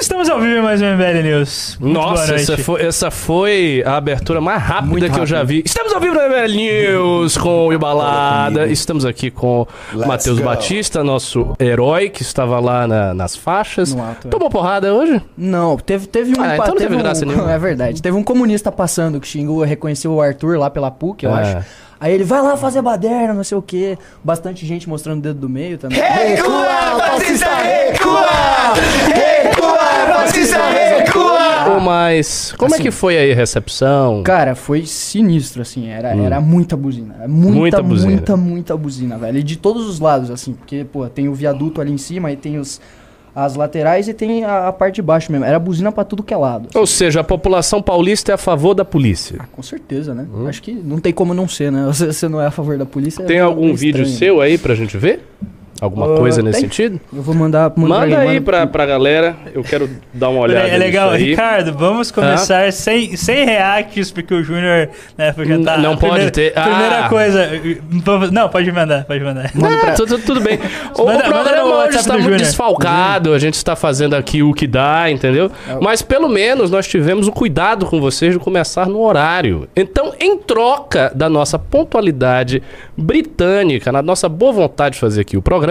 [0.00, 1.76] Estamos ao vivo em mais um MBL News.
[1.80, 5.62] Muito Nossa, essa foi, essa foi a abertura mais rápida Muito que eu já vi.
[5.64, 8.66] Estamos ao vivo no MBL News com o Balada.
[8.66, 10.38] Estamos aqui com Matheus.
[10.38, 13.92] Batista, nosso herói que estava lá na- nas faixas.
[13.96, 14.30] Ato, é.
[14.30, 15.20] Tomou porrada hoje?
[15.36, 16.42] Não, teve, teve um.
[16.42, 17.48] Ah, então não teve teve um- graça nenhuma.
[17.52, 18.00] É verdade.
[18.02, 21.40] Teve um comunista passando que xingou, reconheceu o Arthur lá pela PUC, eu É.
[21.56, 21.66] acho.
[22.00, 23.98] Aí ele vai lá fazer baderna, não sei o quê.
[24.22, 25.98] Bastante gente mostrando o dedo do meio também.
[26.00, 26.64] Recua,
[26.96, 28.26] fascista, recua!
[29.08, 29.37] Recua,
[30.28, 31.74] fascista, recua!
[31.74, 32.52] Ou mais.
[32.56, 34.22] Como é assim, que foi aí a recepção?
[34.22, 35.88] Cara, foi sinistro, assim.
[35.88, 36.24] Era, Hum.
[36.24, 37.14] era muita buzina.
[37.18, 38.12] Era Muita, Muita muita, buzina.
[38.12, 39.38] muita, muita buzina, velho.
[39.38, 40.52] E de todos os lados, assim.
[40.52, 42.80] Porque, pô, tem o viaduto ali em cima, aí tem os,
[43.34, 45.44] as laterais e tem a, a parte de baixo mesmo.
[45.44, 46.68] Era buzina pra tudo que é lado.
[46.74, 49.36] Ou seja, a população paulista é a favor da polícia.
[49.40, 50.26] Ah, com certeza, né?
[50.48, 51.84] Acho que não tem como não ser, né?
[51.92, 53.24] Você, você não é a favor da polícia.
[53.24, 54.18] Tem é algum vídeo estranho.
[54.18, 55.24] seu aí pra gente ver?
[55.80, 56.68] Alguma Ah, coisa nesse tem.
[56.68, 57.00] sentido?
[57.14, 57.72] Eu vou mandar.
[57.76, 59.36] mandar Manda aí manda- pra, pra galera.
[59.54, 61.30] Eu quero dar uma olhada É, é legal, nisso aí.
[61.30, 65.78] Ricardo, vamos começar sem, sem reacts, porque o Júnior, né, foi já tá...
[65.78, 67.08] Não pode primeira- ter- Primeira Ah.
[67.08, 67.48] coisa...
[68.04, 69.50] vamos- Não, pode mandar, pode mandar.
[69.62, 70.58] Ah, tudo, tudo bem.
[70.96, 74.52] O, Manda- o manda programa hoje está muito desfalcado, a gente está fazendo aqui o
[74.52, 75.50] que dá, entendeu?
[75.80, 79.68] Mas pelo menos nós tivemos o cuidado com vocês de começar no horário.
[79.76, 82.62] Então, em troca da nossa pontualidade
[82.96, 85.67] britânica, na nossa boa vontade de fazer aqui o programa,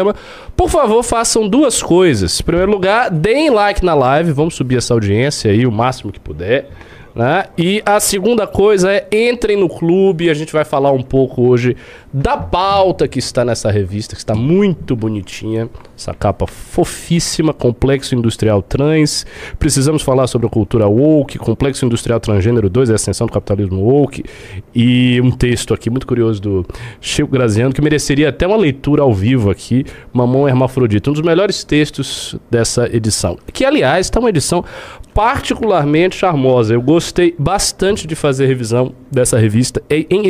[0.56, 2.40] por favor, façam duas coisas.
[2.40, 6.20] Em primeiro lugar, deem like na live, vamos subir essa audiência aí o máximo que
[6.20, 6.70] puder.
[7.16, 7.46] Né?
[7.58, 10.30] E a segunda coisa é entrem no clube.
[10.30, 11.76] A gente vai falar um pouco hoje
[12.14, 15.68] da pauta que está nessa revista, que está muito bonitinha.
[15.98, 19.26] Essa capa fofíssima, Complexo Industrial Trans.
[19.58, 24.24] Precisamos falar sobre a cultura woke, Complexo Industrial Transgênero 2, a ascensão do capitalismo woke.
[24.76, 26.66] E um texto aqui muito curioso do
[27.02, 29.86] Chico Graziano, que mereceria até uma leitura ao vivo aqui.
[30.14, 33.36] Mamão Hermafrodita, um dos melhores textos dessa edição.
[33.52, 34.64] Que, aliás, está uma edição
[35.16, 36.76] particularmente charmosa.
[36.76, 40.30] Eu gostei bastante de fazer revisão dessa revista, em, em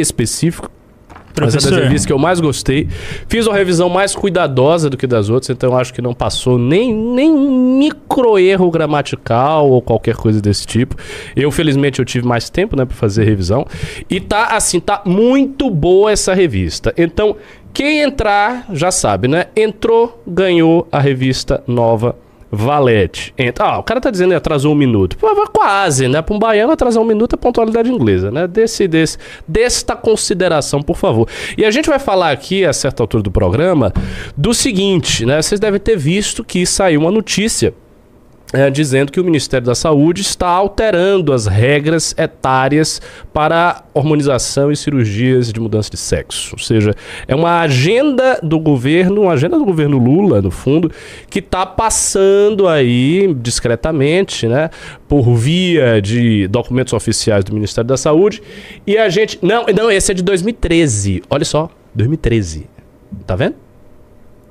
[1.45, 1.47] específico.
[1.47, 2.87] Essa é das Professor, revistas que eu mais gostei.
[3.27, 6.93] Fiz uma revisão mais cuidadosa do que das outras, então acho que não passou nem,
[6.93, 10.95] nem um micro erro gramatical ou qualquer coisa desse tipo.
[11.35, 13.65] Eu, felizmente, eu tive mais tempo, né, para fazer revisão.
[14.09, 16.93] E tá assim, tá muito boa essa revista.
[16.97, 17.35] Então,
[17.73, 19.45] quem entrar já sabe, né?
[19.55, 22.15] Entrou, ganhou a revista nova
[22.51, 23.33] Valete.
[23.37, 23.65] Entra.
[23.65, 25.17] Ah, o cara tá dizendo que atrasou um minuto.
[25.51, 26.21] Quase, né?
[26.21, 28.47] Pra um baiano atrasar um minuto é pontualidade inglesa, né?
[28.47, 31.27] Desse, desse, desta consideração, por favor.
[31.57, 33.91] E a gente vai falar aqui, a certa altura do programa,
[34.35, 35.41] do seguinte, né?
[35.41, 37.73] Vocês devem ter visto que saiu uma notícia
[38.53, 43.01] é, dizendo que o Ministério da Saúde está alterando as regras etárias
[43.33, 46.51] para hormonização e cirurgias de mudança de sexo.
[46.53, 46.95] Ou seja,
[47.27, 50.89] é uma agenda do governo, uma agenda do governo Lula, no fundo,
[51.29, 54.69] que está passando aí discretamente, né,
[55.07, 58.41] por via de documentos oficiais do Ministério da Saúde.
[58.85, 59.37] E a gente.
[59.41, 61.21] Não, não, esse é de 2013.
[61.29, 62.65] Olha só, 2013.
[63.25, 63.66] Tá vendo?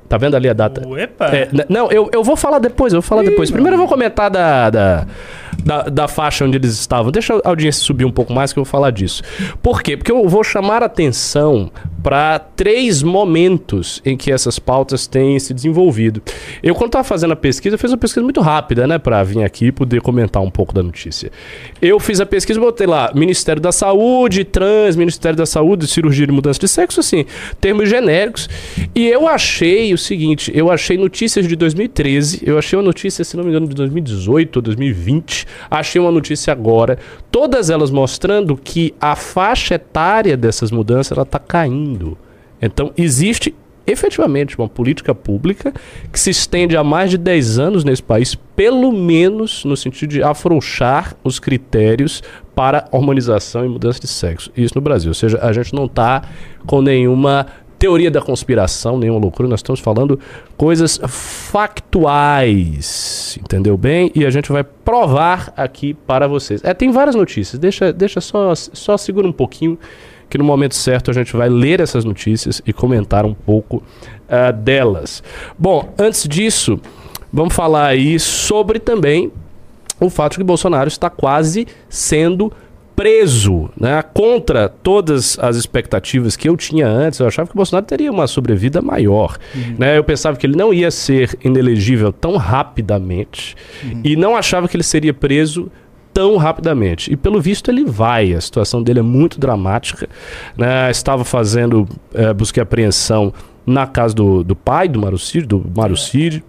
[0.08, 0.82] Tá vendo ali a data?
[0.98, 1.26] Epa!
[1.26, 3.50] É, não, eu, eu vou falar depois, eu vou falar depois.
[3.50, 5.06] Primeiro eu vou comentar da, da,
[5.66, 7.10] da, da faixa onde eles estavam.
[7.10, 9.22] Deixa a audiência subir um pouco mais que eu vou falar disso.
[9.60, 9.96] Por quê?
[9.96, 11.72] Porque eu vou chamar atenção
[12.04, 16.22] para três momentos em que essas pautas têm se desenvolvido.
[16.62, 19.42] Eu, quando estava fazendo a pesquisa, eu fiz uma pesquisa muito rápida, né, para vir
[19.42, 21.32] aqui e poder comentar um pouco da notícia.
[21.82, 26.32] Eu fiz a pesquisa, botei lá Ministério da Saúde, trans, Ministério da Saúde, cirurgia de
[26.32, 27.24] mudança de sexo, assim,
[27.60, 28.48] termos genéricos.
[28.94, 33.36] E eu achei o seguinte, eu achei notícias de 2013, eu achei uma notícia, se
[33.36, 36.98] não me engano, de 2018 ou 2020, achei uma notícia agora,
[37.30, 42.16] todas elas mostrando que a faixa etária dessas mudanças ela está caindo.
[42.60, 43.54] Então, existe
[43.86, 45.72] efetivamente uma política pública
[46.12, 50.22] que se estende há mais de 10 anos nesse país, pelo menos no sentido de
[50.22, 52.22] afrouxar os critérios
[52.54, 54.50] para hormonização e mudança de sexo.
[54.56, 55.10] Isso no Brasil.
[55.10, 56.22] Ou seja, a gente não está
[56.66, 57.46] com nenhuma
[57.78, 60.18] teoria da conspiração, nenhuma loucura, nós estamos falando
[60.56, 62.58] coisas factuais,
[63.40, 64.10] entendeu bem?
[64.14, 66.64] E a gente vai provar aqui para vocês.
[66.64, 69.78] É, tem várias notícias, deixa, deixa só, só segura um pouquinho
[70.28, 73.82] que no momento certo a gente vai ler essas notícias e comentar um pouco
[74.28, 75.22] ah, delas.
[75.58, 76.80] Bom, antes disso,
[77.32, 79.30] vamos falar aí sobre também
[80.00, 82.52] o fato de que Bolsonaro está quase sendo
[82.96, 84.02] preso, né?
[84.02, 88.26] Contra todas as expectativas que eu tinha antes, eu achava que o Bolsonaro teria uma
[88.26, 89.36] sobrevida maior,
[89.78, 89.98] né?
[89.98, 93.54] Eu pensava que ele não ia ser inelegível tão rapidamente
[94.02, 95.70] e não achava que ele seria preso
[96.16, 97.12] tão rapidamente.
[97.12, 98.32] E pelo visto ele vai.
[98.32, 100.08] A situação dele é muito dramática.
[100.56, 100.90] Né?
[100.90, 103.34] Estava fazendo eh, busca e apreensão
[103.66, 106.42] na casa do, do pai do Mário Cid, do Mário Cid.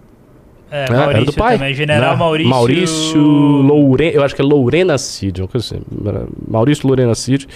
[0.70, 0.86] É, né?
[0.88, 1.56] Era Maurício do pai.
[1.58, 2.16] também, General né?
[2.16, 3.96] Maurício- Maurício.
[4.12, 5.82] Eu acho que é Lourena Cid, uma coisa assim.
[6.46, 7.46] Maurício Lourena Cid.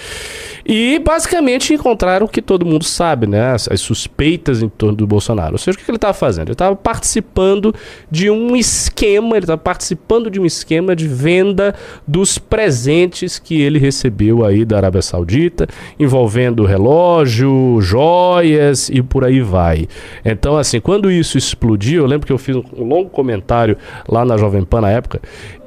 [0.64, 3.52] E basicamente encontraram o que todo mundo sabe, né?
[3.52, 5.52] As, as suspeitas em torno do Bolsonaro.
[5.52, 6.46] Ou seja, o que que ele estava fazendo?
[6.48, 7.74] Ele estava participando
[8.10, 11.74] de um esquema, ele estava participando de um esquema de venda
[12.06, 15.66] dos presentes que ele recebeu aí da Arábia Saudita,
[15.98, 19.86] envolvendo relógio, joias e por aí vai.
[20.24, 23.76] Então, assim, quando isso explodiu, eu lembro que eu fiz um longo comentário
[24.08, 25.20] lá na Jovem Pan na época.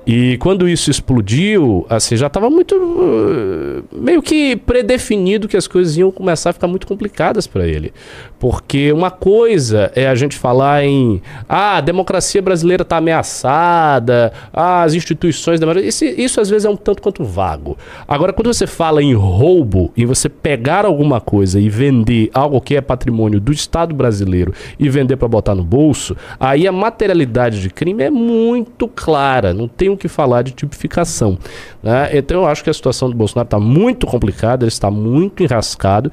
[0.06, 5.98] E quando isso explodiu, assim, já estava muito uh, meio que predefinido que as coisas
[5.98, 7.92] iam começar a ficar muito complicadas para ele.
[8.38, 14.84] Porque uma coisa é a gente falar em ah, a democracia brasileira está ameaçada, ah,
[14.84, 17.76] as instituições da isso, isso às vezes é um tanto quanto vago.
[18.08, 22.76] Agora, quando você fala em roubo, em você pegar alguma coisa e vender algo que
[22.76, 27.72] é patrimônio do Estado brasileiro e vender para botar no bolso, aí a materialidade de
[27.72, 31.38] crime é muito clara, não tem o que falar de tipificação.
[31.82, 32.10] né?
[32.18, 36.12] Então eu acho que a situação do Bolsonaro está muito complicada, ele está muito enrascado,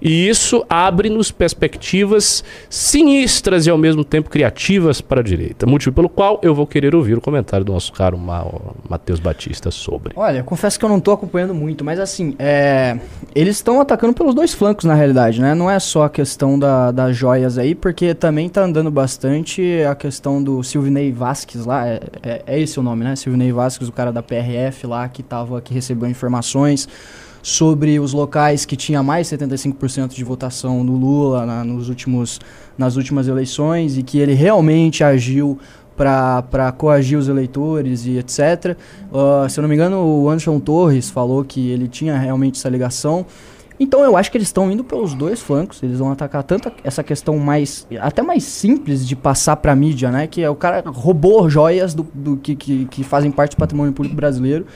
[0.00, 5.66] e isso abre-nos perspectivas sinistras e ao mesmo tempo criativas para a direita.
[5.66, 8.46] Motivo pelo qual eu vou querer ouvir o comentário do nosso caro Ma-
[8.88, 10.12] Matheus Batista sobre.
[10.16, 12.98] Olha, confesso que eu não tô acompanhando muito, mas assim, é,
[13.34, 15.54] eles estão atacando pelos dois flancos na realidade, né?
[15.54, 19.94] Não é só a questão da, das joias aí, porque também tá andando bastante a
[19.94, 23.16] questão do Silvinei Vasquez lá, é, é- é esse o nome, né?
[23.24, 26.86] Silvinei Vasquez, o cara da PRF lá, que tava, que recebeu informações
[27.42, 32.38] sobre os locais que tinha mais 75% de votação do Lula na- nos últimos,
[32.76, 35.58] nas últimas eleições e que ele realmente agiu
[35.96, 38.76] para coagir os eleitores e etc.
[39.12, 42.68] Ah, se eu não me engano, o Anderson Torres falou que ele tinha realmente essa
[42.68, 43.24] ligação.
[43.78, 45.82] Então eu acho que eles estão indo pelos dois flancos.
[45.82, 47.86] Eles vão atacar tanto essa questão mais.
[48.00, 50.26] até mais simples de passar pra mídia, né?
[50.26, 53.92] Que é o cara roubou joias do, do que, que, que fazem parte do patrimônio
[53.92, 54.66] público brasileiro.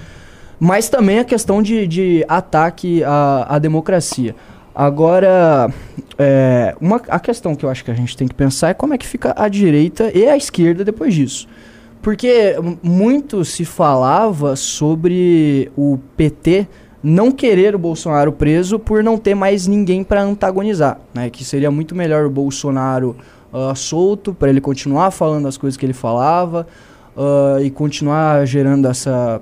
[0.58, 4.34] Mas também a questão de, de ataque à, à democracia.
[4.74, 5.72] Agora,
[6.18, 8.94] é, uma, a questão que eu acho que a gente tem que pensar é como
[8.94, 11.48] é que fica a direita e a esquerda depois disso.
[12.02, 16.66] Porque muito se falava sobre o PT
[17.02, 21.30] não querer o Bolsonaro preso por não ter mais ninguém para antagonizar, né?
[21.30, 23.16] Que seria muito melhor o Bolsonaro
[23.52, 26.66] ah, solto para ele continuar falando as coisas que ele falava
[27.16, 29.40] ah, e continuar gerando essa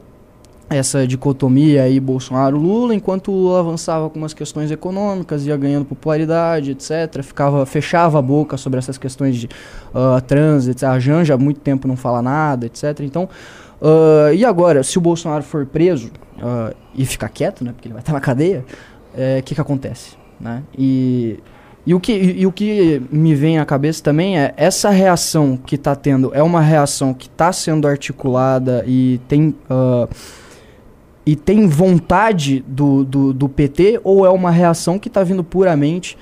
[0.69, 7.23] essa dicotomia aí Bolsonaro-Lula, enquanto Lula avançava com umas questões econômicas, ia ganhando popularidade, etc.
[7.23, 9.49] Ficava, fechava a boca sobre essas questões de
[9.95, 10.85] ah, trans, etc.
[10.89, 12.99] A Janja há muito tempo não fala nada, etc.
[13.03, 13.29] Então,
[13.81, 17.95] ah, e agora, se o Bolsonaro for preso ah, e ficar quieto, né, porque ele
[17.95, 18.65] vai estar na cadeia,
[19.39, 20.63] o que que acontece, né?
[20.77, 21.39] E
[21.87, 25.57] e o, que, e, e o que me vem à cabeça também é essa reação
[25.57, 30.09] que está tendo é uma reação que está sendo articulada e tem ah,
[31.25, 36.17] e tem vontade do, do, do PT ou é uma reação que está vindo puramente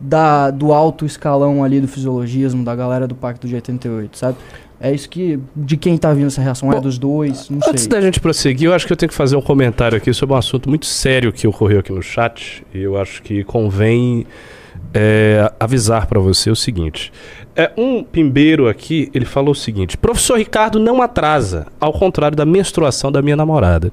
[0.00, 4.38] da, do alto escalão ali do fisiologismo, da galera do Pacto de 88, sabe?
[4.80, 5.38] É isso que.
[5.56, 6.70] De quem está vindo essa reação?
[6.70, 7.50] é Bom, dos dois?
[7.50, 7.90] Não Antes sei.
[7.90, 10.38] da gente prosseguir, eu acho que eu tenho que fazer um comentário aqui sobre um
[10.38, 12.64] assunto muito sério que ocorreu aqui no chat.
[12.72, 14.24] E eu acho que convém
[14.94, 17.12] é, avisar para você o seguinte.
[17.56, 22.46] É, um pimbeiro aqui, ele falou o seguinte: Professor Ricardo não atrasa, ao contrário da
[22.46, 23.92] menstruação da minha namorada.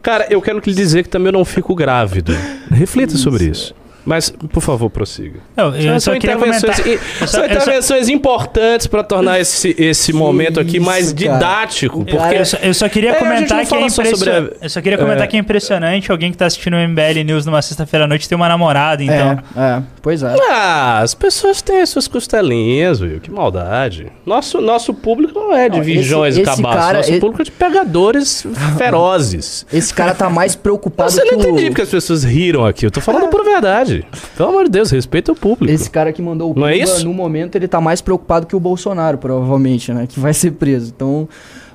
[0.00, 2.32] Cara, eu quero lhe dizer que também eu não fico grávido.
[2.70, 3.74] Reflita sobre isso.
[4.04, 5.38] Mas, por favor, prossiga.
[5.56, 7.08] Não, eu são só queria intervenções, comentar.
[7.18, 11.32] só- são eu só- intervenções importantes para tornar esse, esse momento aqui mais isso, cara.
[11.34, 12.04] didático.
[12.04, 14.80] Porque Eu só, eu só queria É, comentar não que é só sobre Eu só
[14.80, 15.26] queria comentar É.
[15.28, 18.34] que é impressionante alguém que tá assistindo o MBL News numa sexta-feira à noite ter
[18.34, 19.38] uma namorada, então.
[19.56, 20.34] É, é, pois é.
[20.50, 23.20] Ah, as pessoas têm as suas costelinhas, Will.
[23.20, 24.08] Que maldade.
[24.26, 26.80] Nosso, nosso público não é de Não, esse- virgões e esse cabaços.
[26.80, 28.44] cara, Nosso ele- público é de pegadores
[28.78, 29.66] ferozes.
[29.72, 32.84] Esse cara tá mais preocupado Você não que o- entendi porque as pessoas riram aqui.
[32.86, 33.91] Eu tô falando por verdade.
[34.36, 35.72] Pelo amor de Deus, respeita o público.
[35.72, 37.04] Esse cara que mandou o Não é isso?
[37.04, 40.06] no momento, ele tá mais preocupado que o Bolsonaro, provavelmente, né?
[40.08, 40.92] Que vai ser preso.
[40.94, 41.28] Então.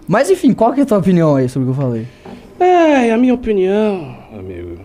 [0.07, 2.07] Mas enfim, qual que é a tua opinião aí sobre o que eu falei?
[2.59, 4.79] É, a minha opinião, amigo,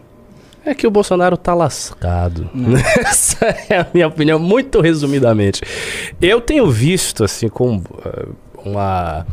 [0.67, 2.51] é que o Bolsonaro tá lascado.
[3.01, 5.61] Essa é a minha opinião, muito resumidamente.
[6.21, 8.27] Eu tenho visto, assim, com eh,
[8.65, 9.27] uma.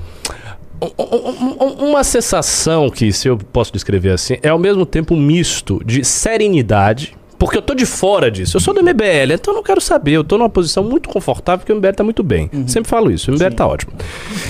[0.82, 5.14] um- um- um- Uma sensação que, se eu posso descrever assim, é ao mesmo tempo
[5.14, 8.58] um misto de serenidade, porque eu tô de fora disso.
[8.58, 10.12] Eu sou do MBL, então eu não quero saber.
[10.12, 12.52] Eu tô numa posição muito confortável porque o MBL tá muito bem.
[12.68, 13.94] Sempre falo isso, o MBL tá ótimo.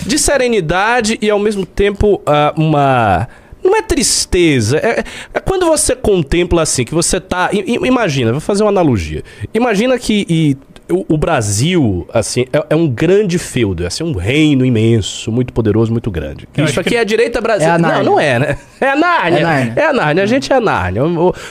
[0.06, 3.28] De serenidade e ao mesmo tempo ah, uma.
[3.64, 5.04] Não é tristeza, é,
[5.34, 7.50] é quando você contempla assim, que você tá.
[7.54, 9.22] i- imagina, vou fazer uma analogia.
[9.54, 10.58] Imagina que e
[10.92, 15.54] o, o Brasil, assim, é, é um grande feudo, é assim, um reino imenso, muito
[15.54, 16.48] poderoso, muito grande.
[16.56, 17.74] Eu Isso aqui que- é a direita brasileira.
[17.88, 18.58] É a não, não é, né?
[18.82, 19.40] É a Nárnia.
[19.40, 19.74] É Nárnia.
[19.76, 21.04] É a Nárnia, a gente é a Nárnia.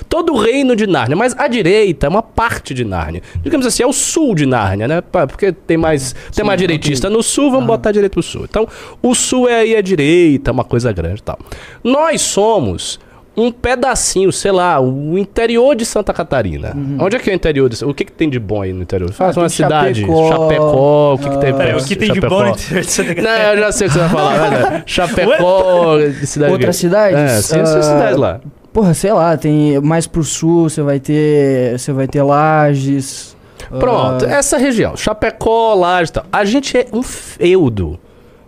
[0.09, 3.23] Todo o reino de Nárnia, mas a direita é uma parte de Nárnia.
[3.43, 5.01] Digamos assim, é o sul de Nárnia, né?
[5.01, 8.45] Porque tem mais, tem mais direitista no sul, vamos botar a direita pro sul.
[8.49, 8.67] Então,
[9.03, 11.39] o sul é aí a direita, uma coisa grande e tal.
[11.85, 12.99] Nós somos
[13.39, 16.77] um pedacinho, sei lá, o interior de Santa Catarina.
[16.99, 17.69] Onde é que é o interior?
[17.69, 19.13] De, o que, que tem de bom aí no interior?
[19.13, 20.01] Faz Ah, uma cidade.
[20.01, 20.29] Chapecó.
[20.29, 22.91] Chapecó, o que, que tem Pera, perto o que tem de bom no interior de
[22.91, 23.49] Santa Não, Catarina?
[23.53, 24.83] eu já sei o que você vai falar, né?
[24.87, 26.53] Chapecó, de cidade.
[26.53, 27.19] Outras cidades?
[27.19, 28.41] É, sim, essas Ah, cidades lá.
[28.73, 31.79] Porra, sei lá, tem mais pro sul, você vai ter.
[31.79, 33.37] Você vai ter Lages.
[33.79, 36.25] Pronto, ah, essa região, Chapecó, Laje e tal.
[36.33, 37.99] A gente é um feudo.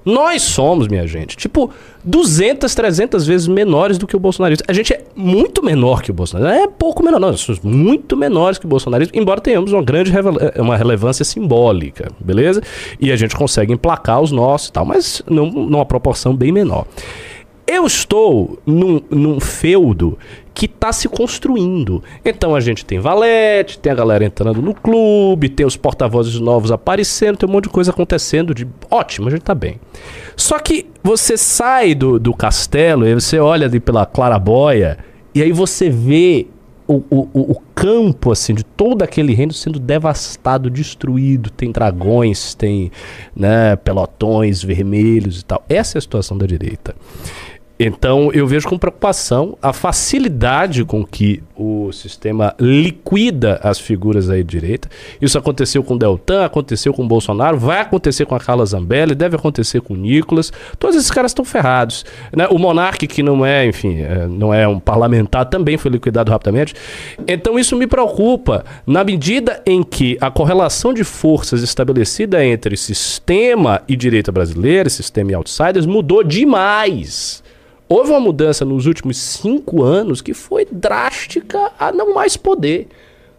[0.04, 1.70] Nós somos, minha gente, tipo,
[2.04, 4.64] 200, 300 vezes menores do que o bolsonarismo.
[4.66, 6.62] A gente é muito menor que o bolsonarismo.
[6.64, 10.52] É pouco menor, nós somos muito menores que o bolsonarismo, embora tenhamos uma grande revela-
[10.56, 12.62] uma relevância simbólica, beleza?
[12.98, 16.86] E a gente consegue emplacar os nossos e tal, mas num, numa proporção bem menor.
[17.66, 20.18] Eu estou num, num feudo
[20.52, 22.02] que está se construindo.
[22.24, 26.70] Então a gente tem Valete, tem a galera entrando no clube, tem os porta-vozes novos
[26.72, 29.80] aparecendo, tem um monte de coisa acontecendo de ótimo, a gente tá bem.
[30.36, 34.98] Só que você sai do, do castelo e você olha ali pela clarabóia
[35.34, 36.46] e aí você vê
[36.86, 41.48] o, o, o- o campo assim de todo aquele reino sendo devastado, destruído.
[41.48, 42.90] Tem dragões, tem
[43.34, 45.64] né, pelotões vermelhos e tal.
[45.68, 46.94] Essa é a situação da direita.
[47.82, 54.44] Então eu vejo com preocupação a facilidade com que o sistema liquida as figuras aí
[54.44, 54.86] de direita.
[55.18, 59.14] Isso aconteceu com o Deltan, aconteceu com o Bolsonaro, vai acontecer com a Carla Zambelli,
[59.14, 60.52] deve acontecer com o Nicolas.
[60.78, 62.04] Todos esses caras estão ferrados.
[62.36, 62.46] né?
[62.50, 66.74] O Monarque, que não é, enfim, é, não é um parlamentar, também foi liquidado rapidamente.
[67.26, 73.80] Então isso me preocupa na medida em que a correlação de forças estabelecida entre sistema
[73.88, 77.42] e direita brasileira, sistema e outsiders, mudou demais.
[77.92, 82.86] Houve uma mudança nos últimos cinco anos que foi drástica a não mais poder.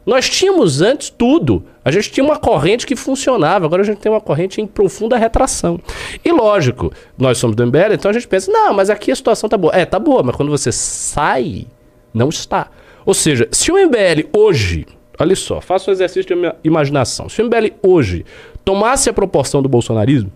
[0.06, 1.64] Nós tínhamos antes tudo.
[1.86, 5.16] A gente tinha uma corrente que funcionava, agora a gente tem uma corrente em profunda
[5.18, 5.80] retração.
[6.26, 9.48] E lógico, nós somos do MBL, então a gente pensa, não, mas aqui a situação
[9.50, 9.74] tá boa.
[9.74, 11.66] É, tá boa, mas quando você sai,
[12.14, 12.68] não está.
[13.06, 14.86] Ou seja, se o MBL hoje,
[15.18, 17.30] olha só, faça um exercício de ima- imaginação.
[17.30, 18.26] Se o MBL hoje
[18.66, 20.32] tomasse a proporção do bolsonarismo,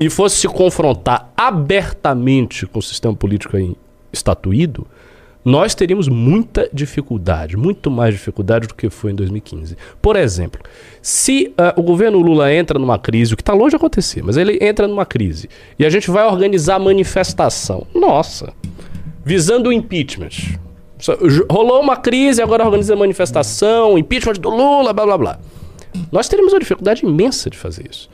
[0.00, 3.74] e fosse se confrontar abertamente com o sistema político aí
[4.12, 4.86] estatuído,
[5.44, 9.76] nós teríamos muita dificuldade, muito mais dificuldade do que foi em 2015.
[10.00, 10.60] Por exemplo,
[11.00, 14.36] se ah, o governo Lula entra numa crise, o que está longe de acontecer, mas
[14.36, 18.52] ele entra numa crise, e a gente vai organizar manifestação, nossa,
[19.24, 20.58] visando o impeachment.
[21.48, 25.38] Rolou uma crise, agora organiza manifestação, impeachment do Lula, blá blá blá.
[26.12, 28.10] Nós teríamos uma dificuldade imensa de fazer isso.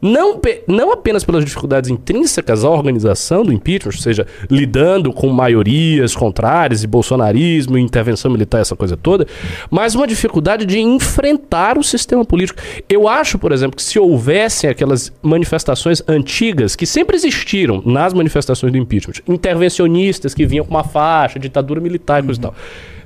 [0.00, 6.14] Não, não apenas pelas dificuldades intrínsecas à organização do impeachment, ou seja, lidando com maiorias
[6.14, 9.26] contrárias e bolsonarismo, e intervenção militar, essa coisa toda,
[9.70, 12.60] mas uma dificuldade de enfrentar o sistema político.
[12.88, 18.72] Eu acho, por exemplo, que se houvessem aquelas manifestações antigas que sempre existiram nas manifestações
[18.72, 22.54] do impeachment, intervencionistas que vinham com uma faixa, ditadura militar e coisa e tal.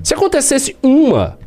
[0.03, 1.37] Se acontecesse uma,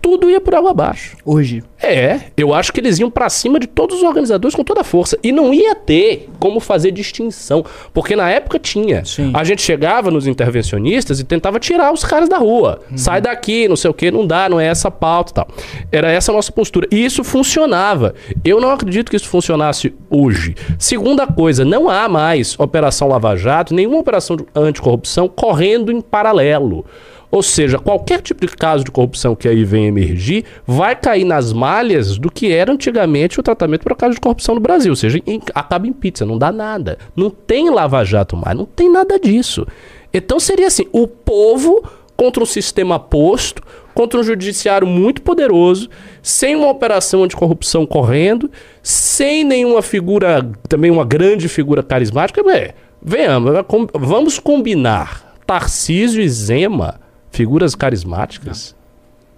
[0.00, 1.16] tudo ia por água abaixo.
[1.24, 1.62] Hoje.
[1.80, 4.84] É, eu acho que eles iam pra cima de todos os organizadores com toda a
[4.84, 5.18] força.
[5.22, 7.64] E não ia ter como fazer distinção.
[7.92, 9.04] Porque na época tinha.
[9.04, 9.30] Sim.
[9.34, 12.80] A gente chegava nos intervencionistas e tentava tirar os caras da rua.
[12.96, 15.48] Sai daqui, não sei o que, não dá, não é essa pauta e tal.
[15.92, 16.88] Era essa a nossa postura.
[16.90, 18.14] E isso funcionava.
[18.44, 20.54] Eu não acredito que isso funcionasse hoje.
[20.78, 26.84] Segunda coisa, não há mais Operação Lava Jato, nenhuma operação de anticorrupção correndo em paralelo.
[27.30, 31.52] Ou seja, qualquer tipo de caso de corrupção que aí venha emergir vai cair nas
[31.52, 34.90] malhas do que era antigamente o tratamento para caso de corrupção no Brasil.
[34.92, 36.96] Ou seja, em- acaba em pizza, não dá nada.
[37.14, 39.66] Não tem lava-jato mais, não tem nada disso.
[40.12, 41.82] Então seria assim: o povo
[42.16, 43.62] contra um sistema posto,
[43.94, 45.88] contra um judiciário muito poderoso,
[46.22, 48.50] sem uma operação anticorrupção correndo,
[48.82, 52.40] sem nenhuma figura, também uma grande figura carismática.
[52.50, 53.52] É, venhamos,
[53.94, 56.98] vamos combinar Tarcísio e Zema,
[57.30, 58.74] figuras carismáticas.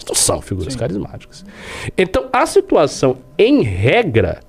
[0.06, 1.44] Não são figuras carismáticas.
[1.96, 4.40] Então, a situação, em regra,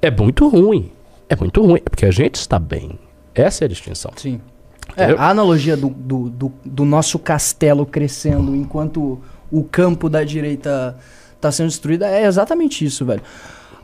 [0.00, 0.92] é muito ruim.
[1.28, 2.98] É muito ruim, é porque a gente está bem.
[3.34, 4.12] Essa é a distinção.
[4.16, 4.40] Sim.
[4.96, 10.96] É, a analogia do, do, do, do nosso castelo crescendo enquanto o campo da direita
[11.40, 13.22] tá sendo destruído é exatamente isso, velho.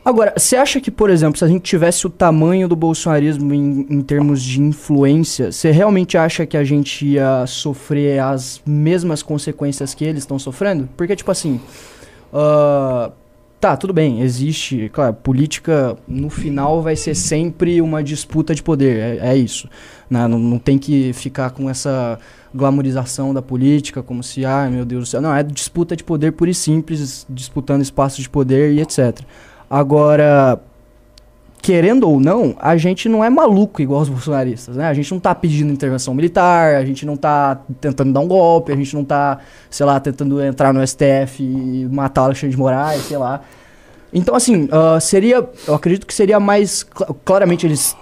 [0.03, 3.85] Agora, você acha que, por exemplo, se a gente tivesse o tamanho do bolsonarismo em,
[3.89, 9.93] em termos de influência, você realmente acha que a gente ia sofrer as mesmas consequências
[9.93, 10.89] que eles estão sofrendo?
[10.97, 11.61] Porque, tipo assim,
[12.33, 13.11] ah,
[13.61, 18.97] Tá, tudo bem, existe, claro, política no final vai ser sempre uma disputa de poder,
[19.21, 19.69] é, é isso.
[20.09, 20.27] né?
[20.27, 22.17] Não, não tem que ficar com essa
[22.51, 25.21] glamorização da política, como se, ai meu Deus do céu.
[25.21, 29.19] Não, é disputa de poder pura e simples, disputando espaços de poder e etc.
[29.73, 30.59] Agora,
[31.61, 34.87] querendo ou não, a gente não é maluco igual os bolsonaristas, né?
[34.87, 38.73] A gente não tá pedindo intervenção militar, a gente não tá tentando dar um golpe,
[38.73, 39.37] a gente não tá,
[39.69, 43.39] sei lá, tentando entrar no STF e matar o Alexandre de Moraes, sei lá.
[44.13, 45.47] Então, assim, ah, seria.
[45.65, 46.85] Eu acredito que seria mais.
[46.93, 47.95] cl- Claramente eles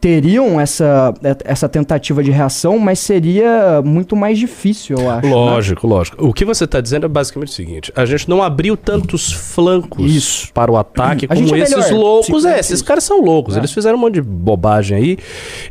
[0.00, 1.12] teriam essa,
[1.44, 5.26] essa tentativa de reação, mas seria muito mais difícil, eu acho.
[5.26, 5.32] né?
[5.34, 6.24] Lógico, lógico.
[6.26, 10.10] O que você está dizendo é basicamente o seguinte: a gente não abriu tantos flancos
[10.10, 10.52] Isso.
[10.52, 11.92] para o ataque A como é esses melhor.
[11.92, 12.44] loucos.
[12.44, 13.56] É, esses caras são loucos.
[13.56, 13.60] É.
[13.60, 15.18] Eles fizeram um monte de bobagem aí.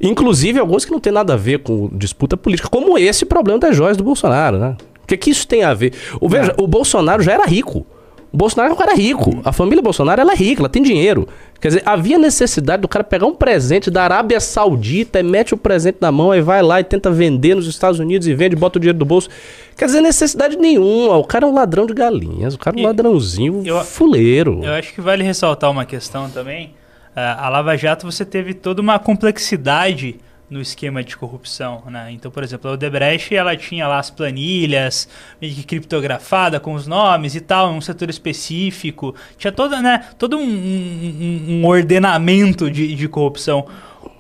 [0.02, 3.76] Inclusive alguns que não tem nada a ver com disputa política, como esse problema das
[3.76, 4.76] joias do Bolsonaro, né?
[5.04, 5.94] O que, que isso tem a ver?
[6.20, 7.86] O, veja, o Bolsonaro já era rico.
[8.32, 9.42] Bolsonaro é um cara rico.
[9.44, 11.28] A família Bolsonaro ela é rica, ela tem dinheiro.
[11.60, 15.58] Quer dizer, havia necessidade do cara pegar um presente da Arábia Saudita e mete o
[15.58, 18.78] presente na mão, aí vai lá e tenta vender nos Estados Unidos e vende, bota
[18.78, 19.30] o dinheiro do bolso.
[19.78, 21.16] Quer dizer, necessidade nenhuma.
[21.18, 24.62] O cara é um ladrão de galinhas, o cara é um E- ladrãozinho eu- fuleiro.
[24.64, 26.74] Eu acho que vale ressaltar uma questão também.
[27.16, 30.18] Ah, a Lava Jato você teve toda uma complexidade
[30.50, 32.08] no esquema de corrupção, né?
[32.12, 35.08] Então, por exemplo, a Odebrecht, ela tinha lá as planilhas
[35.42, 39.14] meio que criptografada com os nomes e tal, um setor específico.
[39.38, 43.68] Tinha toda, né, todo um, um- um ordenamento de, de corrupção.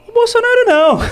[0.07, 1.03] O Bolsonaro não.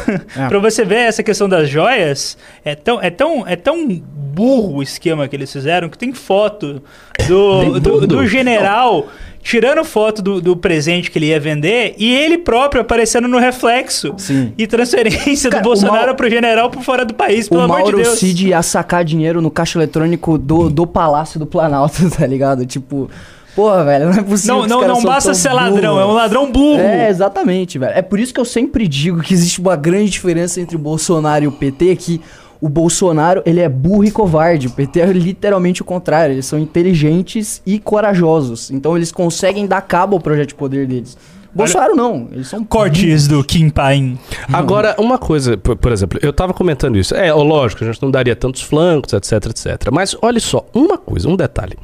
[0.43, 0.47] É.
[0.49, 4.83] pra você ver essa questão das joias, é tão, é tão, é tão burro o
[4.83, 6.81] esquema que eles fizeram que tem foto
[7.27, 9.07] do, do, do general
[9.45, 14.15] tirando foto do, do presente que ele ia vender e ele próprio aparecendo no reflexo.
[14.17, 14.51] Sim.
[14.57, 17.77] E transferência Cara, do Bolsonaro Mau- pro general por fora do país, pelo o amor
[17.77, 18.17] de Mauro Deus.
[18.17, 22.65] Cid ia sacar dinheiro no caixa eletrônico do, do Palácio do Planalto, tá ligado?
[22.65, 23.07] Tipo,
[23.55, 24.67] porra, velho, não é possível.
[24.67, 26.09] Não, que não, não basta ser ladrão, burros.
[26.09, 26.81] é um ladrão burro.
[26.81, 27.93] É, exatamente, velho.
[27.95, 31.43] É por isso que eu sempre digo que existe uma grande diferença entre o Bolsonaro
[31.43, 32.19] e o PT, que
[32.59, 34.67] o Bolsonaro, ele é burro e covarde.
[34.67, 36.33] O PT é literalmente o contrário.
[36.33, 38.71] Eles são inteligentes e corajosos.
[38.71, 41.17] Então eles conseguem dar cabo ao projeto de poder deles.
[41.55, 44.19] Bolsonaro não, eles são Cortes do Kim Paim.
[44.51, 47.15] Agora, uma coisa, por, por exemplo, eu tava comentando isso.
[47.15, 49.89] É, lógico, a gente não daria tantos flancos, etc, etc.
[49.89, 51.77] Mas olha só, uma coisa, um detalhe.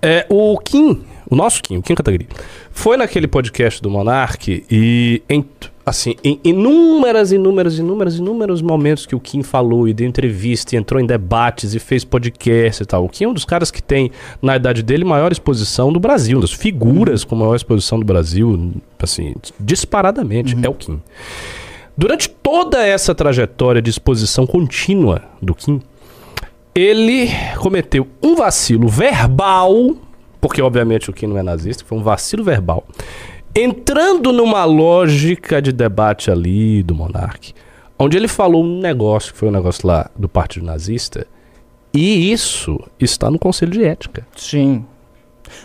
[0.00, 2.28] É, o Kim, o nosso Kim, o Kim Kataguiri,
[2.70, 5.44] foi naquele podcast do Monark e, em,
[5.86, 10.78] assim, em inúmeras, inúmeras, inúmeras, inúmeros momentos que o Kim falou e deu entrevista e
[10.78, 13.04] entrou em debates e fez podcast e tal.
[13.04, 14.10] O Kim é um dos caras que tem,
[14.42, 18.72] na idade dele, maior exposição do Brasil, uma das figuras com maior exposição do Brasil,
[18.98, 21.00] assim, disparadamente, é o Kim.
[21.96, 25.80] Durante toda essa trajetória de exposição contínua do Kim,
[26.74, 29.96] ele cometeu um vacilo verbal,
[30.40, 32.84] porque obviamente o Kim não é nazista, foi um vacilo verbal,
[33.56, 37.54] entrando numa lógica de debate ali do Monark,
[37.98, 41.26] onde ele falou um negócio, que foi um negócio lá do Partido Nazista,
[41.92, 44.26] e isso está no Conselho de Ética.
[44.36, 44.84] Sim.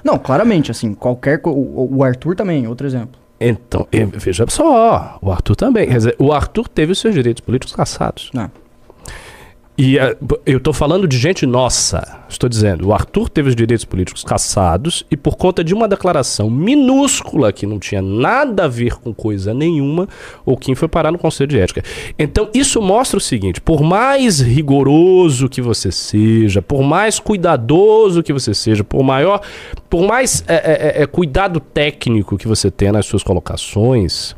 [0.03, 1.41] Não, claramente, assim, qualquer.
[1.43, 3.19] O, o Arthur também, outro exemplo.
[3.39, 5.87] Então, veja só, o Arthur também.
[5.87, 8.29] Quer dizer, o Arthur teve os seus direitos políticos cassados.
[8.33, 8.49] Não.
[9.77, 12.19] E b- eu tô falando de gente nossa.
[12.29, 16.49] Estou dizendo, o Arthur teve os direitos políticos cassados e por conta de uma declaração
[16.49, 20.07] minúscula que não tinha nada a ver com coisa nenhuma,
[20.45, 21.83] o Kim foi parar no Conselho de Ética.
[22.19, 28.33] Então, isso mostra o seguinte: por mais rigoroso que você seja, por mais cuidadoso que
[28.33, 29.41] você seja, por maior,
[29.89, 30.61] por mais eh,
[30.97, 34.35] eh, eh, cuidado técnico que você tenha nas suas colocações,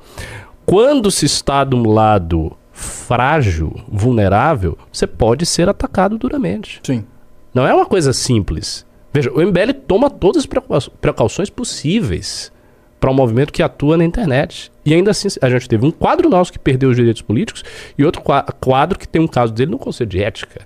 [0.65, 6.82] quando se está de um lado frágil, vulnerável, você pode ser atacado duramente.
[6.84, 7.06] Sim.
[7.54, 8.86] Não é uma coisa simples.
[9.14, 12.52] Veja, o MBL toma todas as precau- precauções possíveis
[13.00, 14.72] para um movimento que atua na internet.
[14.84, 17.64] E ainda assim, a gente teve um quadro nosso que perdeu os direitos políticos
[17.98, 20.66] e outro qua- quadro que tem um caso dele no Conselho de Ética.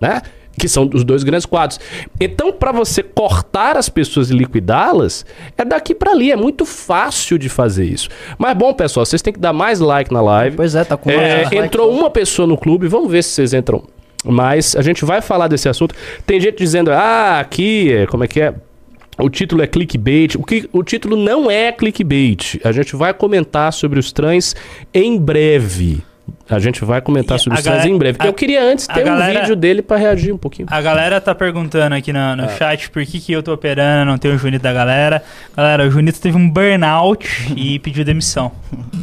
[0.00, 0.20] Né?
[0.58, 1.80] Que são os dois grandes quadros.
[2.20, 5.24] Então, para você cortar as pessoas e liquidá-las,
[5.56, 6.30] é daqui para ali.
[6.30, 8.08] É muito fácil de fazer isso.
[8.36, 10.56] Mas, bom, pessoal, vocês têm que dar mais like na live.
[10.56, 11.98] Pois é, tá com É, 900 likes entrou só.
[11.98, 13.82] uma pessoa no clube, vamos ver se vocês entram.
[14.24, 15.94] Mas a gente vai falar desse assunto.
[16.26, 18.52] Tem gente dizendo, ah, aqui, é, como é que é?
[19.18, 20.34] O título é clickbait.
[20.36, 22.58] O, que, o título não é clickbait.
[22.64, 24.54] A gente vai comentar sobre os trans
[24.92, 26.02] em breve.
[26.48, 28.18] A gente vai comentar sobre trans galera- em breve.
[28.20, 30.66] a- Eu queria antes ter galera- um vídeo dele pra reagir um pouquinho.
[30.70, 32.36] A galera tá perguntando aqui no, Ah.
[32.36, 35.22] no chat por que, que eu tô operando, não tem o Junito da galera.
[35.56, 38.52] Galera, o Junito teve um burnout e pediu demissão.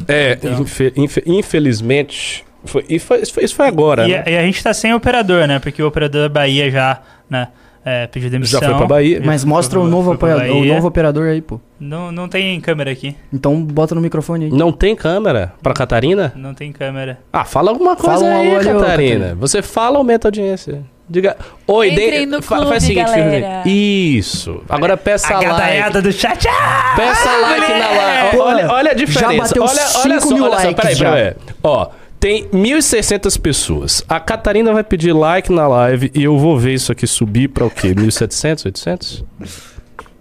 [0.07, 0.61] É, Então.
[0.61, 2.45] infe- infe- infelizmente.
[2.65, 4.23] Foi, e foi- isso, foi, isso agora, E, né?
[4.27, 5.59] e a gente tá sem operador, né?
[5.59, 7.47] Porque o operador da Bahia já, né?
[7.85, 8.59] É, pediu demissão.
[8.59, 9.21] Já foi pra Bahia.
[9.23, 11.59] Mas mostra o novo, apoiador, o novo operador aí, pô.
[11.79, 13.15] Não, não tem câmera aqui.
[13.33, 14.51] Então bota no microfone aí.
[14.51, 16.33] Não tem câmera pra Catarina?
[16.35, 17.19] Não tem câmera.
[17.31, 18.79] Ah, fala alguma coisa Fala aí, Catarina.
[18.79, 19.35] Catarina.
[19.35, 20.83] Você fala, aumenta a audiência.
[21.09, 21.37] Diga.
[21.65, 23.63] Oi, Entrem de- no clube, faz o seguinte, galera.
[23.65, 24.61] Isso.
[24.67, 25.45] Agora peça a like.
[25.49, 26.45] gadaiada do chat.
[26.49, 26.93] Ah!
[26.97, 28.37] Peça like na live.
[28.39, 29.37] Olha, olha a já diferença.
[29.55, 29.71] bateu olha,
[30.03, 30.67] olha 5 só, mil olha só.
[30.67, 31.11] likes Peraí, já.
[31.11, 31.33] peraí.
[31.63, 31.87] Ó,
[32.19, 34.03] tem 1.600 pessoas.
[34.07, 37.65] A Catarina vai pedir like na live e eu vou ver isso aqui subir pra
[37.65, 37.89] o quê?
[37.89, 39.25] 1.700, 800?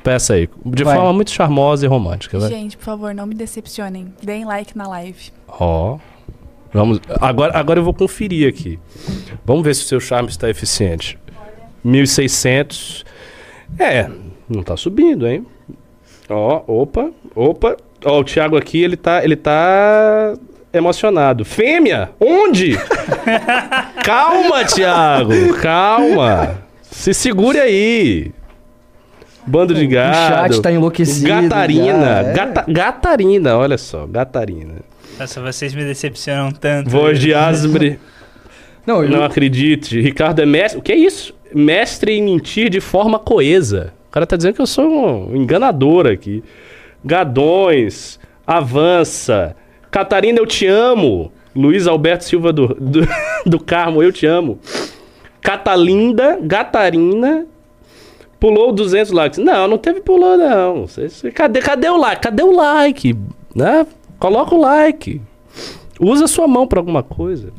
[0.03, 0.49] Peça aí.
[0.65, 0.95] De Vai.
[0.97, 2.49] forma muito charmosa e romântica, vai.
[2.49, 4.15] Gente, por favor, não me decepcionem.
[4.23, 5.33] Deem like na live.
[5.49, 5.99] Ó.
[6.73, 7.01] Vamos.
[7.21, 8.79] Agora, agora eu vou conferir aqui.
[9.45, 11.19] Vamos ver se o seu charme está eficiente.
[11.85, 13.05] 1.600.
[13.79, 14.09] É,
[14.49, 15.45] não tá subindo, hein?
[16.29, 17.77] Ó, opa, opa.
[18.05, 20.37] Ó, o Thiago aqui, ele tá, ele tá
[20.79, 21.45] emocionado.
[21.45, 22.11] Fêmea?
[22.21, 22.77] Onde?
[24.05, 26.59] calma, Thiago, calma.
[26.83, 28.31] Se segure aí.
[29.47, 30.55] Bando de O gado.
[30.55, 31.29] chat tá enlouquecido.
[31.29, 32.33] Gatarina, já, é.
[32.33, 34.75] gata- gatarina, olha só, gatarina.
[35.19, 36.91] Nossa, vocês me decepcionam tanto.
[36.91, 37.99] Voz de Asbre,
[38.87, 40.01] Não, eu, não acredite.
[40.01, 40.79] Ricardo é mestre.
[40.79, 41.33] O que é isso?
[41.55, 43.93] Mestre em mentir de forma coesa.
[44.09, 46.43] O cara tá dizendo que eu sou um enganador aqui.
[47.05, 49.55] Gadões, avança.
[49.97, 51.33] Catarina, eu te amo.
[51.55, 53.01] Luiz Alberto Silva do, do,
[53.47, 54.59] do Carmo, eu te amo.
[55.41, 57.47] Catalinda, Gatarina,
[58.39, 59.39] pulou 200 likes.
[59.39, 60.85] Não, não teve pulou, não.
[61.35, 62.21] Cadê, cadê o like?
[62.21, 63.17] Cadê o like?
[63.55, 63.87] Né?
[64.19, 65.23] Coloca o like.
[65.99, 67.51] Usa sua mão pra alguma coisa.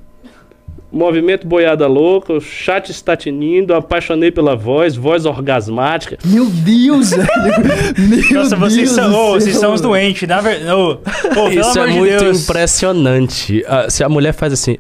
[0.89, 6.17] Movimento boiada louca, o chat está tinindo, apaixonei pela voz, voz orgasmática.
[6.25, 7.11] Meu Deus.
[7.97, 10.27] Meu Nossa, vocês Deus são, do ô, vocês são os doentes.
[10.27, 10.71] Na verdade.
[10.71, 12.43] Ô, pelo Isso é muito Deus.
[12.43, 13.65] impressionante.
[13.67, 14.77] Ah, se a mulher faz assim,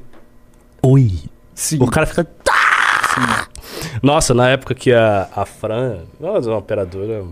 [0.81, 1.11] oi,
[1.53, 1.77] Sim.
[1.81, 2.23] o cara fica.
[2.23, 3.47] "Tá!"
[4.01, 7.23] Nossa, na época que a, a Fran, nossa, uma operadora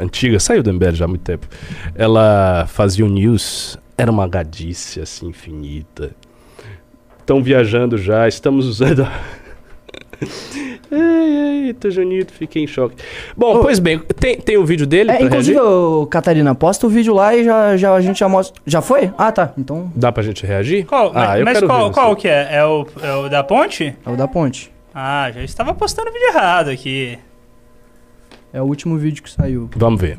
[0.00, 1.46] antiga, saiu do MBL já há muito tempo,
[1.94, 6.12] ela fazia o news, era uma gadice assim, infinita.
[7.24, 9.02] Estão viajando já, estamos usando.
[9.02, 9.12] a-
[10.92, 12.96] Ei, eita, Junito, fiquei em choque.
[13.34, 13.60] Bom, Ô.
[13.60, 15.72] pois bem, tem, tem o vídeo dele É, pra inclusive, reagir?
[15.72, 18.60] ô, Catarina, posta o vídeo lá e já, já, a gente já mostra.
[18.66, 19.10] Já foi?
[19.16, 19.52] Ah, tá.
[19.56, 20.84] Então Dá pra gente reagir?
[20.84, 22.48] Qual, ah, mas eu mas quero qual, ver qual que é?
[22.56, 23.96] É o, é o da ponte?
[24.04, 24.70] é o da ponte.
[24.94, 27.18] Ah, já estava postando vídeo errado aqui.
[28.52, 29.68] É o último vídeo que saiu.
[29.74, 30.18] Vamos ver.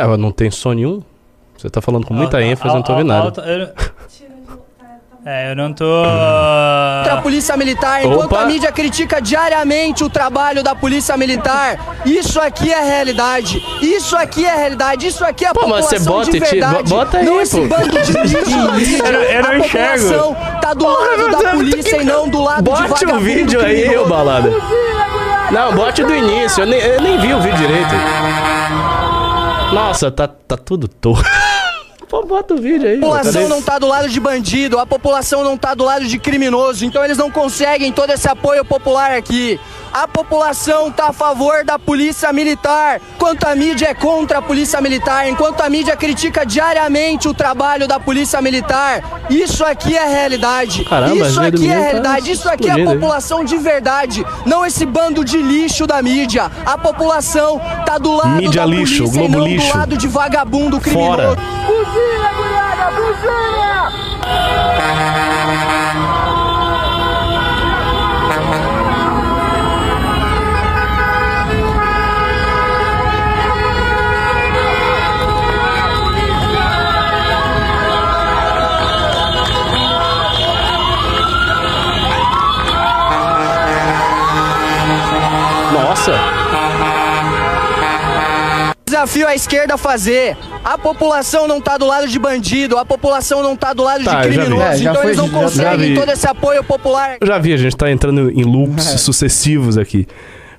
[0.00, 1.02] É, mas não tem som nenhum?
[1.56, 3.32] Você tá falando com muita ênfase, eu não tô ouvindo nada.
[5.22, 5.84] É, eu não tô.
[5.84, 8.40] Contra a Polícia Militar, enquanto Opa.
[8.40, 13.62] a mídia critica diariamente o trabalho da Polícia Militar, isso aqui é realidade.
[13.82, 15.06] Isso aqui é realidade.
[15.08, 16.88] Isso aqui é a Pô, mas você população bota de e tira- verdade.
[16.88, 17.66] bota aí, não esse pô.
[17.68, 18.50] bando de lixo.
[19.04, 20.04] Eu não- eu não a enxergo.
[20.08, 23.98] população tá do lado da polícia e não do lado de Bote o vídeo aí,
[23.98, 24.50] ô balada.
[25.50, 27.94] Não, bote do início, eu nem, eu nem vi o vídeo direito.
[29.72, 31.28] Nossa, tá, tá tudo torto.
[32.10, 32.96] Pô, bota o vídeo aí.
[32.96, 36.18] A população não tá do lado de bandido, a população não tá do lado de
[36.18, 39.60] criminoso, então eles não conseguem todo esse apoio popular aqui.
[39.92, 44.80] A população tá a favor da polícia militar, enquanto a mídia é contra a polícia
[44.80, 49.02] militar, enquanto a mídia critica diariamente o trabalho da polícia militar.
[49.30, 50.84] Isso aqui é realidade.
[50.84, 54.84] Caramba, isso aqui é tá realidade, isso aqui é a população de verdade, não esse
[54.84, 56.50] bando de lixo da mídia.
[56.66, 59.72] A população tá do lado Mídia da lixo, polícia e Globo não lixo.
[59.72, 61.16] do lado de vagabundo criminoso.
[61.16, 61.69] Fora.
[61.90, 62.30] Nossa.
[89.00, 90.36] Desafio à esquerda a fazer.
[90.62, 94.20] A população não tá do lado de bandido, a população não tá do lado Tá,
[94.20, 94.46] de eu já vi.
[94.46, 97.16] criminoso, É, já então foi- eles não já- conseguem todo esse apoio popular.
[97.18, 98.98] Eu já vi, a gente tá entrando em loops É.
[98.98, 100.06] sucessivos aqui.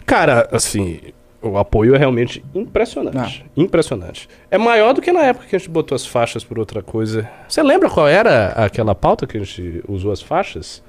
[0.07, 0.99] Cara, assim,
[1.39, 3.45] o apoio é realmente impressionante.
[3.55, 4.27] Impressionante.
[4.49, 7.29] É maior do que na época que a gente botou as faixas por outra coisa.
[7.47, 10.81] Você lembra qual era aquela pauta que a gente usou as faixas?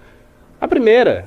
[0.59, 1.27] A primeira.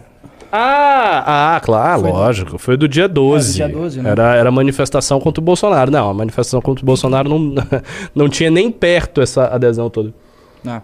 [0.57, 2.57] Ah, ah, claro, Foi do- lógico.
[2.57, 3.53] Foi do dia 12.
[3.55, 4.09] dia 12, né?
[4.11, 5.91] Era, era manifestação contra o Bolsonaro.
[5.91, 7.53] Não, a manifestação contra o Bolsonaro não,
[8.15, 10.13] não tinha nem perto essa adesão toda.
[10.65, 10.81] Ah.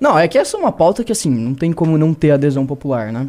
[0.00, 2.66] Não, é que essa é uma pauta que, assim, não tem como não ter adesão
[2.66, 3.26] popular, né?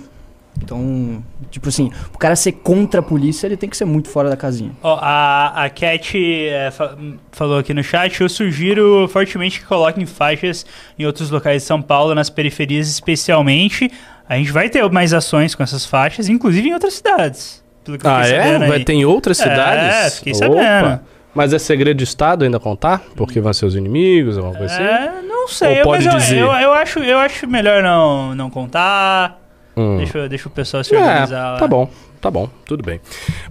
[0.62, 4.30] Então, tipo assim, o cara ser contra a polícia, ele tem que ser muito fora
[4.30, 4.72] da casinha.
[4.84, 6.96] Ó, a, a Cat é, fa-
[7.32, 10.64] falou aqui no chat, eu sugiro fortemente que coloquem faixas
[10.98, 13.92] em outros locais de São Paulo, nas periferias especialmente.
[14.34, 17.64] A gente vai ter mais ações com essas faixas, inclusive em outras cidades.
[17.88, 18.60] Eu Ah, é?
[18.60, 18.86] Vai aí.
[18.86, 20.18] ter em outras É, cidades?
[20.20, 21.00] fiquei sabendo.
[21.36, 23.02] Mas é segredo de Estado ainda contar?
[23.16, 24.84] Porque vão ser os inimigos, alguma coisa assim?
[24.84, 26.38] É, não sei, Ou pode mas eu- dizer?
[26.40, 29.40] Eu, eu, acho, eu acho melhor não, não contar.
[29.76, 29.98] Hum.
[29.98, 31.58] Deixa, deixa o pessoal se É, organizar lá.
[31.58, 31.90] tá bom,
[32.22, 33.02] tá bom, tudo bem.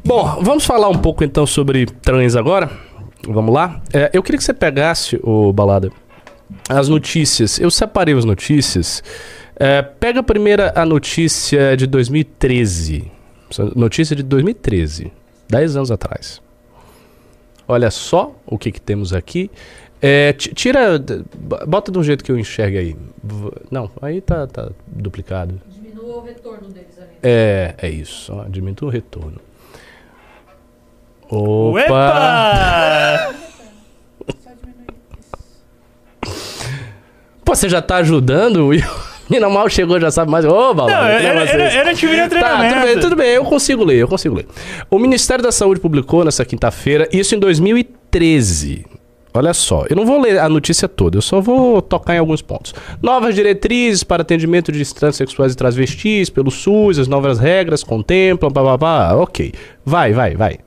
[0.05, 2.71] Bom, vamos falar um pouco então sobre trans agora?
[3.29, 3.81] Vamos lá?
[3.93, 5.91] É, eu queria que você pegasse, o Balada,
[6.69, 7.59] as notícias.
[7.59, 9.03] Eu separei as notícias.
[9.57, 13.11] É, pega a primeira a notícia de 2013.
[13.51, 15.13] Essa Notícia de 2013,
[15.49, 16.41] 10 anos atrás.
[17.69, 19.51] Olha só o que, que temos aqui.
[20.01, 20.99] É, ti- tira.
[21.67, 22.97] Bota de um jeito que eu enxergue aí.
[23.71, 25.61] Não, aí tá, tá duplicado.
[25.69, 27.11] Diminua o retorno deles ali.
[27.23, 28.33] É, é isso.
[28.35, 29.39] Ó, diminui o retorno.
[31.29, 31.73] Opa!
[31.73, 33.35] Uepa!
[37.45, 38.67] Pô, você já tá ajudando?
[38.69, 38.83] Will?
[39.31, 40.45] Menina mal chegou, já sabe mais.
[40.45, 41.09] Ô, Balão, Não,
[41.43, 41.77] esse?
[41.79, 42.75] eu não tive nenhum Tá, treinamento.
[42.75, 44.47] tudo bem, tudo bem, eu consigo ler, eu consigo ler.
[44.91, 48.85] O Ministério da Saúde publicou nessa quinta-feira, isso em 2013.
[49.35, 52.43] Olha só, eu não vou ler a notícia toda, eu só vou tocar em alguns
[52.43, 52.75] pontos.
[53.01, 59.15] Novas diretrizes para atendimento de transexuais e transvestis pelo SUS, as novas regras contemplam, bababá,
[59.15, 59.53] ok.
[59.87, 60.59] Vai, vai, vai.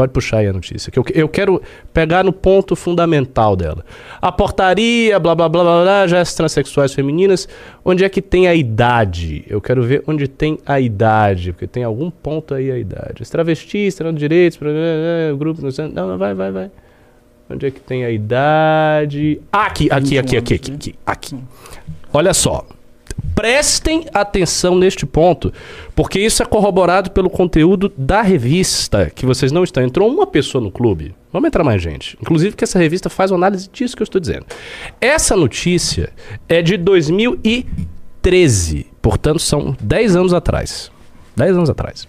[0.00, 1.60] Pode puxar aí a notícia, que eu, eu quero
[1.92, 3.84] pegar no ponto fundamental dela.
[4.18, 7.46] A portaria, blá blá blá blá, blá já as transexuais femininas,
[7.84, 9.44] onde é que tem a idade?
[9.46, 13.20] Eu quero ver onde tem a idade, porque tem algum ponto aí a idade.
[13.20, 14.58] Os travestis terão direitos,
[15.38, 16.70] grupo, não, sei- não, não, vai, vai, vai.
[17.50, 19.38] Onde é que tem a idade?
[19.52, 21.36] Aqui, aqui, aqui, aqui, aqui, aqui, aqui.
[22.10, 22.64] Olha só.
[23.34, 25.50] Prestem atenção neste ponto,
[25.94, 29.82] porque isso é corroborado pelo conteúdo da revista que vocês não estão.
[29.82, 31.14] Entrou uma pessoa no clube.
[31.32, 32.18] Vamos entrar mais gente.
[32.20, 34.44] Inclusive que essa revista faz uma análise disso que eu estou dizendo.
[35.00, 36.12] Essa notícia
[36.48, 40.90] é de 2013, portanto são 10 anos atrás.
[41.36, 42.06] 10 anos atrás.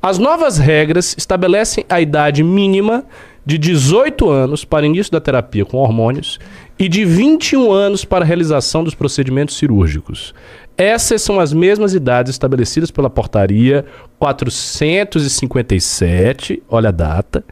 [0.00, 3.04] As novas regras estabelecem a idade mínima
[3.44, 6.38] de 18 anos para início da terapia com hormônios
[6.80, 10.32] e de 21 anos para a realização dos procedimentos cirúrgicos.
[10.78, 13.84] Essas são as mesmas idades estabelecidas pela portaria
[14.18, 17.44] 457, olha a data,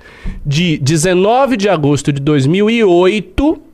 [0.47, 3.68] de 19 de agosto de 2008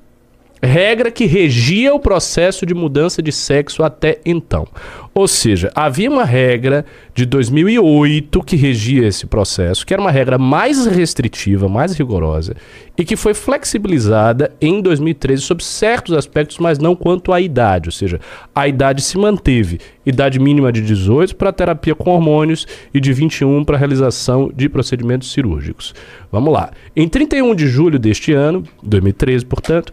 [0.63, 4.67] regra que regia o processo de mudança de sexo até então.
[5.15, 10.39] Ou seja, havia uma regra de 2008 que regia esse processo, que era uma regra
[10.39, 12.57] mais restritiva, mais rigorosa,
[12.99, 17.89] e que foi flexibilizada em 2013 sobre certos aspectos, mas não quanto à idade.
[17.89, 18.21] Ou seja,
[18.53, 19.79] a idade se manteve.
[20.05, 25.33] Idade mínima de 18 para terapia com hormônios e de 21 para realização de procedimentos
[25.33, 25.95] cirúrgicos.
[26.33, 26.73] Vamos lá.
[26.97, 29.93] Em 31 de julho deste ano, 2013, portanto,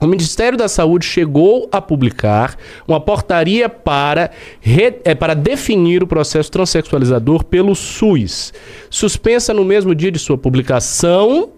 [0.00, 2.56] o Ministério da Saúde chegou a publicar
[2.86, 4.30] uma portaria para,
[4.60, 8.52] re- eh, para definir o processo transexualizador pelo SUS.
[8.88, 11.50] Suspensa no mesmo dia de sua publicação.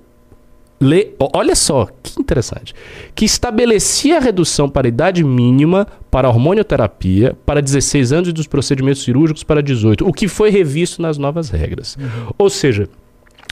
[0.82, 2.74] Le- olha só, que interessante.
[3.14, 8.32] Que estabelecia a redução para a idade mínima para a hormonioterapia para 16 anos e
[8.32, 11.98] dos procedimentos cirúrgicos para 18, o que foi revisto nas novas regras.
[12.38, 12.88] Ou seja,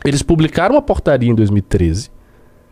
[0.03, 2.11] eles publicaram uma portaria em 2013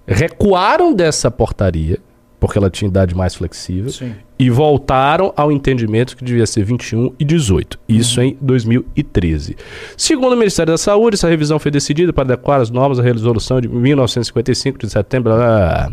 [0.08, 1.98] recuaram dessa portaria,
[2.38, 4.14] porque ela tinha idade mais flexível, Sim.
[4.38, 7.78] e voltaram ao entendimento que devia ser 21 e 18.
[7.88, 9.56] Isso em 2013.
[9.96, 13.60] Segundo o Ministério da Saúde, essa revisão foi decidida para adequar as normas à resolução
[13.60, 15.32] de 1955 de setembro.
[15.34, 15.92] blá.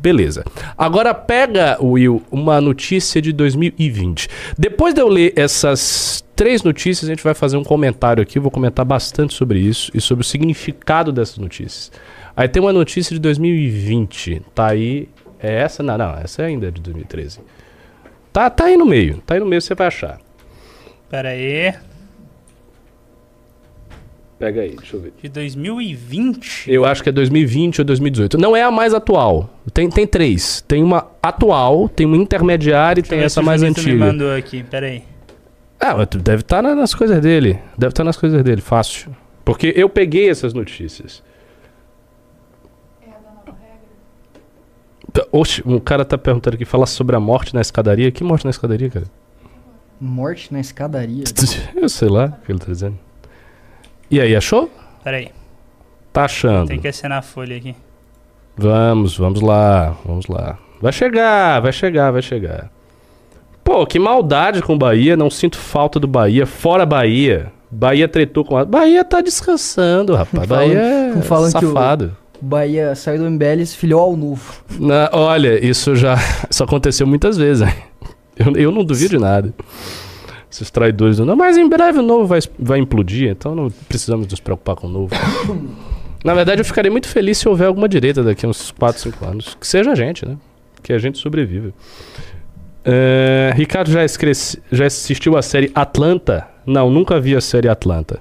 [0.00, 0.44] Beleza.
[0.78, 4.28] Agora pega, Will, uma notícia de 2020.
[4.58, 8.38] Depois de eu ler essas três notícias, a gente vai fazer um comentário aqui.
[8.38, 11.92] Eu vou comentar bastante sobre isso e sobre o significado dessas notícias.
[12.34, 14.40] Aí tem uma notícia de 2020.
[14.54, 15.06] Tá aí.
[15.42, 15.82] É essa?
[15.82, 16.14] Não, não.
[16.16, 17.40] Essa ainda é de 2013.
[18.32, 19.22] Tá, tá aí no meio.
[19.26, 20.20] Tá aí no meio, você vai achar.
[21.08, 21.74] Pera aí.
[24.38, 25.12] Pega aí, deixa eu ver.
[25.22, 26.72] De 2020.
[26.72, 28.38] Eu acho que é 2020 ou 2018.
[28.38, 29.50] Não é a mais atual.
[29.74, 30.62] Tem, tem três.
[30.66, 34.06] Tem uma atual, tem uma intermediária e tem essa mais Julito me antiga.
[34.06, 35.02] mandou aqui, pera aí.
[35.78, 37.58] Ah, deve estar nas coisas dele.
[37.76, 39.14] Deve estar nas coisas dele, fácil.
[39.44, 41.22] Porque eu peguei essas notícias.
[45.32, 48.10] Oxe, um cara tá perguntando aqui, fala sobre a morte na escadaria.
[48.10, 49.06] Que morte na escadaria, cara?
[50.00, 51.24] Morte na escadaria.
[51.76, 52.98] Eu sei lá o que ele tá dizendo.
[54.10, 54.70] E aí, achou?
[55.04, 55.28] Pera aí.
[56.12, 56.68] Tá achando.
[56.68, 57.74] Tem que assinar a folha aqui.
[58.56, 60.58] Vamos, vamos lá, vamos lá.
[60.80, 62.70] Vai chegar, vai chegar, vai chegar.
[63.62, 65.16] Pô, que maldade com o Bahia.
[65.16, 66.46] Não sinto falta do Bahia.
[66.46, 67.52] Fora Bahia.
[67.70, 68.64] Bahia tretou com a.
[68.64, 70.48] Bahia tá descansando, rapaz.
[70.48, 70.78] Bahia
[71.16, 72.16] é falam que o- safado.
[72.40, 74.62] Bahia saiu do MBL e se filiou ao novo.
[74.78, 76.16] Na- olha, isso já.
[76.50, 77.68] Isso aconteceu muitas vezes?
[78.36, 79.52] Eu, eu não duvido de nada.
[80.50, 84.26] Esses traidores do não, mas em breve o novo vai, vai implodir, então não precisamos
[84.26, 85.14] nos preocupar com o novo.
[86.24, 89.24] Na verdade, eu ficaria muito feliz se houver alguma direita daqui a uns 4, 5
[89.24, 89.56] anos.
[89.58, 90.36] Que seja a gente, né?
[90.82, 91.72] Que a gente sobreviva.
[92.84, 94.00] É, Ricardo já,
[94.72, 96.46] já assistiu a série Atlanta?
[96.66, 98.18] Não, nunca vi a série Atlanta.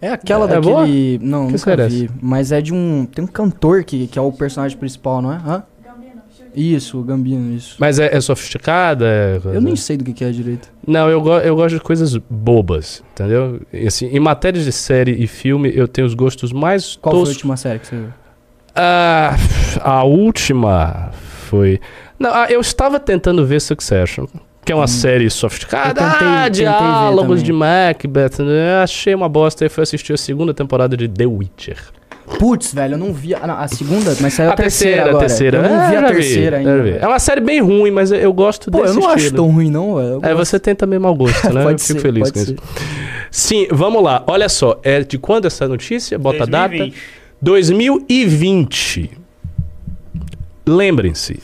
[0.00, 1.18] É aquela É daquele.
[1.22, 2.10] Não, Que nunca vi.
[2.20, 3.06] Mas é de um.
[3.06, 5.36] Tem um cantor que, que é o personagem principal, não é?
[5.36, 5.62] Hã?
[6.54, 7.76] Isso, o Gambino, isso.
[7.78, 9.04] Mas é, é sofisticada?
[9.06, 10.70] é- Eu nem sei do que, que é direito.
[10.86, 13.60] Não, eu, go- eu gosto de coisas bobas, entendeu?
[13.70, 17.24] E, assim, em matérias de série e filme, eu tenho os gostos mais Qual foi
[17.24, 18.08] a última série que você viu?
[18.74, 19.36] Ah,
[19.82, 21.78] a última foi.
[22.18, 24.24] Não, ah, eu estava tentando ver Succession,
[24.66, 26.00] que é uma série sofisticada.
[26.02, 28.40] Eu tentei- ah, diálogos de Macbeth.
[28.40, 28.82] né?
[28.82, 31.78] Achei uma bosta e fui assistir a segunda temporada de The Witcher.
[32.40, 33.32] Putz, velho, eu não vi.
[33.36, 35.16] A, não, a segunda, mas saiu a, a terceira, agora.
[35.16, 35.58] a terceira.
[35.58, 36.76] Eu não É, vi a terceira ainda.
[36.78, 36.90] vi.
[36.90, 37.04] velho.
[37.04, 39.70] É uma série bem ruim, mas eu- gosto Pô, desse eu não acho tão ruim,
[39.70, 40.18] não, velho.
[40.24, 41.62] É, você tem também mau gosto, né?
[41.64, 42.52] eu fico ser, feliz pode com ser.
[42.54, 42.62] isso.
[43.30, 44.24] Sim, vamos lá.
[44.26, 46.18] Olha só, é de quando essa notícia?
[46.18, 46.74] Bota a data.
[46.76, 46.94] 2020.
[47.40, 49.10] 2020.
[50.66, 51.38] Lembrem-se,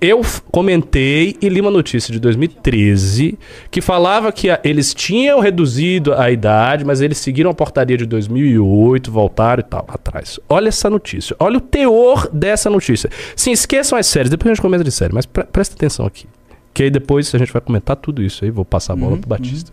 [0.00, 0.20] eu
[0.52, 3.38] comentei e li uma notícia de 2013
[3.70, 8.04] que falava que a- eles tinham reduzido a idade, mas eles seguiram a portaria de
[8.06, 10.38] 2008, voltaram e tal, atrás.
[10.48, 13.08] Olha essa notícia, olha o teor dessa notícia.
[13.34, 16.26] Sim, esqueçam as séries, depois a gente comenta de série, mas pre- presta atenção aqui.
[16.74, 19.28] Que aí depois a gente vai comentar tudo isso aí, vou passar a bola pro
[19.28, 19.72] Batista.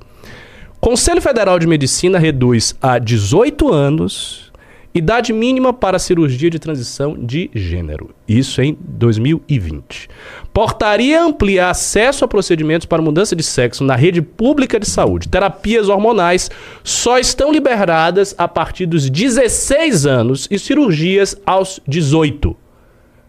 [0.79, 4.51] Conselho Federal de Medicina reduz a 18 anos
[4.93, 8.11] idade mínima para cirurgia de transição de gênero.
[8.27, 10.07] Isso em 2020.
[10.53, 15.27] Portaria amplia acesso a procedimentos para mudança de sexo na rede pública de saúde.
[15.27, 16.51] Terapias hormonais
[16.83, 22.55] só estão liberadas a partir dos 16 anos e cirurgias aos 18.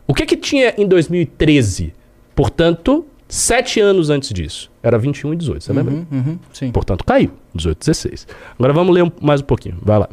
[0.07, 1.95] O que que tinha em 2013?
[2.35, 4.71] Portanto, sete anos antes disso.
[4.83, 5.95] Era 21 e 18, você lembra?
[5.95, 6.71] Uhum, uhum, sim.
[6.71, 7.31] Portanto, caiu.
[7.55, 8.27] 18, 16.
[8.59, 9.79] Agora vamos ler um- mais um pouquinho.
[9.81, 10.09] Vai lá.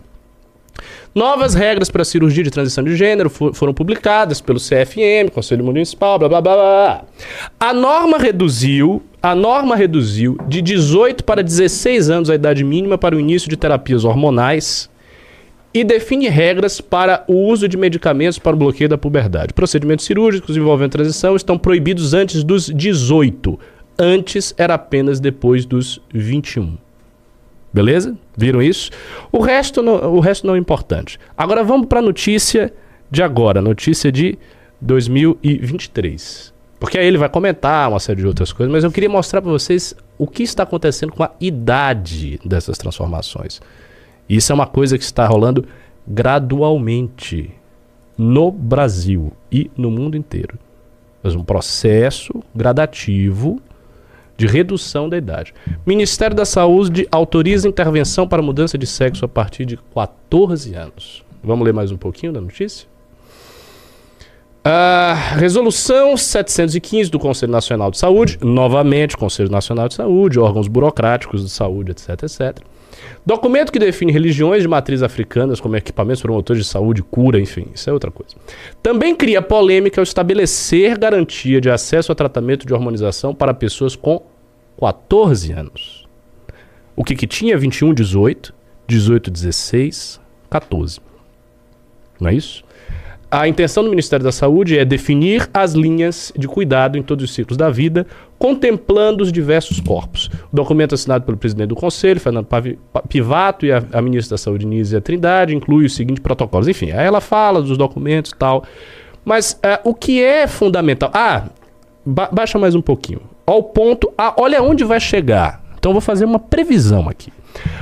[1.13, 6.17] Novas regras para cirurgia de transição de gênero fo- foram publicadas pelo CFM, Conselho Municipal,
[6.19, 7.03] blá blá blá blá.
[7.59, 13.15] A norma reduziu, a norma reduziu de 18 para 16 anos a idade mínima para
[13.15, 14.89] o início de terapias hormonais
[15.73, 19.53] e define regras para o uso de medicamentos para o bloqueio da puberdade.
[19.53, 23.57] Procedimentos cirúrgicos envolvendo transição estão proibidos antes dos 18.
[23.97, 26.77] Antes era apenas depois dos 21.
[27.73, 28.17] Beleza?
[28.35, 28.91] Viram isso?
[29.31, 31.19] O resto não, o resto não é importante.
[31.37, 32.73] Agora vamos para a notícia
[33.09, 34.37] de agora, notícia de
[34.81, 36.53] 2023.
[36.79, 39.51] Porque aí ele vai comentar uma série de outras coisas, mas eu queria mostrar para
[39.51, 43.61] vocês o que está acontecendo com a idade dessas transformações.
[44.27, 45.65] Isso é uma coisa que está rolando
[46.07, 47.51] gradualmente
[48.17, 50.57] no Brasil e no mundo inteiro.
[51.21, 53.61] Mas um processo gradativo
[54.41, 55.53] de redução da idade.
[55.85, 61.23] Ministério da Saúde autoriza intervenção para mudança de sexo a partir de 14 anos.
[61.43, 62.87] Vamos ler mais um pouquinho da notícia?
[64.63, 71.43] A resolução 715 do Conselho Nacional de Saúde, novamente Conselho Nacional de Saúde, órgãos burocráticos
[71.43, 72.63] de saúde, etc, etc.
[73.25, 77.89] Documento que define religiões de matriz africanas como equipamentos promotores de saúde, cura, enfim, isso
[77.89, 78.35] é outra coisa.
[78.81, 84.21] Também cria polêmica ao estabelecer garantia de acesso a tratamento de hormonização para pessoas com
[84.81, 86.07] 14 anos.
[86.95, 87.57] O que, que tinha?
[87.57, 88.53] 21, 18,
[88.87, 90.99] 18, 16, 14.
[92.19, 92.63] Não é isso?
[93.29, 97.33] A intenção do Ministério da Saúde é definir as linhas de cuidado em todos os
[97.33, 98.05] ciclos da vida,
[98.37, 100.29] contemplando os diversos corpos.
[100.51, 102.47] O documento assinado pelo presidente do Conselho, Fernando
[103.07, 106.67] Pivato, e a, a ministra da Saúde, Nízia Trindade, inclui os seguintes protocolos.
[106.67, 108.65] Enfim, aí ela fala dos documentos e tal.
[109.23, 111.09] Mas eh, o que é fundamental...
[111.13, 111.45] Ah,
[112.05, 113.21] ba- baixa mais um pouquinho.
[113.51, 114.11] Ao ponto...
[114.17, 115.61] Ah, olha onde vai chegar.
[115.77, 117.31] Então eu vou fazer uma previsão aqui.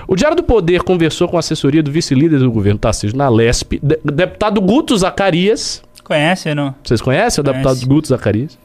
[0.07, 3.73] O Diário do Poder conversou com a assessoria do vice-líder do governo Tarcísio na Lesp,
[3.83, 5.83] de- deputado Guto Zacarias.
[6.03, 6.73] Conhece, não?
[6.83, 8.57] Vocês conhecem o deputado Guto Zacarias?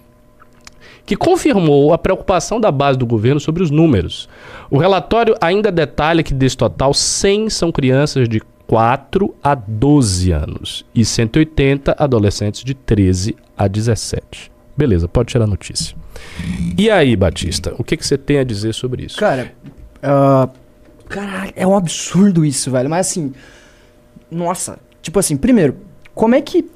[1.04, 4.26] Que confirmou a preocupação da base do governo sobre os números.
[4.70, 10.86] O relatório ainda detalha que desse total, 100 são crianças de 4 a 12 anos
[10.94, 14.50] e 180 adolescentes de 13 a 17.
[14.76, 15.96] Beleza, pode tirar a notícia.
[16.76, 19.18] E aí, Batista, o que, que você tem a dizer sobre isso?
[19.18, 19.52] Cara,
[21.08, 22.90] caralho, é um absurdo isso, velho.
[22.90, 23.32] Mas assim,
[24.30, 25.76] nossa, tipo assim, primeiro,
[26.14, 26.68] como é que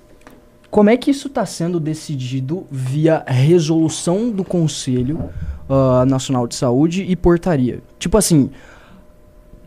[0.70, 5.30] como é que isso está sendo decidido via resolução do Conselho
[5.68, 7.80] ah, Nacional de Saúde e portaria?
[7.98, 8.50] Tipo assim,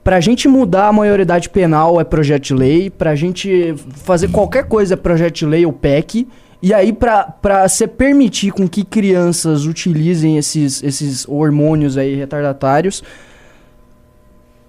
[0.04, 4.94] pra gente mudar a maioridade penal é projeto de lei, pra gente fazer qualquer coisa
[4.94, 6.28] é projeto de lei ou PEC,
[6.62, 13.04] e aí pra, pra se permitir com que crianças utilizem esses, esses hormônios aí retardatários,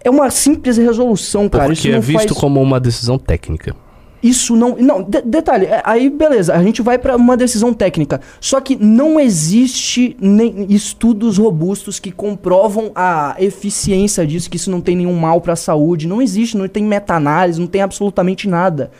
[0.02, 1.66] é uma simples resolução, cara.
[1.66, 2.40] Porque isso é visto faz...
[2.40, 3.76] como uma decisão técnica.
[4.22, 4.76] Isso não.
[4.76, 8.20] Não, de- detalhe, é, aí beleza, a gente vai pra uma decisão técnica.
[8.40, 14.80] Só que não existe nem estudos robustos que comprovam a eficiência disso, que isso não
[14.80, 16.06] tem nenhum mal pra saúde.
[16.06, 18.92] Não existe, não tem meta-análise, não tem absolutamente nada.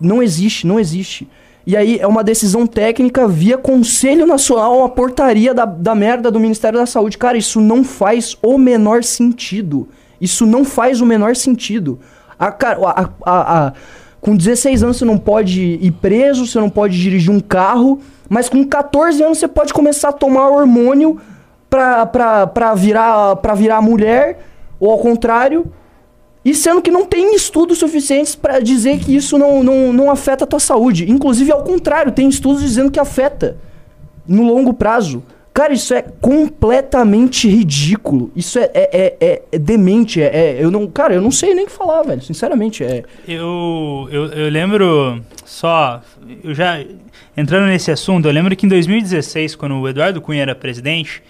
[0.00, 1.28] Não existe, não existe.
[1.66, 6.40] E aí é uma decisão técnica via Conselho Nacional, uma portaria da, da merda do
[6.40, 7.18] Ministério da Saúde.
[7.18, 9.88] Cara, isso não faz o menor sentido.
[10.20, 11.98] Isso não faz o menor sentido.
[12.38, 13.72] A, a, a- a-
[14.20, 18.48] com 16 anos você não pode ir preso, você não pode dirigir um carro, mas
[18.50, 21.18] com 14 anos você pode começar a tomar hormônio
[21.70, 24.40] pra, pra, pra, virar, pra virar mulher,
[24.78, 25.66] ou ao contrário.
[26.44, 30.44] E sendo que não tem estudos suficientes pra dizer que isso não, não, não afeta
[30.44, 31.10] a tua saúde.
[31.10, 33.58] Inclusive, ao contrário, tem estudos dizendo que afeta
[34.26, 35.22] no longo prazo.
[35.52, 38.30] Cara, isso é completamente ridículo.
[38.34, 40.22] Isso é, é, é, é- é demente.
[40.22, 42.22] É, é- eu não, cara, eu não sei nem o que falar, velho.
[42.22, 43.02] Sinceramente, é.
[43.28, 46.00] Eu, eu, eu lembro só,
[46.42, 46.82] eu já
[47.36, 51.22] entrando nesse assunto, eu lembro que em 2016, quando o Eduardo Cunha era presidente,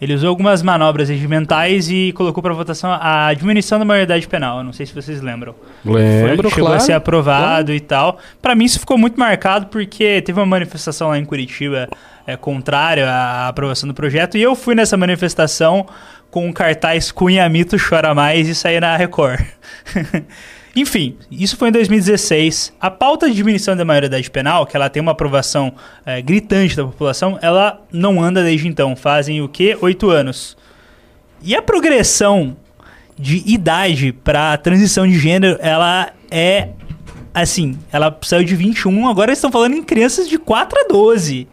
[0.00, 4.58] ele usou algumas manobras regimentais e colocou para votação a diminuição da maioridade penal.
[4.58, 5.54] Eu não sei se vocês lembram.
[5.84, 6.76] Lembro, Foi, chegou claro.
[6.76, 8.18] a ser aprovado e tal.
[8.40, 11.88] Pra mim isso ficou muito marcado porque teve uma manifestação lá em Curitiba
[12.26, 15.86] é, contrária à aprovação do projeto e eu fui nessa manifestação
[16.30, 19.40] com um cartaz Cunha Mito Chora Mais e saí na Record.
[20.78, 22.72] Enfim, isso foi em 2016.
[22.80, 25.72] A pauta de diminuição da maioridade penal, que ela tem uma aprovação
[26.06, 28.94] é, gritante da população, ela não anda desde então.
[28.94, 29.76] Fazem o quê?
[29.80, 30.56] Oito anos.
[31.42, 32.56] E a progressão
[33.18, 36.68] de idade para transição de gênero, ela é
[37.34, 41.48] assim, ela saiu de 21, agora estão falando em crianças de 4 a 12.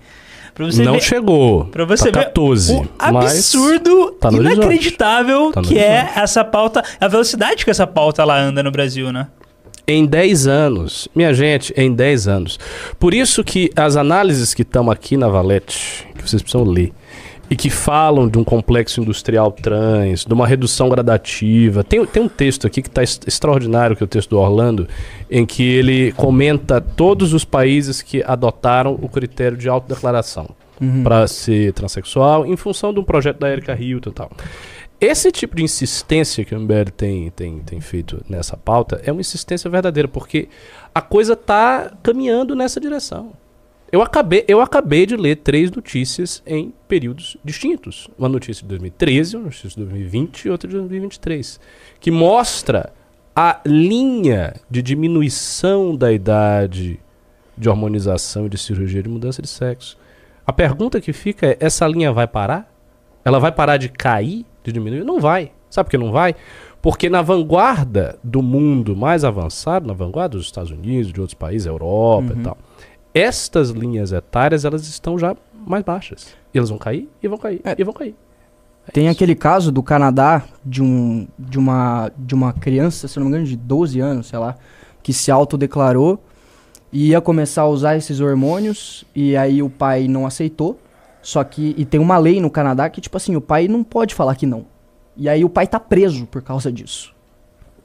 [0.56, 1.66] Pra você não ver, chegou.
[1.66, 2.74] pra você tá ver 14.
[2.74, 8.22] o mas absurdo, tá inacreditável Tá que é essa pauta, a velocidade que essa pauta
[8.22, 9.28] ela anda no Brasil, né?
[9.86, 12.60] Em 10 anos, minha gente, em 10 anos.
[12.98, 16.94] Por isso que as análises que estão aqui na Valete, que vocês precisam ler,
[17.50, 21.84] e que falam de um complexo industrial trans, de uma redução gradativa.
[21.84, 24.88] Tem, tem um texto aqui que está extraordinário, que é o texto do Orlando,
[25.30, 30.50] em que ele comenta todos os países que adotaram o critério de autodeclaração
[31.04, 34.32] para ser transexual, em função de um projeto da Erika Hilton e tal.
[35.00, 39.22] Esse tipo de insistência que o MBL tem, tem, tem feito nessa pauta é uma
[39.22, 40.48] insistência verdadeira, porque
[40.94, 43.34] a coisa está caminhando nessa direção.
[43.96, 48.10] Eu acabei, eu acabei de ler três notícias em períodos distintos.
[48.20, 51.62] Uma notícia de 2013, uma notícia de 2020 e outra de 2023.
[51.98, 52.92] Que mostra
[53.34, 57.00] a linha de diminuição da idade
[57.58, 59.98] de hormonização e de cirurgia de mudança de sexo.
[60.46, 62.70] A pergunta que fica é: essa linha vai parar?
[63.24, 65.06] Ela vai parar de cair, de diminuir?
[65.06, 65.54] Não vai.
[65.70, 66.36] Sabe por que não vai?
[66.82, 71.66] Porque na vanguarda do mundo mais avançado, na vanguarda dos Estados Unidos, de outros países,
[71.66, 72.58] Europa e tal,
[73.16, 75.36] estas linhas etárias elas estão já
[75.66, 76.28] mais baixas.
[76.54, 77.76] E elas vão cair, e vão cair, É.
[77.78, 78.14] e vão cair.
[78.88, 79.14] É Tem isso.
[79.16, 83.46] aquele caso do Canadá de, um, de, uma, de uma criança, se não me engano,
[83.48, 84.56] de 12 anos, sei lá,
[85.02, 86.22] que se autodeclarou
[86.92, 90.80] e ia começar a usar esses hormônios e aí o pai não aceitou.
[91.22, 94.14] Só que, e tem uma lei no Canadá que, tipo assim, o pai não pode
[94.14, 94.68] falar que não.
[95.18, 97.12] E aí o pai tá preso por causa disso.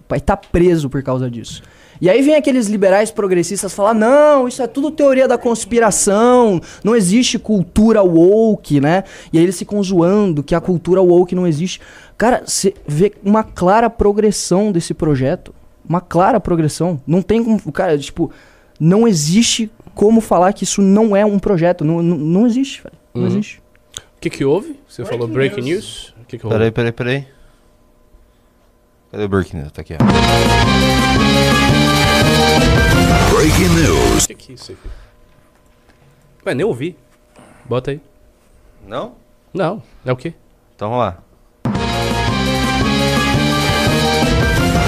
[0.01, 1.63] O pai tá preso por causa disso.
[2.01, 6.97] E aí vem aqueles liberais progressistas falar: não, isso é tudo teoria da conspiração, não
[6.97, 9.05] existe cultura woke, né?
[9.33, 11.81] E aí eles ficam zoando que a cultura woke não existe.
[12.17, 15.55] Cara, você vê uma clara progressão desse projeto.
[15.89, 17.01] Uma clara progressão.
[17.07, 17.73] Não tem como.
[17.73, 18.31] Cara, tipo,
[18.79, 21.85] não existe como falar que isso não é um projeto.
[21.85, 22.95] Não, não, não existe, velho.
[23.13, 23.29] Não Uhum.
[23.29, 23.61] existe.
[24.17, 24.79] O que que houve?
[24.89, 26.15] Você falou breaking news?
[26.23, 26.55] O que que houve?
[26.57, 27.27] Peraí, peraí, peraí.
[29.11, 29.73] Cadê o Breaking News?
[29.73, 31.10] Tá aqui, ó.
[33.41, 34.25] Breaking news.
[34.25, 34.89] O que que é isso aqui?
[36.45, 36.95] Ué, nem ouvi.
[37.65, 37.99] Bota aí.
[38.87, 39.15] Não?
[39.55, 40.35] Não, é o quê?
[40.77, 41.23] Então vamos lá.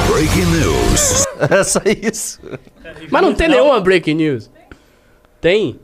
[0.07, 1.25] Breaking news.
[1.51, 2.43] É só isso.
[3.11, 4.51] Mas não tem nenhuma breaking news.
[5.41, 5.81] Tem?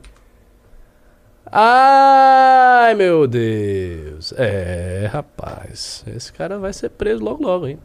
[1.51, 4.31] Ai, meu Deus.
[4.37, 6.03] É, rapaz.
[6.05, 7.79] Esse cara vai ser preso logo logo, hein?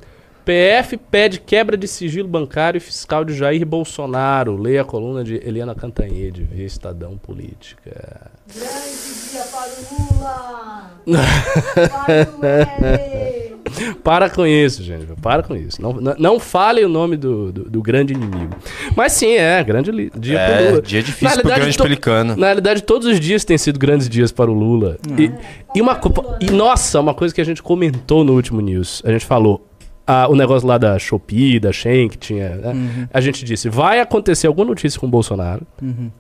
[0.44, 4.56] PF pede quebra de sigilo bancário e fiscal de Jair Bolsonaro.
[4.56, 8.30] Leia a coluna de Eliana Cantanhede, via Estadão Política.
[8.54, 10.90] Grande dia para o Lula!
[11.88, 12.28] para
[13.50, 13.54] o!
[14.04, 15.06] Para com isso, gente.
[15.20, 15.80] Para com isso.
[15.80, 18.54] Não, não, não fale o nome do, do, do grande inimigo.
[18.94, 20.82] Mas sim, é, grande dia É, Lula.
[20.82, 22.36] dia Na difícil pro realidade, grande to- pelicano.
[22.36, 24.98] Na realidade, todos os dias têm sido grandes dias para o Lula.
[25.18, 25.32] E,
[25.74, 29.02] e uma co- e nossa, uma coisa que a gente comentou no último news.
[29.04, 29.66] A gente falou
[30.06, 32.56] ah, o negócio lá da Shopee, da Shen, que tinha.
[32.56, 33.08] né?
[33.12, 35.66] A gente disse: vai acontecer alguma notícia com o Bolsonaro.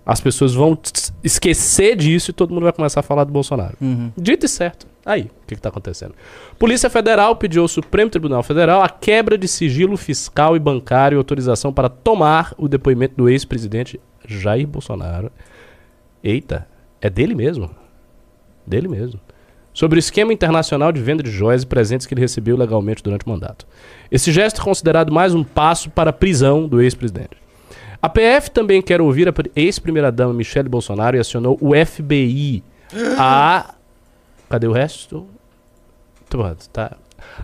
[0.06, 0.78] As pessoas vão
[1.22, 3.76] esquecer disso e todo mundo vai começar a falar do Bolsonaro.
[4.16, 4.86] Dito e certo.
[5.06, 6.14] Aí, o que está acontecendo?
[6.58, 11.18] Polícia Federal pediu ao Supremo Tribunal Federal a quebra de sigilo fiscal e bancário e
[11.18, 15.30] autorização para tomar o depoimento do ex-presidente Jair Bolsonaro.
[16.22, 16.66] Eita,
[17.02, 17.70] é dele mesmo.
[18.66, 19.20] Dele mesmo.
[19.74, 23.26] Sobre o esquema internacional de venda de joias e presentes que ele recebeu legalmente durante
[23.26, 23.66] o mandato.
[24.10, 27.36] Esse gesto é considerado mais um passo para a prisão do ex-presidente.
[28.00, 32.62] A PF também quer ouvir a pri- ex-primeira-dama Michele Bolsonaro e acionou o FBI.
[33.18, 33.74] A.
[34.48, 35.26] Cadê o resto?
[36.28, 36.96] Pronto, tá.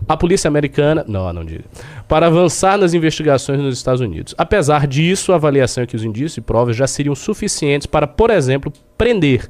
[0.07, 1.03] A polícia americana.
[1.07, 1.65] Não, não diga.
[2.07, 4.33] Para avançar nas investigações nos Estados Unidos.
[4.37, 8.29] Apesar disso, a avaliação é que os indícios e provas já seriam suficientes para, por
[8.29, 9.49] exemplo, prender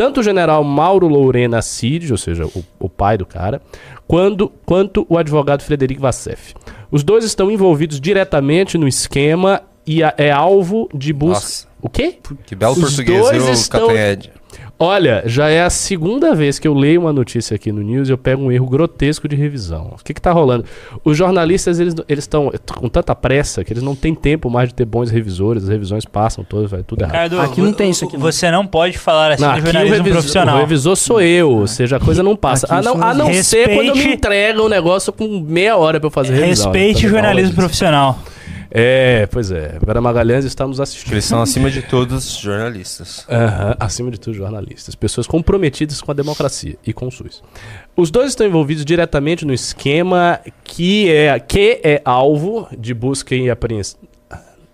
[0.00, 3.60] tanto o general Mauro Lourena Cid, ou seja, o, o pai do cara,
[4.08, 6.54] quando, quanto o advogado Frederico Vassef.
[6.90, 11.34] Os dois estão envolvidos diretamente no esquema e a- é alvo de busca.
[11.34, 11.66] Nossa.
[11.82, 12.16] O quê?
[12.46, 14.32] Que belo Os português, dois viu, estão- Catanhede?
[14.78, 18.12] Olha, já é a segunda vez que eu leio uma notícia aqui no News e
[18.12, 19.94] eu pego um erro grotesco de revisão.
[20.00, 20.64] O que que tá rolando?
[21.04, 24.74] Os jornalistas, eles eles estão com tanta pressa que eles não têm tempo mais de
[24.74, 27.12] ter bons revisores, as revisões passam todas, vai tudo errado.
[27.12, 28.20] Ricardo, Aqui não tem isso aqui, não.
[28.22, 30.56] Você não pode falar assim Não, do aqui o, jornalismo revisor, profissional.
[30.56, 32.66] o revisor sou eu, ou seja, a coisa não passa.
[32.66, 36.06] Aqui A não, a não ser quando me entregam um negócio com meia hora pra
[36.06, 36.72] eu fazer revisão.
[36.72, 37.60] Respeite Tá o jornalismo disso.
[37.60, 38.18] profissional.
[38.70, 39.78] É, pois é.
[39.84, 41.12] Vera Magalhães está nos assistindo.
[41.12, 43.26] Eles são acima de todos jornalistas.
[43.28, 44.94] Aham, acima de tudo, jornalistas.
[44.94, 47.42] Pessoas comprometidas com a democracia e com o SUS.
[47.96, 53.50] Os dois estão envolvidos diretamente no esquema que é, que é alvo de busca e
[53.50, 53.98] apreensão.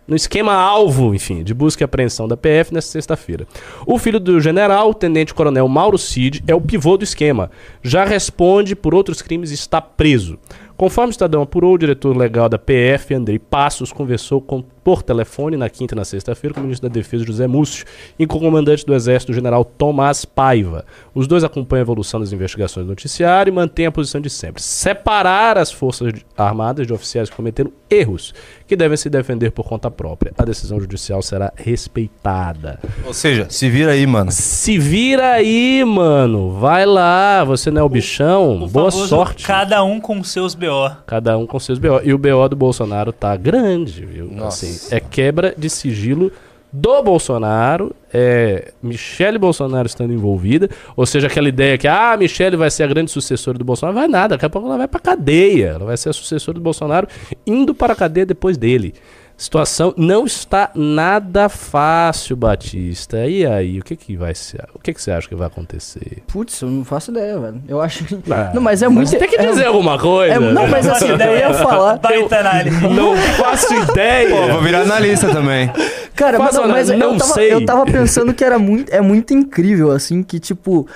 [0.07, 3.45] No esquema alvo, enfim, de busca e apreensão da PF nesta sexta-feira.
[3.85, 7.51] O filho do general, tenente-coronel Mauro Cid, é o pivô do esquema.
[7.83, 10.39] Já responde por outros crimes e está preso.
[10.77, 15.57] Conforme o Estadão apurou, o diretor legal da PF, Andrei Passos, conversou com- por telefone
[15.57, 17.85] na quinta e na sexta-feira com o ministro da Defesa, José Múcio,
[18.17, 20.85] e com o comandante do Exército, o general Tomás Paiva.
[21.13, 24.63] Os dois acompanham a evolução das investigações do noticiário e mantêm a posição de sempre.
[24.63, 28.33] Separar as Forças Armadas de oficiais que cometeram erros,
[28.67, 30.33] que devem se defender por conta própria.
[30.39, 32.79] A decisão judicial será respeitada.
[33.05, 34.31] Ou seja, se vira aí, mano.
[34.31, 36.53] Se vira aí, mano.
[36.53, 37.43] Vai lá.
[37.43, 38.63] Você não é o bichão.
[38.63, 39.45] O Boa famoso sorte.
[39.45, 40.91] Cada um com seus BO.
[41.07, 42.01] Cada um com seus BO.
[42.05, 44.27] E o BO do Bolsonaro tá grande, viu?
[44.31, 44.67] Nossa.
[44.67, 46.31] Assim, é quebra de sigilo
[46.73, 52.71] do Bolsonaro, é Michele Bolsonaro estando envolvida, ou seja, aquela ideia que ah, Michele vai
[52.71, 55.69] ser a grande sucessora do Bolsonaro, vai nada, daqui a pouco ela vai pra cadeia,
[55.69, 57.09] ela vai ser a sucessora do Bolsonaro
[57.47, 58.95] indo para a cadeia depois dele.
[59.39, 63.27] Situação não está nada fácil, Batista.
[63.27, 64.65] E aí, o que que vai ser?
[64.75, 66.23] O que que você acha que vai acontecer?
[66.27, 67.61] Putz, eu não faço ideia, velho.
[67.69, 68.03] Eu acho.
[68.31, 69.11] Ah, não, mas é muito.
[69.11, 70.35] Você tem que é- dizer alguma coisa.
[70.37, 72.01] é- não, mas assim, eu ia falar.
[72.41, 72.89] Análise.
[72.89, 74.31] Não faço ideia.
[74.31, 75.71] Pô, vou virar analista também.
[76.15, 77.53] Cara, mas, Faça mas não eu, tava, sei.
[77.53, 80.89] eu tava pensando que era muito, é muito incrível, assim, que tipo.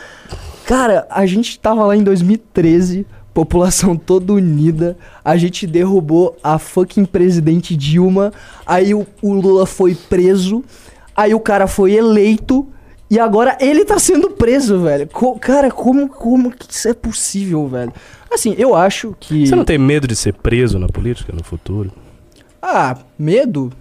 [0.64, 7.04] Cara, a gente tava lá em 2013, população toda unida, a gente derrubou a fucking
[7.04, 8.32] presidente Dilma,
[8.66, 10.64] aí o, o Lula foi preso,
[11.16, 12.66] aí o cara foi eleito.
[13.12, 15.08] E agora ele tá sendo preso, velho.
[15.08, 17.92] Co- cara, como, como que isso é possível, velho?
[18.32, 19.48] Assim, eu acho que.
[19.48, 21.90] Você não tem medo de ser preso na política no futuro?
[22.62, 23.72] Ah, medo?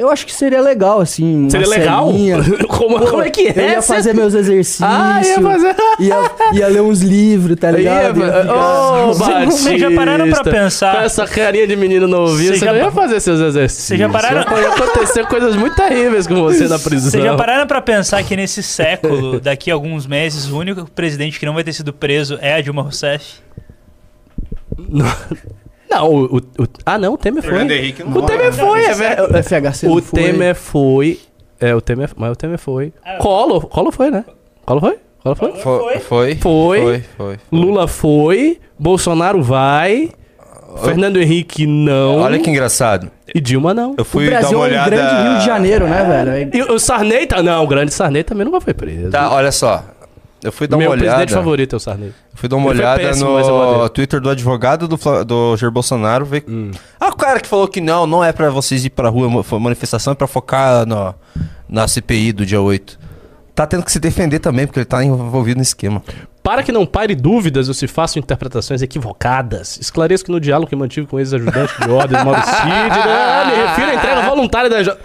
[0.00, 1.40] Eu acho que seria legal, assim.
[1.42, 2.10] uma Seria legal?
[2.68, 3.52] Como, Pô, como é que é?
[3.54, 4.80] Eu ia fazer meus exercícios.
[4.82, 5.76] Ah, ia fazer.
[6.00, 8.18] ia, ia ler uns livros, tá ligado?
[8.18, 9.12] Ia, Ia ficar- Ô,
[9.44, 10.96] Vocês já pararam pra pensar?
[10.96, 13.88] Com essa carinha de menino novinho, você já não ia fazer seus exercícios.
[13.88, 17.10] Vocês já pararam- Ia acontecer coisas muito terríveis com você na prisão.
[17.10, 21.38] Vocês já pararam pra pensar que nesse século, daqui a alguns meses, o único presidente
[21.38, 23.34] que não vai ter sido preso é a Dilma Rousseff?
[24.78, 25.04] Não,
[25.98, 27.52] o, o- o- Ah, não, o Temer foi.
[27.52, 29.24] Fernando Henrique não O Temer foi, é velho.
[29.24, 30.22] O FHC O não foi.
[30.22, 31.18] Temer foi.
[31.60, 32.10] É, o Temer.
[32.16, 32.92] Mas o Temer foi.
[33.20, 33.66] Collor.
[33.66, 34.24] Collor foi, né?
[34.64, 34.98] Collor foi?
[35.22, 35.52] Collor foi?
[35.52, 35.98] Foi.
[36.00, 36.34] Foi.
[36.36, 36.36] Foi.
[36.36, 37.04] Foi.
[37.16, 37.36] foi.
[37.52, 38.58] Lula foi.
[38.78, 40.10] Bolsonaro vai.
[40.84, 42.18] Fernando Henrique não.
[42.20, 43.10] Olha que engraçado.
[43.34, 43.94] E Dilma não.
[43.98, 44.90] Eu O fui dar Brasil uma é um olhada.
[44.90, 46.50] grande Rio de Janeiro, né, velho?
[46.54, 47.42] E o Sarney tá.
[47.42, 49.10] Não, o grande Sarney também não foi preso.
[49.10, 49.84] Tá, olha só.
[50.42, 51.34] Eu fui dar Meu uma presidente olhada.
[51.34, 52.08] favorito é o Sarney.
[52.08, 53.88] Eu fui dar uma Ele olhada péssimo, no dele.
[53.90, 56.24] Twitter do advogado do, Fla- do Jair Bolsonaro.
[56.24, 56.44] Ver...
[56.48, 56.70] Hum.
[56.98, 59.58] Ah, o cara que falou que não, não é pra vocês ir pra rua, foi
[59.58, 61.14] manifestação, é pra focar no,
[61.68, 62.98] na CPI do dia 8.
[63.54, 66.02] Tá tendo que se defender também, porque ele tá envolvido no esquema.
[66.42, 70.74] Para que não pare dúvidas ou se façam interpretações equivocadas, esclareço que no diálogo que
[70.76, 74.96] mantive com ex-ajudante de ordem, Mauro Cid, né, me refiro à entrega voluntária da...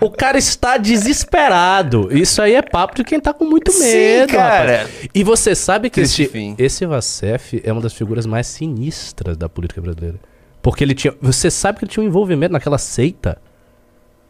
[0.00, 2.08] O cara está desesperado.
[2.16, 4.76] Isso aí é papo de quem tá com muito Sim, medo, cara.
[4.82, 5.08] rapaz.
[5.14, 6.54] E você sabe que Triste esse, fim.
[6.58, 10.18] esse Vacef é uma das figuras mais sinistras da política brasileira.
[10.62, 11.14] Porque ele tinha...
[11.20, 13.38] Você sabe que ele tinha um envolvimento naquela seita.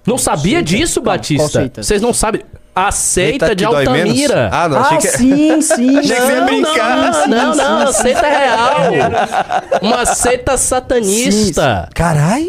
[0.07, 1.71] Não sabia disso, Batista?
[1.75, 2.43] Vocês não sabem.
[2.75, 3.65] A seita Eita, de?
[3.65, 4.51] Altamira.
[4.53, 5.09] Ah, não, Ah, achei que...
[5.19, 5.99] sim, sim.
[5.99, 7.29] Achei que você ia brincar.
[7.29, 8.79] Não, não, não, seita real.
[9.83, 11.89] Uma seita satanista.
[11.93, 12.47] Caralho!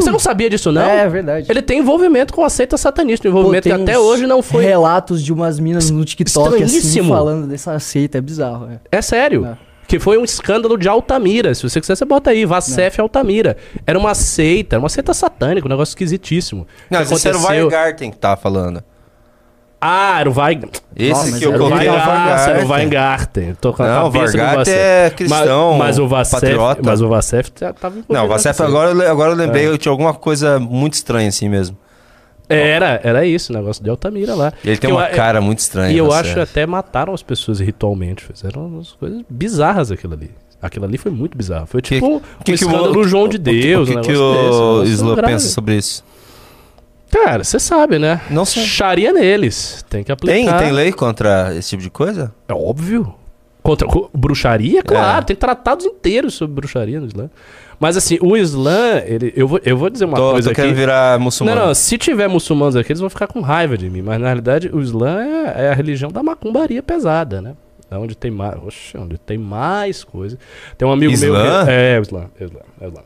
[0.00, 0.82] Você não sabia disso, não?
[0.82, 1.46] É verdade.
[1.50, 4.64] Ele tem envolvimento com a seita satanista, um envolvimento que até hoje não foi.
[4.64, 8.68] Relatos de umas minas no TikTok assim, falando dessa seita, é bizarro.
[8.90, 8.98] É.
[8.98, 9.58] É sério.
[9.92, 9.98] É.
[9.98, 11.54] Que foi um escândalo de Altamira.
[11.54, 12.46] Se você quiser, você bota aí.
[12.46, 13.58] Vacef Altamira.
[13.86, 16.66] Era uma seita, era uma seita satânica, um negócio esquisitíssimo.
[16.90, 18.82] Não, esse era o Weingarten que tava falando.
[19.78, 20.70] Ah, era o Weig...
[20.96, 22.54] Esse mas que eu coloquei era o Weingarten.
[22.54, 22.72] Era o Weingarten.
[22.72, 23.54] Weingarten.
[23.60, 26.80] Tô com a Não, o Weingarten é cristão, mas, mas o Vacef, patriota.
[26.84, 28.64] Mas o Vacef tá- tava Não, o Vacef seita.
[28.70, 31.76] agora, agora eu lembrei, eu tinha alguma coisa muito estranha assim mesmo.
[32.54, 34.52] Era, era isso, o negócio de Altamira lá.
[34.64, 35.92] E ele tem Que eu uma a- cara muito estranha.
[35.92, 38.24] E eu acho até mataram as pessoas ritualmente.
[38.24, 40.30] Fizeram umas coisas bizarras aquilo ali.
[40.60, 41.66] Aquilo ali foi muito bizarro.
[41.66, 43.88] Foi Que- tipo um, O que um que o- João de o que- Deus.
[43.88, 44.16] O que, um que
[45.02, 45.32] um o grave.
[45.34, 46.04] pensa sobre isso?
[47.10, 48.20] Cara, você sabe, né?
[48.30, 48.62] Não sei.
[48.64, 49.84] Charia neles.
[49.90, 50.58] Tem que Tem, aplicar.
[50.62, 52.32] tem lei contra esse tipo de coisa?
[52.48, 53.14] É óbvio.
[53.62, 55.24] Contra co- bruxaria, claro.
[55.24, 57.28] Tem tratados inteiros sobre bruxaria no Islã.
[57.82, 60.60] Mas assim, o Islã, ele, eu, vou, eu vou dizer uma tô coisa tô aqui.
[60.60, 61.58] querendo virar muçulmano.
[61.60, 64.02] Não, não, se tiver muçulmanos aqui, eles vão ficar com raiva de mim.
[64.02, 67.54] Mas na realidade, o Islã é, é a religião da macumbaria pesada, né?
[67.90, 68.54] É onde tem mais.
[68.64, 70.38] Oxe, onde tem mais coisa.
[70.78, 71.34] Tem um amigo meu.
[71.34, 71.64] Islã?
[71.64, 73.02] que- É, o Islã, é o Islã, é o Islã.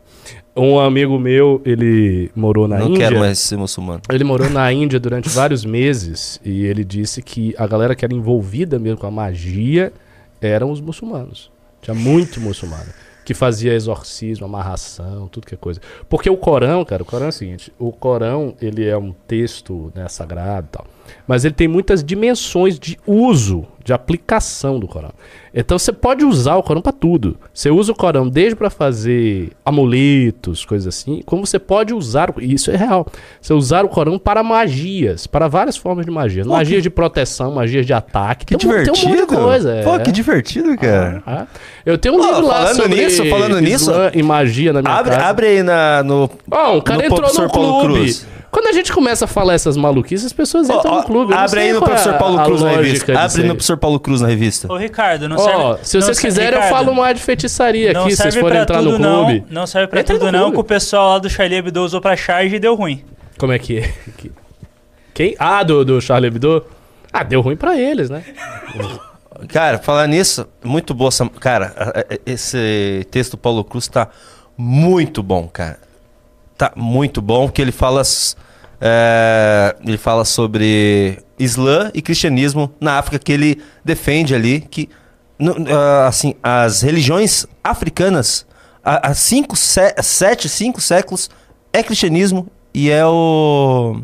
[0.55, 2.99] Um amigo meu, ele morou na não Índia.
[3.07, 4.01] quero mais ser muçulmano.
[4.11, 8.13] Ele morou na Índia durante vários meses e ele disse que a galera que era
[8.13, 9.91] envolvida mesmo com a magia
[10.39, 11.49] eram os muçulmanos.
[11.81, 12.85] Tinha muito muçulmano
[13.27, 15.81] que fazia exorcismo, amarração, tudo que é coisa.
[16.07, 19.91] Porque o Corão, cara, o Corão é o seguinte, o Corão, ele é um texto
[19.93, 20.87] né, sagrado e tal,
[21.27, 25.11] mas ele tem muitas dimensões de uso, de aplicação do Corão.
[25.53, 27.37] Então você pode usar o Corão para tudo.
[27.53, 32.53] Você usa o Corão desde para fazer amuletos, coisas assim, como você pode usar, e
[32.53, 33.07] isso é real.
[33.41, 36.43] Você usar o Corão para magias, para várias formas de magia.
[36.45, 38.45] magias de proteção, magias de ataque.
[38.45, 39.07] Que tem, um- tem divertido.
[39.07, 39.81] um monte de coisa.
[39.83, 39.99] Pô, é.
[39.99, 41.23] que divertido, cara.
[41.25, 41.47] Ah,
[41.85, 44.93] eu tenho um Pô, livro lá falando sobre nisso, falando nisso, e magia na minha
[44.93, 45.25] Abre, casa.
[45.25, 46.29] abre aí na, no.
[46.51, 47.93] Ó, um cara no entrou no clube.
[47.95, 48.27] Cruz.
[48.49, 51.33] Quando a gente começa a falar essas maluquices, as pessoas entram ó, no clube.
[51.33, 53.19] Eu abre aí no é professor Paulo Cruz na revista.
[53.19, 53.47] Abre aí.
[53.47, 54.71] no professor Paulo Cruz na revista.
[54.71, 55.39] Ô, Ricardo, não Ó,
[55.75, 55.85] serve.
[55.85, 58.77] se vocês não, quiserem, eu falo mais de feitiçaria aqui, se vocês serve forem entrar
[58.77, 59.43] tudo, no clube.
[59.49, 62.15] Não, não serve pra tudo, não, que o pessoal lá do Charlie Hebdo usou pra
[62.15, 63.03] charge e deu ruim.
[63.37, 63.93] Como é que é?
[64.17, 64.31] Que-
[65.13, 65.35] Quem?
[65.37, 66.65] Ah, do, do Charlie Hebdo?
[67.11, 68.23] Ah, deu ruim pra eles, né?
[69.49, 71.27] Cara, falar nisso, muito boa essa.
[71.39, 71.73] Cara,
[72.25, 74.07] esse texto do Paulo Cruz tá
[74.57, 75.79] muito bom, cara.
[76.57, 78.01] Tá muito bom, porque ele fala.
[78.81, 84.89] é, ele fala sobre Islã e cristianismo na África, que ele defende ali que.
[85.69, 88.45] ah, assim, as religiões africanas,
[88.83, 91.29] há cinco, sete, cinco séculos,
[91.71, 94.01] é cristianismo e é o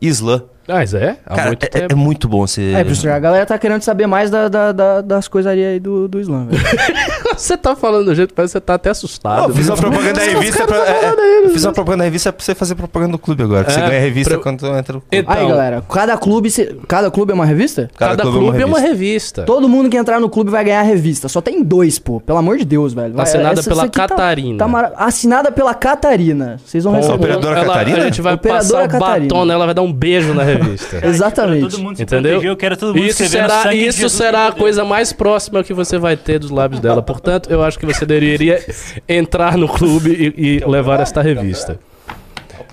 [0.00, 0.44] Islã.
[0.70, 1.92] Ah, Mas é, há Cara, muito é, tempo.
[1.92, 2.72] é muito bom esse.
[2.74, 6.06] É, professor, a galera tá querendo saber mais da, da- da- das coisarias aí do,
[6.08, 6.62] do Islã, velho.
[7.36, 9.48] Você tá falando do jeito que parece que você tá até assustado.
[9.50, 11.08] eu fiz uma propaganda da revista pra, é, é,
[11.38, 11.48] eu né?
[11.52, 13.64] fiz uma propaganda da revista pra você fazer propaganda do clube agora.
[13.64, 15.06] que você É, ganha revista pra- quando entra no clube.
[15.10, 17.88] Então, Aí, galera, cada clube, se- cada clube é uma revista?
[17.96, 19.44] Cada, clube, é uma revista.
[19.44, 21.28] Todo mundo que entrar no clube vai ganhar a revista.
[21.28, 22.20] Só tem dois, pô.
[22.20, 23.14] Pelo amor de Deus, velho.
[23.14, 24.58] Vai- Assinada essa- pela essa aqui tá- Catarina.
[24.58, 26.58] tá mara- Assinada pela Catarina.
[26.64, 27.14] Vocês vão receber.
[27.14, 27.98] Operadora ela- Catarina?
[27.98, 29.28] A gente vai Operadora passar o Catarina.
[29.28, 31.06] batom nela, vai dar um beijo na revista.
[31.06, 31.70] Exatamente.
[31.70, 32.32] Todo mundo se Entendeu?
[32.32, 35.98] proteger, eu quero todo mundo Isso será, isso será a coisa mais próxima que você
[35.98, 37.02] vai ter dos lábios dela.
[37.02, 38.64] Portanto, eu acho que você deveria
[39.08, 41.78] entrar no clube e, e levar esta revista.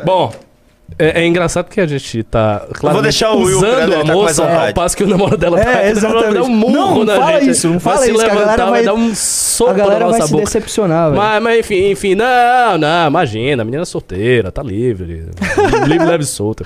[0.05, 0.31] Bom,
[0.99, 4.41] é, é engraçado que a gente tá claramente deixar o Will usando a tá moça
[4.43, 4.67] vontade.
[4.69, 6.33] ao passo que o namorado dela É, tá vai exatamente.
[6.33, 7.49] dar um murro Não, na fala gente.
[7.51, 9.73] isso, não vai fala se isso, a levantar, galera vai vai- dar um soco A
[9.73, 10.43] galera na vai nossa se boca.
[10.45, 11.21] decepcionar, velho.
[11.21, 15.25] Mas, mas enfim, enfim, não, não, imagina, a menina é solteira, tá livre,
[15.87, 16.65] livre, leve e solta.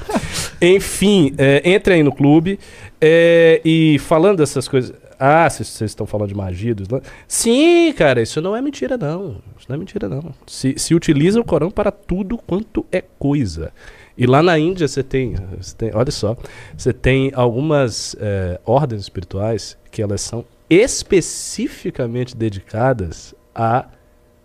[0.61, 2.59] Enfim, é, entre aí no clube
[2.99, 6.99] é, e falando dessas coisas, Ah, vocês vocês estão falando de magia do Islã?
[7.27, 9.35] Sim, cara, isso não é mentira, não.
[9.57, 10.33] Isso não é mentira, não.
[10.47, 13.71] Se, se utiliza o Corão para tudo quanto é coisa.
[14.17, 16.35] E lá na Índia você tem, você tem olha só,
[16.77, 23.85] você tem algumas eh, ordens espirituais que elas são especificamente dedicadas a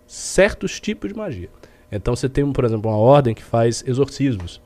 [0.07, 1.49] certos tipos de magia.
[1.91, 4.61] Então você tem, por exemplo, uma ordem que faz exorcismos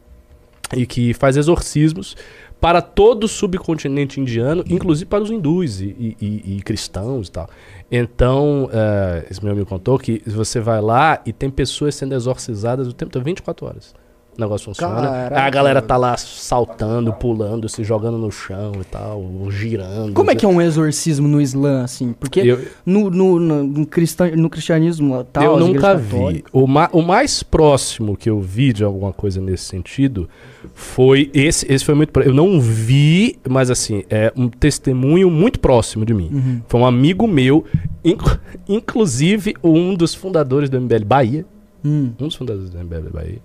[0.76, 2.16] e que faz exorcismos
[2.60, 7.48] para todo o subcontinente indiano, inclusive para os hindus e, e- e- cristãos e tal.
[7.90, 12.86] Então, eh, esse meu amigo contou que você vai lá e tem pessoas sendo exorcizadas
[12.86, 13.94] o tempo todo, 24 horas.
[14.40, 14.94] O negócio funciona.
[14.94, 20.14] Caraca, a galera tá lá saltando, pulando, se jogando no chão e tal, girando.
[20.14, 22.14] Como é que é um exorcismo no Islã, assim?
[22.18, 26.42] Porque Eu, no, no, no, no cristã- no cristianismo tal, eu nunca vi.
[26.52, 30.26] O, ma- o mais próximo que eu vi de alguma coisa nesse sentido
[30.74, 31.70] foi esse.
[31.70, 32.18] Esse foi muito.
[32.20, 36.30] Eu não vi, mas assim, é um testemunho muito próximo de mim.
[36.32, 36.62] Uhum.
[36.66, 37.64] Foi um amigo meu,
[38.02, 41.44] inclu- inclusive um dos fundadores do MBL Bahia.
[41.84, 42.10] Hum.
[42.20, 43.38] Um dos fundadores do MBL Bahia.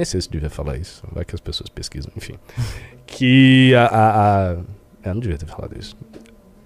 [0.00, 2.36] Nem sei se devia falar isso, vai que as pessoas pesquisam, enfim.
[3.06, 3.84] Que a.
[3.84, 4.56] a, a
[5.04, 5.94] eu não devia ter falado isso.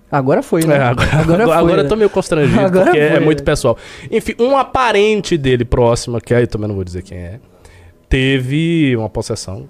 [0.08, 0.76] Agora foi, né?
[0.76, 1.82] É, agora, Agora agora, foi, agora né?
[1.82, 3.44] eu tô meio constrangido, Agora porque é foi, muito né?
[3.44, 3.76] pessoal.
[4.08, 7.40] Enfim, um aparente dele próximo, que aí também não vou dizer quem é,
[8.08, 9.68] teve uma possessão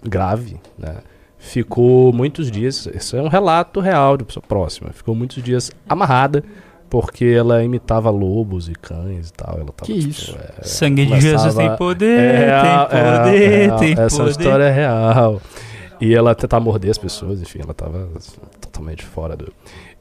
[0.00, 0.98] grave, né?
[1.36, 6.44] Ficou muitos dias, isso é um relato real de pessoa próxima, ficou muitos dias amarrada,
[6.90, 9.54] porque ela imitava lobos e cães e tal.
[9.54, 10.36] Ela tava, Que tipo, isso?
[10.58, 13.78] é, Sangue de Jesus tem poder, é real, tem é real, poder, é real.
[13.78, 14.30] tem Essa poder.
[14.32, 15.40] história é real.
[16.00, 18.08] E ela tentava morder as pessoas, enfim, ela tava
[18.60, 19.52] totalmente fora do.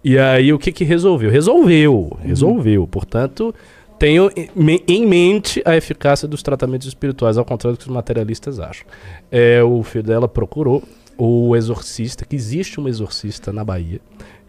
[0.04, 1.30] E aí o que que resolveu?
[1.30, 2.88] Resolveu, resolveu.
[2.88, 3.54] Portanto,
[4.00, 4.32] tenho
[4.88, 8.88] em mente a eficácia dos tratamentos espirituais, ao contrário do que os materialistas acham.
[9.30, 10.82] É, o filho dela procurou
[11.18, 14.00] o exorcista, que existe um exorcista na Bahia,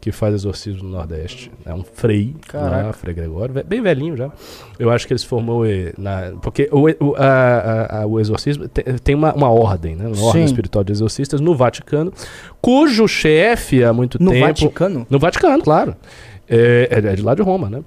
[0.00, 1.52] que faz exorcismo no Nordeste.
[1.66, 4.30] É um frei, lá, Frei Gregório, bem velhinho já.
[4.78, 6.32] Eu acho que ele se formou eh, na.
[6.40, 10.06] Porque o, o, a- a- o exorcismo te- tem uma, uma ordem, né?
[10.06, 10.46] Uma ordem Sim.
[10.46, 12.12] espiritual de exorcistas no Vaticano,
[12.62, 14.46] cujo chefe há muito No tempo.
[14.46, 15.06] Vaticano?
[15.10, 15.94] No Vaticano, claro.
[16.48, 17.82] É, é- é de lá de Roma, né?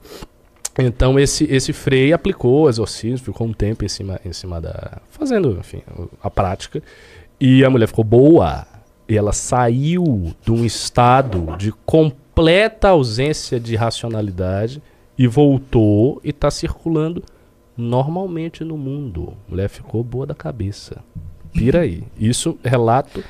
[0.77, 4.99] Então esse, esse frei aplicou o exorcismo, ficou um tempo em cima, em cima da.
[5.09, 5.81] fazendo, enfim,
[6.21, 6.81] a prática.
[7.39, 8.65] E a mulher ficou boa.
[9.13, 14.81] E ela saiu de um estado de completa ausência de racionalidade
[15.15, 17.21] e voltou e está circulando
[17.77, 19.35] normalmente no mundo.
[19.47, 20.97] A mulher ficou boa da cabeça.
[21.51, 22.01] Pira aí.
[22.17, 23.23] Isso é relato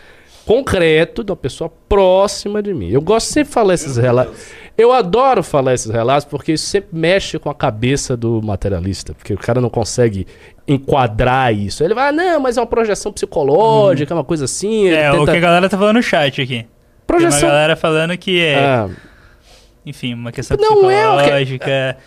[0.45, 2.87] concreto de uma pessoa próxima de mim.
[2.87, 4.53] Eu gosto sempre de falar esses relatos.
[4.77, 9.33] Eu adoro falar esses relatos porque isso sempre mexe com a cabeça do materialista, porque
[9.33, 10.25] o cara não consegue
[10.67, 11.83] enquadrar isso.
[11.83, 14.87] Ele vai, ah, não, mas é uma projeção psicológica, é uma coisa assim.
[14.89, 16.47] É, o tenta- que a galera tá falando no chat aqui.
[16.47, 17.49] Tem uma Projeção.
[17.49, 18.89] galera falando que é, Ah,
[19.85, 21.97] enfim, uma questão Não é o psicológica,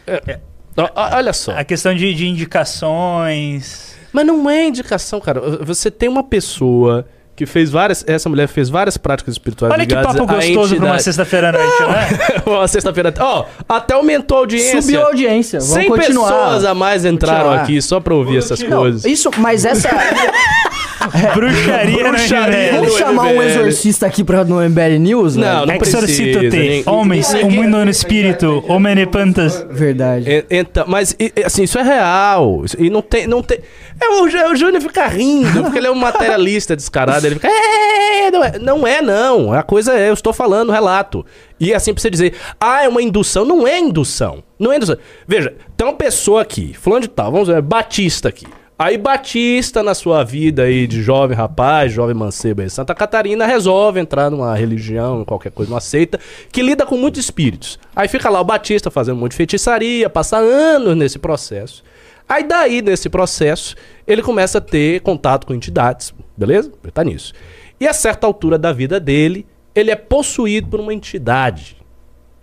[0.76, 1.52] ó, ó, olha só.
[1.52, 3.96] a questão de, de indicações.
[4.12, 5.40] Mas não é indicação, cara.
[5.64, 7.06] Você tem uma pessoa
[7.36, 8.02] que fez várias.
[8.08, 9.72] Essa mulher fez várias práticas espirituais.
[9.72, 12.42] Olha que papo a gostoso pra uma sexta-feira à noite, né?
[12.46, 13.12] uma sexta-feira.
[13.20, 14.80] Ó, até aumentou a audiência.
[14.80, 15.60] Subiu a audiência.
[15.60, 16.32] Vamos 100 continuar.
[16.32, 17.62] pessoas a mais entraram Continuar.
[17.62, 19.04] aqui só pra ouvir essas Não, coisas.
[19.04, 19.88] isso, mas essa.
[21.34, 22.48] Bruxaria, Bruxaria.
[22.50, 22.72] né?
[22.72, 25.36] Vamos chamar um exorcista aqui pra no MBL News?
[25.36, 25.66] Não, velho?
[25.66, 29.66] não Exorcito precisa, te, homens, o mundo no espírito, homem pantas.
[29.70, 30.28] Verdade.
[30.30, 32.62] E- Então, mas e- e, assim, isso é real.
[32.78, 33.26] E não tem.
[33.26, 33.58] Não tem
[34.00, 37.26] é, o, Jú- o Júnior fica rindo, porque ele é um materialista descarado.
[37.26, 37.48] Ele fica.
[37.48, 39.52] "É, não, é, não é, não.
[39.52, 41.24] A coisa é, eu estou falando, relato.
[41.58, 43.44] E assim pra você dizer, ah, é uma indução.
[43.44, 44.42] Não é indução.
[44.58, 44.96] Não é indução.
[45.26, 48.46] Veja, tem uma pessoa aqui, fulano de tal, vamos ver, Batista aqui.
[48.78, 53.98] Aí Batista, na sua vida aí de jovem rapaz, jovem mancebo em Santa Catarina, resolve
[53.98, 56.20] entrar numa religião, qualquer coisa, numa seita,
[56.52, 57.78] que lida com muitos espíritos.
[57.94, 61.82] Aí fica lá o Batista fazendo um monte de feitiçaria, passa anos nesse processo.
[62.28, 63.74] Aí daí, nesse processo,
[64.06, 66.70] ele começa a ter contato com entidades, beleza?
[66.82, 67.32] Ele tá nisso.
[67.80, 71.78] E a certa altura da vida dele, ele é possuído por uma entidade.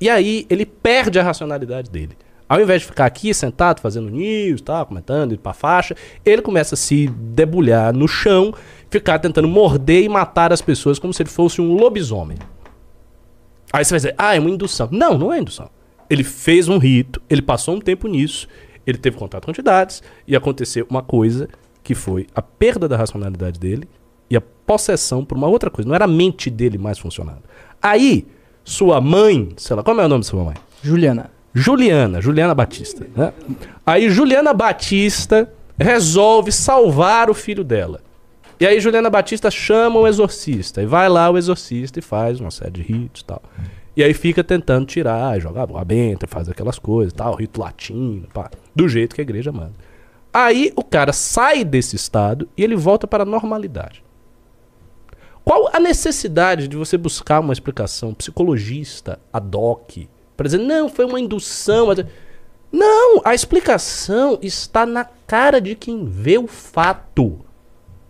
[0.02, 2.18] E aí ele perde a racionalidade dele.
[2.54, 6.76] Ao invés de ficar aqui sentado fazendo news, tá, comentando, indo pra faixa, ele começa
[6.76, 8.54] a se debulhar no chão,
[8.91, 12.38] ficar tentando morder e matar as pessoas como se ele fosse um lobisomem.
[13.74, 14.88] Aí você vai dizer, ah, é uma indução.
[14.91, 15.68] Não, não é indução.
[16.08, 18.47] Ele fez um rito, ele passou um tempo nisso,
[18.86, 21.49] ele teve contato com entidades e aconteceu uma coisa
[21.82, 23.89] que foi a perda da racionalidade dele
[24.30, 25.88] e a possessão por uma outra coisa.
[25.88, 27.41] Não era a mente dele mais funcionando.
[27.82, 28.28] Aí,
[28.64, 30.56] sua mãe, sei lá, como é o nome da sua mãe?
[30.84, 31.33] Juliana.
[31.54, 33.06] Juliana, Juliana Batista.
[33.16, 33.32] Né?
[33.86, 38.01] Aí Juliana Batista resolve salvar o filho dela.
[38.60, 40.82] E aí Juliana Batista chama o exorcista.
[40.82, 43.41] E vai lá o exorcista e faz uma série de ritos e tal.
[43.95, 48.49] E aí fica tentando tirar, jogar a benta, faz aquelas coisas, tal, rito latino, pá,
[48.76, 49.74] do jeito que a igreja manda.
[50.34, 54.04] Aí o cara sai desse estado e ele volta para a normalidade.
[55.45, 61.06] Qual a necessidade de você buscar uma explicação psicologista, ad hoc, para dizer, não, foi
[61.06, 61.88] uma indução.
[61.88, 62.06] mas-"
[62.72, 67.40] Não, a explicação está na cara de quem vê o fato.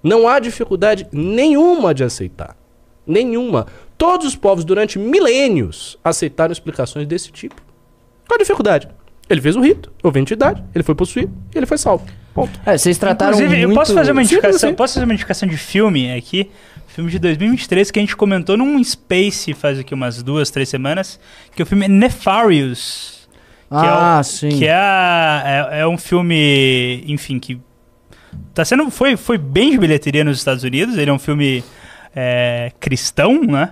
[0.01, 2.55] Não há dificuldade nenhuma de aceitar.
[3.05, 3.67] Nenhuma.
[3.97, 7.61] Todos os povos, durante milênios, aceitaram explicações desse tipo.
[8.27, 8.87] Qual a dificuldade?
[9.29, 12.05] Ele fez o rito, houve entidade, ele foi possuído e ele foi salvo.
[12.33, 12.59] Ponto.
[12.65, 13.71] É, vocês trataram Inclusive, muito...
[13.71, 14.75] eu posso fazer uma indicação, assim.
[14.75, 16.49] posso fazer uma indicação de filme aqui?
[16.93, 21.19] Filme de 2023 que a gente comentou num Space faz aqui umas duas, três semanas,
[21.55, 23.27] que é o filme Nefarious.
[23.69, 24.49] Ah, é o- sim.
[24.49, 27.59] Que é, a- é, é um filme, enfim, que
[28.53, 30.97] tá sendo foi, foi bem de bilheteria nos Estados Unidos.
[30.97, 31.63] Ele é um filme
[32.15, 33.71] é, cristão, né?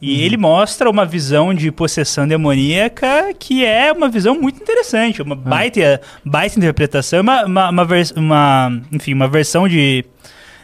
[0.00, 0.20] E Uhum.
[0.22, 5.24] ele mostra uma visão de possessão demoníaca que é uma visão muito interessante, Ah.
[5.24, 10.04] uma baita, baita interpretação, uma, uma, uma, vers- uma- enfim, uma versão de,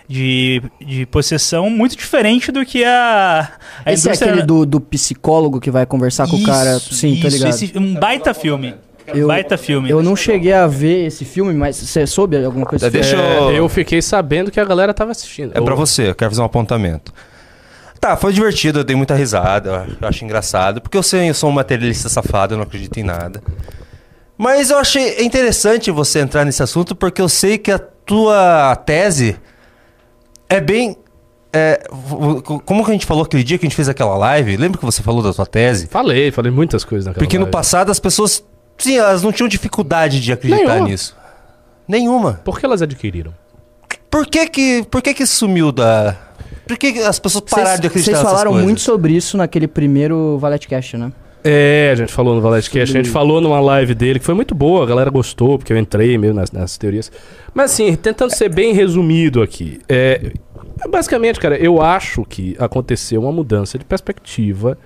[0.09, 3.49] de, de possessão muito diferente do que a,
[3.85, 6.77] a Esse é indústria- aquele do, do psicólogo que vai conversar com o cara.
[6.79, 7.51] Isso, Sim, tá isso, ligado.
[7.51, 8.75] esse- um baita filme.
[9.07, 9.89] Eu- baita filme.
[9.91, 12.91] Eu não cheguei a ver esse filme, mas você soube alguma coisa?
[12.91, 15.53] Deixa É, eu- eu fiquei sabendo que a galera tava assistindo.
[15.57, 17.13] É pra Ou- você, eu quero fazer um apontamento.
[18.01, 21.51] Tá, foi divertido, eu dei muita risada, eu acho engraçado, porque eu sei, eu sou
[21.51, 23.43] um materialista safado, eu não acredito em nada.
[24.37, 29.37] Mas eu achei interessante você entrar nesse assunto, porque eu sei que a tua tese
[30.49, 30.97] é bem.
[31.53, 31.83] é,
[32.65, 34.57] como que a gente falou aquele dia que a gente fez aquela live?
[34.57, 35.87] Lembra que você falou da tua tese?
[35.87, 37.53] Falei, falei muitas coisas naquela Porque no live.
[37.53, 38.45] passado as pessoas.
[38.77, 40.89] Sim, elas não tinham dificuldade de acreditar Nenhuma.
[40.89, 41.17] nisso.
[41.87, 42.41] Nenhuma.
[42.45, 43.33] Por que elas adquiriram?
[44.11, 46.17] Por que que, por que, que sumiu da.
[46.67, 48.67] Por que, que as pessoas pararam de acreditar Vocês falaram coisas?
[48.67, 51.11] muito sobre isso naquele primeiro Valete Cast, né?
[51.45, 54.35] É, a gente falou no Valete Cast, a gente falou numa live dele que foi
[54.35, 57.13] muito boa, a galera gostou, porque eu entrei meio nas, nas teorias.
[57.55, 59.81] Mas assim, tentando ser bem resumido aqui.
[59.89, 60.33] É,
[60.89, 64.77] basicamente, cara, eu acho que aconteceu uma mudança de perspectiva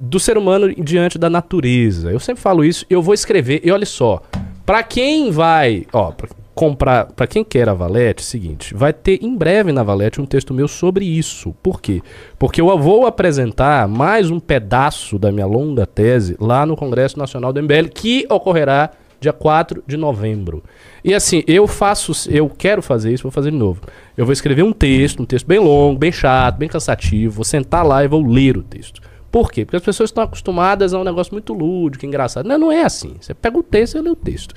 [0.00, 2.10] do ser humano diante da natureza.
[2.10, 3.60] Eu sempre falo isso e eu vou escrever.
[3.64, 4.22] E olha só,
[4.66, 9.22] pra quem vai, ó, pra comprar, pra quem quer a Valete, é seguinte, vai ter
[9.22, 11.54] em breve na Valete um texto meu sobre isso.
[11.62, 12.00] Por quê?
[12.38, 17.52] Porque eu vou apresentar mais um pedaço da minha longa tese lá no Congresso Nacional
[17.52, 18.90] do MBL, que ocorrerá
[19.20, 20.62] dia 4 de novembro.
[21.02, 23.80] E assim, eu faço, eu quero fazer isso, vou fazer de novo.
[24.16, 27.84] Eu vou escrever um texto, um texto bem longo, bem chato, bem cansativo, vou sentar
[27.84, 29.00] lá e vou ler o texto.
[29.32, 29.64] Por quê?
[29.64, 32.46] Porque as pessoas estão acostumadas a um negócio muito lúdico, engraçado.
[32.46, 33.16] Não, não é assim.
[33.20, 34.54] Você pega o texto e lê o texto.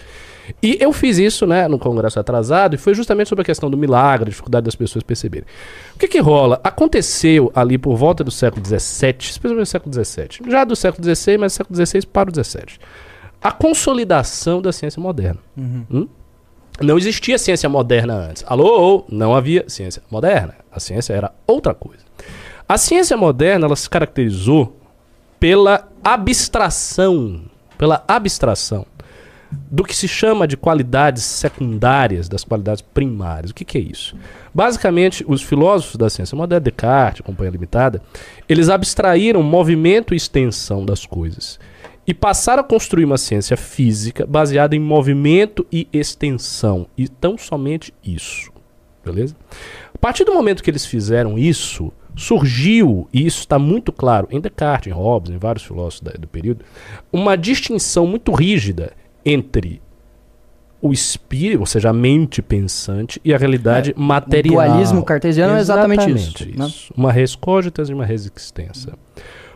[0.61, 3.77] E eu fiz isso, né, no congresso atrasado, e foi justamente sobre a questão do
[3.77, 5.45] milagre, a dificuldade das pessoas perceberem.
[5.95, 6.59] O que que rola?
[6.63, 11.37] Aconteceu ali por volta do século XVII, especialmente do século XVII, já do século XVI,
[11.37, 12.79] mas do século XVI para o XVII,
[13.41, 15.39] a consolidação da ciência moderna.
[15.57, 16.07] Hum?
[16.79, 18.43] Não existia ciência moderna antes.
[18.47, 19.03] Alô?
[19.09, 20.55] Não havia ciência moderna.
[20.71, 22.03] A ciência era outra coisa.
[22.69, 24.77] A ciência moderna, ela se caracterizou
[25.39, 27.41] pela abstração,
[27.77, 28.85] pela abstração
[29.51, 33.51] do que se chama de qualidades secundárias das qualidades primárias.
[33.51, 34.15] O que, que é isso?
[34.53, 38.01] Basicamente, os filósofos da ciência moderna, Descartes, Companhia Limitada,
[38.49, 41.59] eles abstraíram movimento e extensão das coisas
[42.05, 47.93] e passaram a construir uma ciência física baseada em movimento e extensão, e tão somente
[48.03, 48.51] isso.
[49.03, 49.35] Beleza?
[49.93, 54.39] A partir do momento que eles fizeram isso, surgiu, e isso está muito claro em
[54.39, 56.63] Descartes, em Hobbes, em vários filósofos da- do período,
[57.11, 58.93] uma distinção muito rígida
[59.25, 59.81] entre
[60.81, 64.55] o espírito, ou seja, a mente pensante, e a realidade material.
[64.55, 66.67] dualismo cartesiano é exatamente isso, né?
[66.67, 66.93] isso.
[66.95, 68.93] Uma res cogitas e uma res extensa.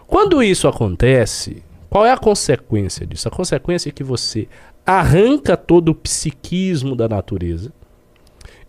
[0.07, 3.27] Quando isso acontece, qual é a consequência disso?
[3.27, 4.47] A consequência é que você
[4.85, 7.71] arranca todo o psiquismo da natureza,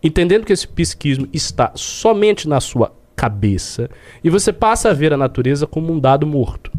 [0.03, 3.89] entendendo que esse psiquismo está somente na sua cabeça,
[4.23, 6.71] e você passa a ver a natureza como um dado morto.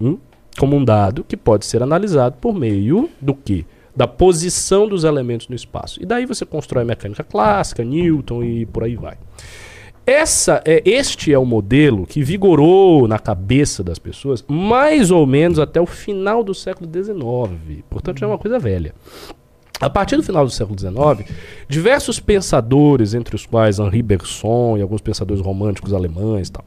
[0.00, 0.18] Hum?
[0.58, 3.64] Como um dado que pode ser analisado por meio do quê?
[3.94, 6.02] Da posição dos elementos no espaço.
[6.02, 9.16] E daí você constrói a mecânica clássica, Newton e por aí vai.
[10.06, 15.58] Essa é, este é o modelo que vigorou na cabeça das pessoas mais ou menos
[15.58, 17.84] até o final do século XIX.
[17.88, 18.94] Portanto, já é uma coisa velha.
[19.80, 21.30] A partir do final do século XIX,
[21.68, 26.64] diversos pensadores, entre os quais Henri Bergson e alguns pensadores românticos alemães tal,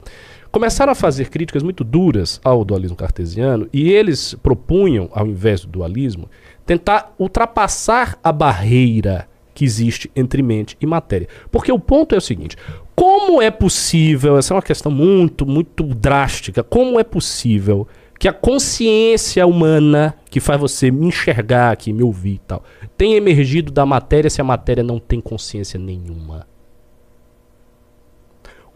[0.53, 5.67] começaram a fazer críticas muito duras ao dualismo cartesiano e eles propunham, ao invés do
[5.67, 6.29] dualismo,
[6.63, 11.27] tentar ultrapassar a barreira que existe entre mente e matéria.
[11.51, 12.55] Porque o ponto é o seguinte:
[12.95, 17.87] como é possível, essa é uma questão muito, muito drástica, como é possível
[18.19, 22.63] que a consciência humana que faz você me enxergar aqui, me ouvir e tal,
[22.95, 26.45] tem emergido da matéria se a matéria não tem consciência nenhuma?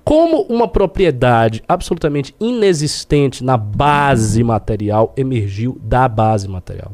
[0.07, 6.93] Como uma propriedade absolutamente inexistente na base material emergiu da base material?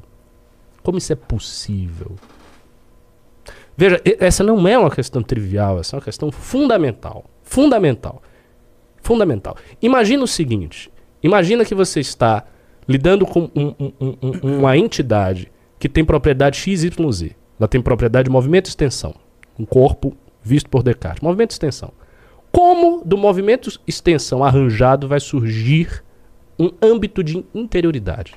[0.82, 2.14] Como isso é possível?
[3.78, 7.26] Veja, essa não é uma questão trivial, essa é uma questão fundamental.
[7.44, 8.20] Fundamental.
[9.00, 9.58] Fundamental.
[9.80, 10.92] Imagina o seguinte:
[11.22, 12.44] imagina que você está
[12.88, 17.36] lidando com um- um- um- uma entidade que tem propriedade XYZ.
[17.60, 19.14] Ela tem propriedade de movimento e extensão.
[19.60, 21.22] Um corpo visto por Descartes.
[21.22, 21.92] Movimento e extensão.
[22.54, 26.04] Como do movimento extensão arranjado vai surgir
[26.58, 28.36] um âmbito de interioridade?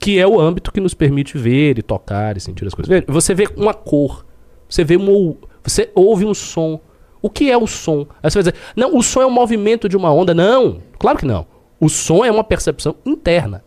[0.00, 3.04] que é o âmbito que nos permite ver e tocar e sentir as coisas.
[3.06, 4.24] Você vê uma cor,
[4.68, 6.80] você vê uma, você ouve um som.
[7.20, 8.06] O que é o som?
[8.22, 10.32] Aí você vai dizer, não, o som é o movimento de uma onda.
[10.32, 11.46] Não, claro que não.
[11.78, 13.62] O som é uma percepção interna.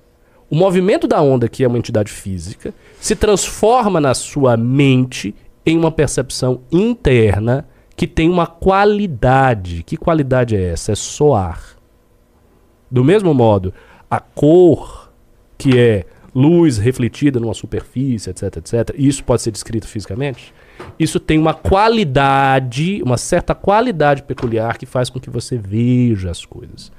[0.50, 5.78] O movimento da onda, que é uma entidade física, se transforma na sua mente em
[5.78, 9.84] uma percepção interna que tem uma qualidade.
[9.84, 10.92] Que qualidade é essa?
[10.92, 11.76] É soar.
[12.90, 13.74] Do mesmo modo,
[14.10, 15.12] a cor,
[15.58, 20.54] que é luz refletida numa superfície, etc, etc, isso pode ser descrito fisicamente,
[21.00, 26.46] isso tem uma qualidade, uma certa qualidade peculiar que faz com que você veja as
[26.46, 26.92] coisas.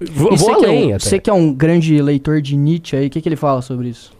[0.00, 0.98] Vou, vou você, que é além um, até.
[1.00, 3.88] você que é um grande leitor de Nietzsche aí, o que, que ele fala sobre
[3.88, 4.12] isso?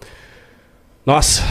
[1.06, 1.42] Nossa,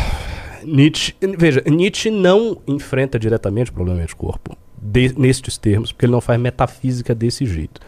[0.64, 6.12] Nietzsche, veja, Nietzsche não enfrenta diretamente o problema de corpo de- nestes termos, porque ele
[6.14, 7.82] não faz metafísica desse jeito.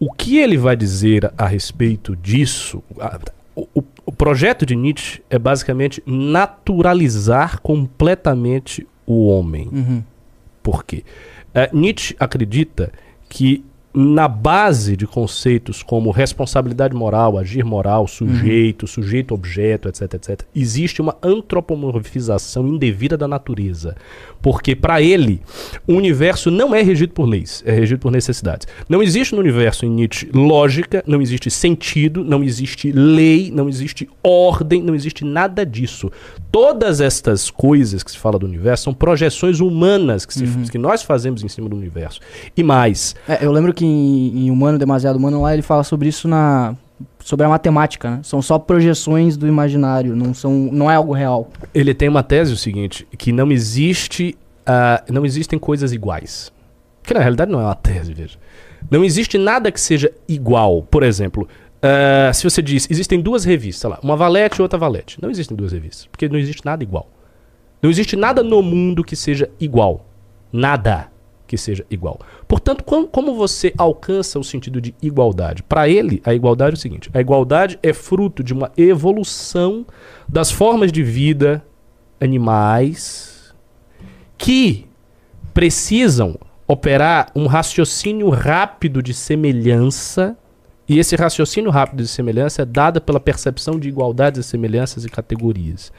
[0.00, 3.18] O que ele vai dizer a, respeito disso, a-
[3.54, 9.68] o, o- o projeto de Nietzsche é basicamente naturalizar completamente o homem.
[9.72, 10.02] Uhum.
[10.62, 11.02] Por quê?
[11.54, 12.92] Eh, Nietzsche acredita
[13.28, 13.64] que
[14.00, 21.16] na base de conceitos como responsabilidade moral, agir moral, sujeito, sujeito-objeto, etc, etc, existe uma
[21.72, 23.96] antropomorfização indevida da natureza.
[24.40, 25.42] Porque, para ele,
[25.84, 28.68] o universo não é regido por leis, é regido por necessidades.
[28.88, 34.08] Não existe no universo, em Nietzsche, lógica, não existe sentido, não existe lei, não existe
[34.22, 36.08] ordem, não existe nada disso.
[36.52, 41.02] Todas estas coisas que se fala do universo são projeções humanas que, se- que nós
[41.02, 42.20] fazemos em cima do universo.
[42.56, 46.08] E mais, É, eu lembro que em, em Humano, Demasiado Humano, lá ele fala sobre
[46.08, 46.74] isso na...
[47.20, 48.20] Sobre a matemática, né?
[48.22, 51.48] São só projeções do imaginário, não, são, não é algo real.
[51.72, 54.36] ele tem uma tese o seguinte, que não existe,
[54.66, 56.50] ah, não existem coisas iguais.
[57.02, 58.36] Que na realidade não é uma tese, veja.
[58.90, 60.82] Não existe nada que seja igual.
[60.82, 61.46] Por exemplo,
[61.80, 65.18] ah, se você diz, existem duas revistas, lá, uma Valete e outra Valete.
[65.22, 67.08] Não existem duas revistas, porque não existe nada igual.
[67.80, 70.04] Não existe nada no mundo que seja igual.
[70.52, 71.08] Nada
[71.48, 72.20] que seja igual.
[72.46, 75.62] Portanto, com- como você alcança o sentido de igualdade?
[75.64, 79.84] Para ele, a igualdade é o seguinte: a igualdade é fruto de uma evolução
[80.28, 81.64] das formas de vida
[82.20, 83.52] animais
[84.36, 84.86] que
[85.52, 86.36] precisam
[86.66, 90.36] operar um raciocínio rápido de semelhança.
[90.88, 95.92] E esse raciocínio rápido de semelhança é dado pela percepção de igualdades, semelhanças e categorias.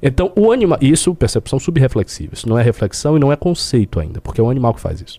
[0.00, 0.78] Então, o animal.
[0.80, 2.34] Isso, percepção subreflexiva.
[2.34, 5.00] Isso não é reflexão e não é conceito ainda, porque é o animal que faz
[5.00, 5.18] isso.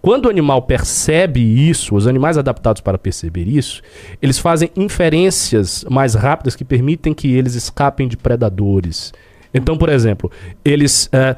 [0.00, 3.82] Quando o animal percebe isso, os animais adaptados para perceber isso,
[4.22, 9.12] eles fazem inferências mais rápidas que permitem que eles escapem de predadores.
[9.52, 10.30] Então, por exemplo,
[10.64, 11.08] eles.
[11.12, 11.36] eh,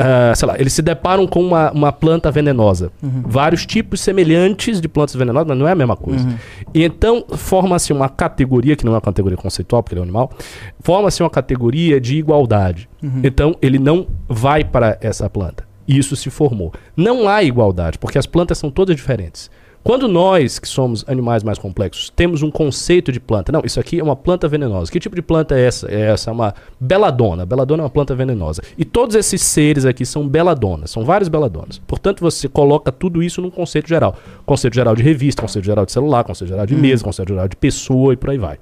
[0.00, 2.90] ah, sei lá, eles se deparam com uma, uma planta venenosa.
[3.26, 6.26] Vários tipos semelhantes de plantas venenosas, mas não é a mesma coisa.
[6.72, 10.04] E então forma-se uma categoria, que não é uma categoria conceitual, porque ele é um
[10.04, 10.30] animal,
[10.80, 12.88] forma-se uma categoria de igualdade.
[13.22, 15.68] Então ele não vai para essa planta.
[15.86, 16.72] Isso se formou.
[16.96, 19.50] Não há igualdade, porque as plantas são todas diferentes.
[19.82, 23.98] Quando nós, que somos animais mais complexos, temos um conceito de planta, não, isso aqui
[23.98, 24.92] é uma planta venenosa.
[24.92, 25.90] Que tipo de planta é essa?
[25.90, 27.46] É essa é uma beladona.
[27.46, 28.62] Beladona é uma planta venenosa.
[28.76, 31.78] E todos esses seres aqui são beladonas, são vários beladonas.
[31.86, 34.16] Portanto, você coloca tudo isso num conceito geral.
[34.44, 37.56] Conceito geral de revista, conceito geral de celular, conceito geral de mesa, conceito geral de
[37.56, 38.58] pessoa e por aí vai.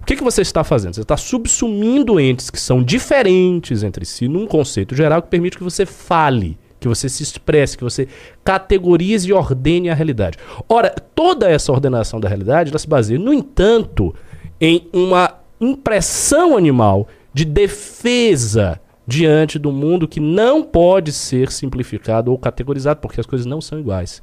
[0.00, 0.94] O que, que você está fazendo?
[0.94, 5.62] Você está subsumindo entes que são diferentes entre si num conceito geral que permite que
[5.62, 8.08] você fale, que você se expresse, que você
[8.44, 10.36] categorize e ordene a realidade.
[10.68, 14.14] Ora, toda essa ordenação da realidade ela se baseia, no entanto,
[14.60, 22.38] em uma impressão animal de defesa diante do mundo que não pode ser simplificado ou
[22.38, 24.22] categorizado, porque as coisas não são iguais.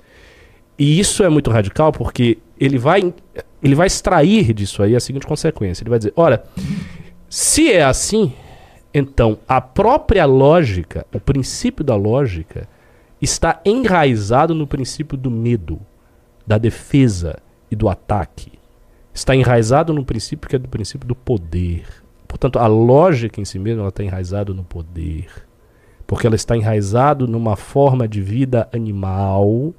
[0.78, 3.14] E isso é muito radical porque ele vai,
[3.62, 5.84] ele vai extrair disso aí a seguinte consequência.
[5.84, 6.44] Ele vai dizer: ora,
[7.30, 8.34] se é assim,
[8.94, 12.68] então a própria lógica, o princípio da lógica,
[13.22, 15.80] está enraizado no princípio do medo,
[16.46, 17.38] da defesa
[17.70, 18.54] e do ataque.
[19.14, 21.86] está enraizado num princípio que é do princípio do poder.
[22.28, 25.28] Portanto, a lógica em si mesma está enraizada no poder.
[26.08, 29.74] Porque ela está enraizada numa forma de vida animal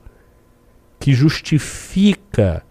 [0.98, 2.62] que justifica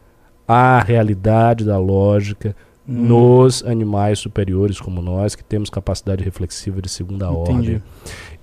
[0.48, 2.56] a realidade da lógica
[2.92, 7.52] nos animais superiores como nós, que temos capacidade reflexiva de segunda Entendi.
[7.52, 7.84] ordem.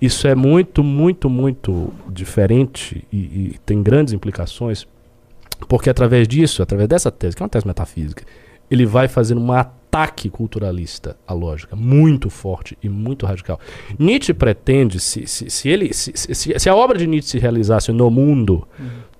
[0.00, 4.86] Isso é muito, muito, muito diferente e, e tem grandes implicações,
[5.68, 8.24] porque através disso, através dessa tese, que é uma tese metafísica,
[8.70, 13.58] ele vai fazendo um ataque culturalista à lógica, muito forte e muito radical.
[13.98, 17.90] Nietzsche pretende, se, se, se ele, se, se, se a obra de Nietzsche se realizasse
[17.90, 18.68] no mundo,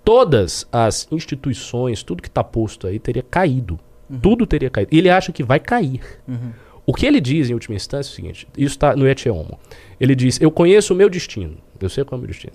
[0.05, 3.77] todas as instituições, tudo que está posto aí, teria caído.
[4.23, 4.95] Tudo teria caído.
[4.95, 6.01] E ele acha que vai cair.
[6.87, 9.59] O que ele diz, em última instância, é o seguinte: isso está no Ecce Homo.
[9.99, 11.57] Ele diz: Eu conheço o meu destino.
[11.81, 12.55] Eu sei qual é o meu destino.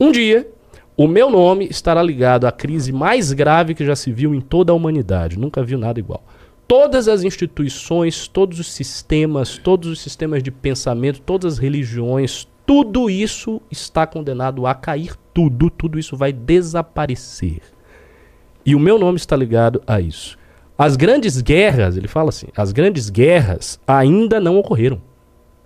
[0.00, 0.48] Um dia,
[0.96, 4.72] o meu nome estará ligado à crise mais grave que já se viu em toda
[4.72, 5.38] a humanidade.
[5.38, 6.24] Nunca viu nada igual.
[6.66, 13.08] Todas as instituições, todos os sistemas, todos os sistemas de pensamento, todas as religiões, tudo
[13.08, 15.14] isso está condenado a cair.
[15.32, 17.60] Tudo, tudo isso vai desaparecer.
[18.64, 20.37] E o meu nome está ligado a isso.
[20.78, 25.02] As grandes guerras, ele fala assim, as grandes guerras ainda não ocorreram.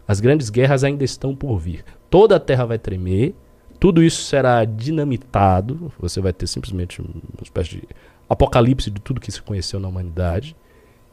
[0.08, 1.84] As grandes guerras ainda estão por vir.
[2.08, 3.34] Toda a terra vai tremer,
[3.78, 7.82] tudo isso será dinamitado, você vai ter simplesmente uma espécie de
[8.26, 10.56] apocalipse de tudo que se conheceu na humanidade.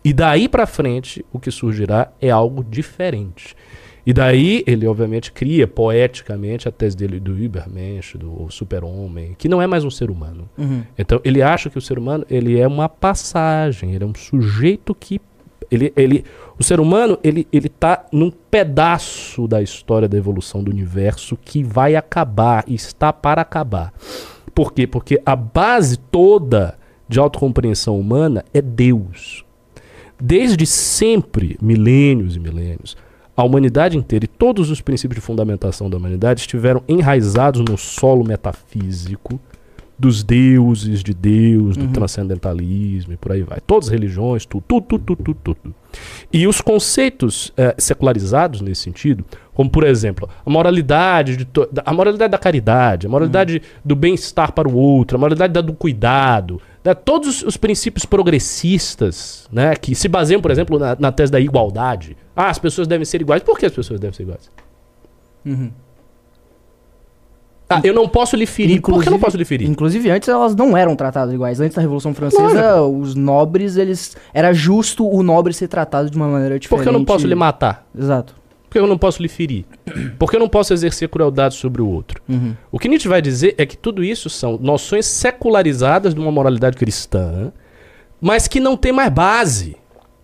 [0.02, 3.54] E daí para frente, o que surgirá é algo diferente.
[4.06, 9.62] E daí ele, obviamente, cria poeticamente a tese dele do Übermensch, do super-homem, que não
[9.62, 10.50] é mais um ser humano.
[10.98, 14.96] Então ele acha que o ser humano ele é uma passagem, ele é um sujeito
[14.96, 15.20] que
[15.70, 16.26] ele, ele,
[16.58, 21.62] o ser humano ele ele está num pedaço da história da evolução do universo que
[21.62, 23.94] vai acabar, e está para acabar.
[24.56, 24.88] Por quê?
[24.88, 26.78] Porque a base toda
[27.08, 29.46] de autocompreensão humana é Deus.
[30.22, 32.98] Desde sempre, milênios e milênios,
[33.40, 38.24] a humanidade inteira e todos os princípios de fundamentação da humanidade estiveram enraizados no solo
[38.24, 39.40] metafísico
[39.98, 43.60] dos deuses de Deus, do transcendentalismo e por aí vai.
[43.60, 45.76] Todas as religiões, tudo, tudo, tudo, tudo, tudo.
[46.32, 51.46] E os conceitos eh, secularizados nesse sentido, como por exemplo, a moralidade,
[51.86, 55.74] a moralidade da caridade, a moralidade do bem-estar para o outro, a moralidade da- do
[55.74, 56.96] cuidado, né?
[56.96, 62.16] todos os princípios progressistas, né, que se baseiam, por exemplo, na, na tese da igualdade.
[62.36, 63.44] Ah, as pessoas devem ser iguais.
[63.44, 64.50] Por que as pessoas devem ser iguais?
[67.70, 68.82] Ah, eu não posso lhe ferir.
[68.82, 69.70] Por que eu não posso lhe ferir?
[69.70, 71.60] Inclusive, antes elas não eram tratadas iguais.
[71.62, 74.18] Antes da Revolução Francesa, os nobres, eles.
[74.34, 76.84] Era justo o nobre ser tratado de uma maneira Por diferente.
[76.84, 77.88] que eu não posso lhe matar?
[77.96, 78.39] Exato.
[78.70, 79.66] Por que eu não posso lhe ferir?
[80.20, 82.22] Por que eu não posso exercer crueldade sobre o outro?
[82.72, 86.78] O que Nietzsche vai dizer é que tudo isso são noções secularizadas de uma moralidade
[86.78, 87.52] cristã,
[88.22, 89.76] mas que não tem mais base.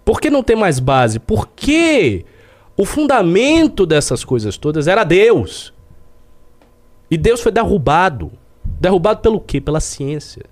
[0.04, 1.18] Por que não tem mais base?
[1.18, 2.24] Porque
[2.78, 5.74] o fundamento dessas coisas todas era Deus.
[7.10, 8.32] E Deus foi derrubado.
[8.64, 9.60] Derrubado pelo quê?
[9.60, 10.43] Pela ciência.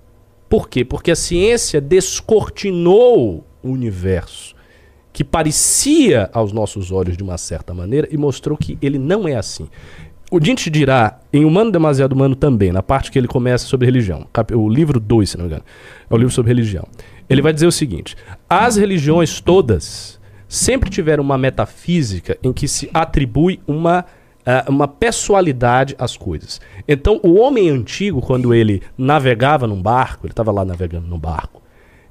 [0.48, 0.84] Por quê?
[0.84, 4.53] Porque a ciência descortinou o universo,
[5.14, 9.36] que parecia aos nossos olhos de uma certa maneira e mostrou que ele não é
[9.36, 9.68] assim.
[10.28, 14.26] O Nietzsche dirá, em Humano Demasiado Humano também, na parte que ele começa sobre religião,
[14.52, 15.64] o livro 2, se não me engano,
[16.10, 16.84] é o livro sobre religião.
[17.30, 18.16] Ele vai dizer o seguinte:
[18.50, 24.04] as religiões todas sempre tiveram uma metafísica em que se atribui uma
[24.44, 26.60] ah, uma pessoalidade às coisas.
[26.88, 31.62] Então, o homem antigo, quando ele navegava num barco, ele estava lá navegando num barco,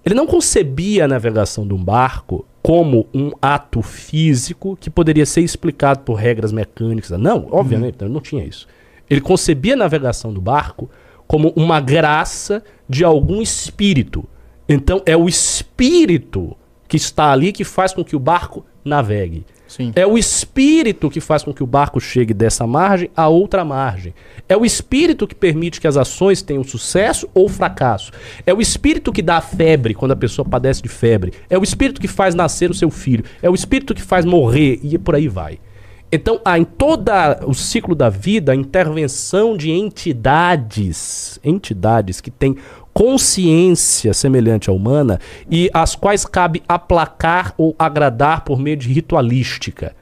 [0.05, 5.41] ele não concebia a navegação de um barco como um ato físico que poderia ser
[5.41, 7.11] explicado por regras mecânicas.
[7.11, 8.67] Não, obviamente, não tinha isso.
[9.09, 10.89] Ele concebia a navegação do barco
[11.27, 14.23] como uma graça de algum espírito.
[14.67, 16.55] Então, é o espírito
[16.87, 19.45] que está ali que faz com que o barco navegue.
[19.75, 19.91] Sim.
[19.95, 24.13] É o espírito que faz com que o barco chegue dessa margem a outra margem.
[24.47, 28.11] É o espírito que permite que as ações tenham sucesso ou fracasso.
[28.45, 31.33] É o espírito que dá a febre quando a pessoa padece de febre.
[31.49, 33.25] É o espírito que faz nascer o seu filho.
[33.41, 35.57] É o espírito que faz morrer e por aí vai.
[36.11, 37.09] Então, há em todo
[37.47, 42.55] o ciclo da vida a intervenção de entidades, entidades que têm
[42.93, 49.95] consciência semelhante à humana e às quais cabe aplacar ou agradar por meio de ritualística.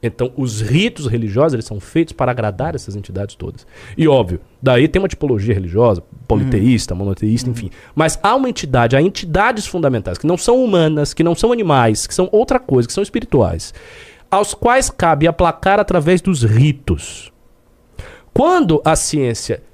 [0.00, 3.66] Então, os ritos religiosos eles são feitos para agradar essas entidades todas.
[3.96, 7.68] E óbvio, daí tem uma tipologia religiosa, politeísta, monoteísta, enfim.
[7.96, 12.06] Mas há uma entidade, há entidades fundamentais que não são humanas, que não são animais,
[12.06, 13.74] que são outra coisa, que são espirituais,
[14.30, 17.32] aos quais cabe aplacar através dos ritos.
[18.32, 19.64] Quando a ciência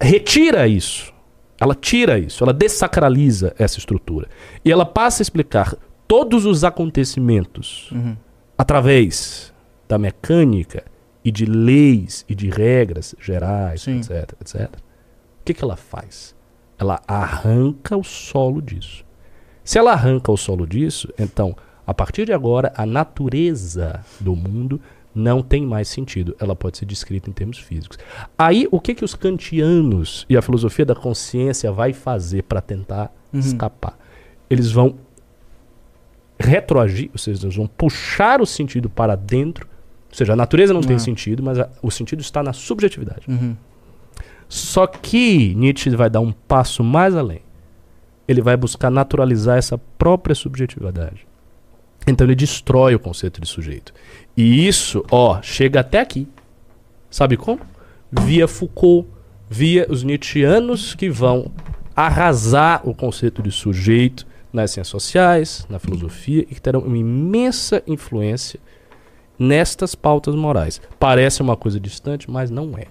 [0.00, 1.12] retira isso,
[1.62, 4.28] Ela tira isso, ela dessacraliza essa estrutura.
[4.64, 5.74] E ela passa a explicar
[6.08, 8.16] todos os acontecimentos Uhum.
[8.58, 9.52] através
[9.88, 10.84] da mecânica
[11.24, 13.98] e de leis e de regras gerais, Sim.
[13.98, 14.68] etc, etc.
[14.74, 16.34] O que, que ela faz?
[16.78, 19.04] Ela arranca o solo disso.
[19.62, 21.54] Se ela arranca o solo disso, então,
[21.86, 24.80] a partir de agora, a natureza do mundo
[25.14, 26.34] não tem mais sentido.
[26.40, 27.98] Ela pode ser descrita em termos físicos.
[28.38, 33.12] Aí, o que, que os kantianos e a filosofia da consciência vai fazer para tentar
[33.32, 33.98] escapar?
[34.48, 34.96] Eles vão
[36.38, 39.66] retroagir, ou seja, eles vão puxar o sentido para dentro.
[40.10, 43.22] Ou seja, a natureza não tem sentido, mas a- o sentido está na subjetividade.
[43.28, 43.56] Uhum.
[44.48, 47.40] Só que Nietzsche vai dar um passo mais além.
[48.28, 51.26] Ele vai buscar naturalizar essa própria subjetividade.
[52.06, 53.92] Então ele destrói o conceito de sujeito.
[54.36, 56.28] E isso, ó, chega até aqui.
[57.10, 57.60] Sabe como?
[58.10, 59.08] Via Foucault,
[59.48, 61.50] via os nietzschianos que vão
[61.94, 67.82] arrasar o conceito de sujeito nas ciências sociais, na filosofia e que terão uma imensa
[67.86, 68.60] influência
[69.38, 70.80] nestas pautas morais.
[70.98, 72.86] Parece uma coisa distante, mas não é.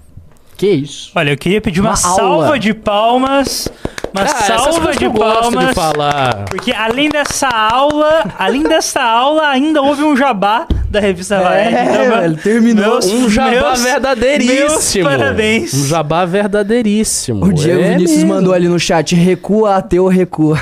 [0.62, 1.12] Que isso?
[1.16, 2.60] Olha, eu queria pedir uma, Uma salva aula.
[2.60, 3.68] de palmas.
[4.14, 5.70] Uma Ah, salva de palmas.
[5.70, 6.46] de falar.
[6.52, 11.76] Porque além dessa aula, além dessa aula, ainda houve um jabá da revista Variety.
[11.76, 12.86] É, Então, velho, terminou.
[12.92, 15.10] meus- Um jabá meus- verdadeiríssimo.
[15.10, 15.74] meus parabéns.
[15.74, 17.44] Um jabá verdadeiríssimo.
[17.44, 18.36] O Diego é Vinícius mesmo.
[18.36, 20.62] mandou ali no chat, recua, ateu, recua.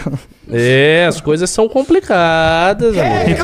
[0.50, 3.44] É, as coisas são complicadas, amigo.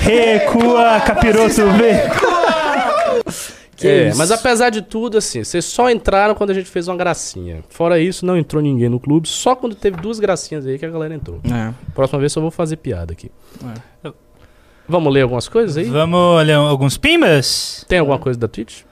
[0.00, 2.25] Recua, capiroto, vê.
[3.76, 4.18] Que É, isso?
[4.18, 7.62] mas apesar de tudo, assim, vocês só entraram quando a gente fez uma gracinha.
[7.68, 9.28] Fora isso, não entrou ninguém no clube.
[9.28, 11.40] Só quando teve duas gracinhas aí que a galera entrou.
[11.44, 11.72] É.
[11.94, 13.30] Próxima vez só vou fazer piada aqui.
[14.88, 15.84] Vamos ler algumas coisas aí?
[15.84, 17.84] Vamos ler alguns pimbas?
[17.88, 18.82] Tem alguma coisa da Twitch?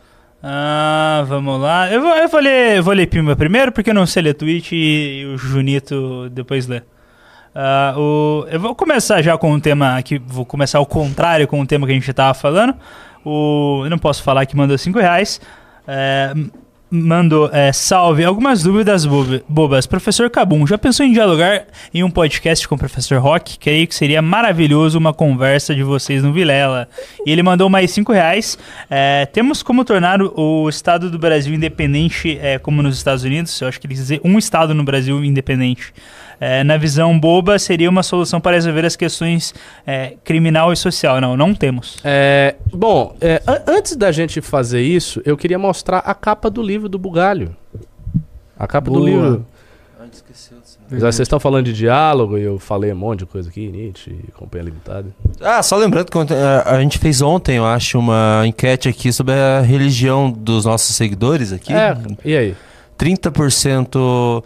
[0.42, 1.90] Ah, vamos lá.
[1.90, 4.34] Eu vou, eu vou ler, eu vou ler Pimba primeiro, porque eu não sei ler
[4.34, 6.82] tweet e o Junito depois lê.
[7.54, 11.60] Ah, o, eu vou começar já com um tema aqui, vou começar ao contrário com
[11.60, 12.74] o tema que a gente tava falando.
[13.24, 15.40] O, eu não posso falar que mandou 5 reais.
[15.86, 16.34] É,
[16.90, 19.84] mandou, é, salve, algumas dúvidas boba- bobas.
[19.86, 23.58] Professor Cabum, já pensou em dialogar em um podcast com o Professor Rock?
[23.58, 26.88] Creio que seria maravilhoso uma conversa de vocês no Vilela.
[27.26, 28.56] E ele mandou mais 5 reais.
[28.88, 33.60] É, temos como tornar o, o Estado do Brasil independente é, como nos Estados Unidos?
[33.60, 35.92] Eu acho que ele quis dizer um Estado no Brasil independente.
[36.46, 39.54] É, na visão boba, seria uma solução para resolver as questões
[39.86, 41.18] é, criminal e social.
[41.18, 41.96] Não, não temos.
[42.04, 46.62] É, bom, é, an- antes da gente fazer isso, eu queria mostrar a capa do
[46.62, 47.56] livro do Bugalho.
[48.58, 49.08] A capa do Boa.
[49.08, 49.46] livro.
[50.92, 54.14] Já Vocês estão falando de diálogo e eu falei um monte de coisa aqui, Nietzsche,
[54.36, 55.06] Companhia Limitada.
[55.40, 59.10] Ah, só lembrando que ontem, a, a gente fez ontem, eu acho, uma enquete aqui
[59.10, 61.72] sobre a religião dos nossos seguidores aqui.
[61.72, 62.56] É, e aí?
[62.98, 64.44] 30%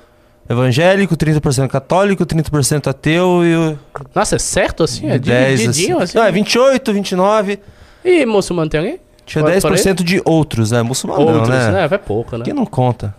[0.48, 3.78] evangélico, 30% católico, 30% ateu e o
[4.14, 5.08] Nossa, é certo assim?
[5.10, 6.04] É 10 divididinho assim.
[6.04, 6.18] assim?
[6.18, 7.58] Não, é 28, 29.
[8.04, 9.00] E muçulmano tem alguém?
[9.26, 10.82] Tinha Fora- 10% de outros, né?
[10.82, 11.70] Muçulmano não, Outros, né?
[11.70, 11.88] né?
[11.88, 12.44] Vai pouco, né?
[12.44, 13.14] Quem não conta?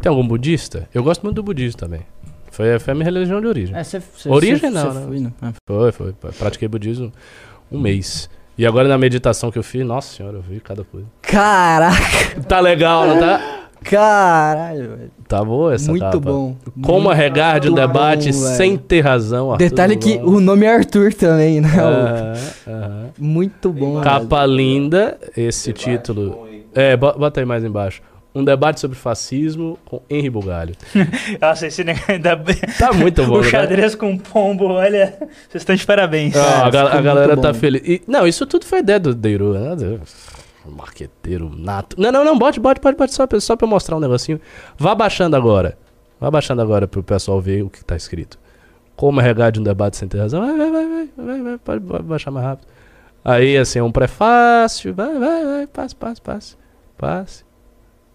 [0.00, 0.88] Tem algum budista?
[0.94, 2.00] Eu gosto muito do budismo também.
[2.50, 3.76] Foi, foi a minha religião de origem.
[3.76, 5.04] É, cê, cê, Origem cê- não, cê né?
[5.06, 5.32] foi, né?
[5.42, 5.48] É.
[5.66, 6.12] Foi, foi.
[6.32, 7.12] Pratiquei budismo
[7.70, 8.28] um mês.
[8.58, 11.06] E agora na meditação que eu fiz, nossa senhora, eu vi cada coisa.
[11.22, 13.59] Caraca, Tá legal, não tá?
[13.84, 15.10] Caralho, velho.
[15.28, 16.18] Tá boa essa Muito capa.
[16.18, 16.56] bom.
[16.82, 20.66] Como arregar de um Muito debate bom, sem ter razão, Arthur Detalhe que o nome
[20.66, 21.68] é Arthur também, né?
[21.78, 22.32] Aham,
[22.66, 23.06] aham.
[23.18, 23.92] Muito bom.
[23.94, 24.04] velho.
[24.04, 26.48] Capa linda, esse título.
[26.74, 28.02] É, bo- bota aí mais embaixo.
[28.32, 30.74] Um debate sobre fascismo com Henri Bugalho.
[31.42, 32.36] Nossa, esse negócio da...
[32.78, 33.48] Tá muito bom, o né?
[33.50, 35.14] xadrez com pombo, olha,
[35.48, 36.36] vocês estão de parabéns.
[36.36, 37.58] Ah, a, a galera muito tá bom.
[37.58, 37.82] feliz.
[37.84, 39.98] E- não, isso tudo foi ideia do Deiru, né?
[40.66, 42.00] Marqueteiro nato.
[42.00, 44.40] Não, não, não, bote, bote, bote, bote, só pra, só pra eu mostrar um negocinho.
[44.76, 45.78] Vá baixando agora.
[46.20, 48.38] Vá baixando agora pro pessoal ver o que tá escrito.
[48.94, 50.40] Como arregar de um debate sem ter razão.
[50.40, 52.68] Vai, vai, vai, vai, vai, vai, pode baixar mais rápido.
[53.24, 54.94] Aí, assim, é um prefácio.
[54.94, 56.56] Vai, vai, vai, passe, passe, passe.
[56.98, 57.44] Passe.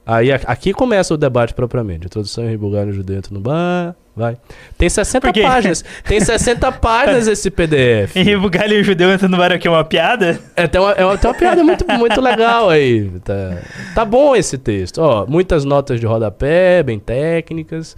[0.05, 2.05] Aí aqui começa o debate propriamente.
[2.05, 3.95] Introdução em Bulgário judeu entra no bar.
[4.15, 4.37] Vai.
[4.77, 5.41] Tem 60 Por quê?
[5.41, 5.83] páginas.
[6.05, 8.15] Tem 60 páginas esse PDF.
[8.15, 10.39] E o judeu entrando no bar aqui é uma piada?
[10.55, 13.09] É, tem uma, é tem uma piada muito, muito legal aí.
[13.23, 13.57] Tá,
[13.93, 14.99] tá bom esse texto.
[14.99, 17.95] Ó, muitas notas de rodapé, bem técnicas.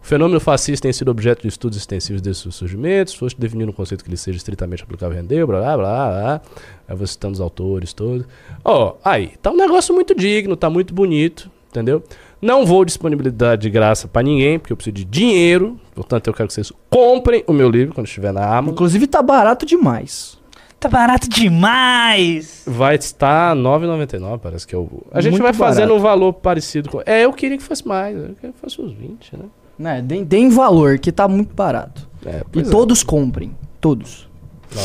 [0.00, 3.12] O fenômeno fascista tem sido objeto de estudos extensivos desde seus surgimentos.
[3.12, 6.40] Foste definindo um conceito que lhe seja estritamente aplicável e rendeu, blá, blá, blá, blá.
[6.86, 8.24] Aí vou citando os autores todos.
[8.64, 12.04] Ó, aí, tá um negócio muito digno, tá muito bonito, entendeu?
[12.46, 15.80] Não vou disponibilidade de graça pra ninguém, porque eu preciso de dinheiro.
[15.94, 18.72] Portanto, eu quero que vocês comprem o meu livro quando estiver na Amazon.
[18.74, 20.38] Inclusive tá barato demais.
[20.78, 22.62] Tá barato demais!
[22.66, 25.02] Vai estar R$ 9,99, parece que é o.
[25.10, 25.98] A gente Muito vai fazendo barato.
[26.00, 27.02] um valor parecido com.
[27.04, 28.16] É, eu queria que fosse mais.
[28.16, 29.44] Eu queria que fosse uns 20, né?
[29.78, 32.08] Né, deem, deem valor, que tá muito barato.
[32.24, 32.62] É, E é.
[32.62, 33.54] todos comprem.
[33.80, 34.28] Todos.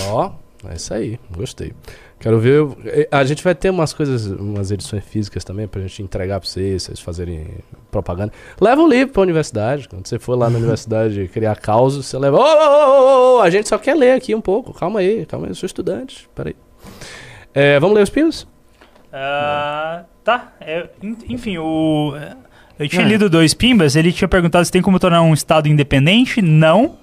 [0.10, 0.32] Ó,
[0.70, 1.74] é isso aí, gostei.
[2.22, 2.66] Quero ver.
[2.86, 6.48] eh, A gente vai ter umas coisas, umas edições físicas também pra gente entregar pra
[6.48, 7.48] vocês, vocês fazerem
[7.90, 8.32] propaganda.
[8.60, 9.90] Leva um livro pra universidade.
[9.90, 12.38] Quando você for lá na universidade criar causa, você leva.
[12.38, 12.46] Ô, ô,
[13.36, 14.72] ô, ô, a gente só quer ler aqui um pouco.
[14.74, 16.30] Calma aí, calma aí, eu sou estudante.
[16.36, 16.56] Peraí.
[17.54, 18.48] É, vamos ler os pinos?
[19.12, 20.54] Ah, tá.
[20.62, 22.14] É, en- enfim, o.
[22.80, 23.08] Eu tinha É.
[23.08, 26.42] lido dois pimbas, ele tinha perguntado se tem como tornar um estado independente.
[26.42, 26.98] Não.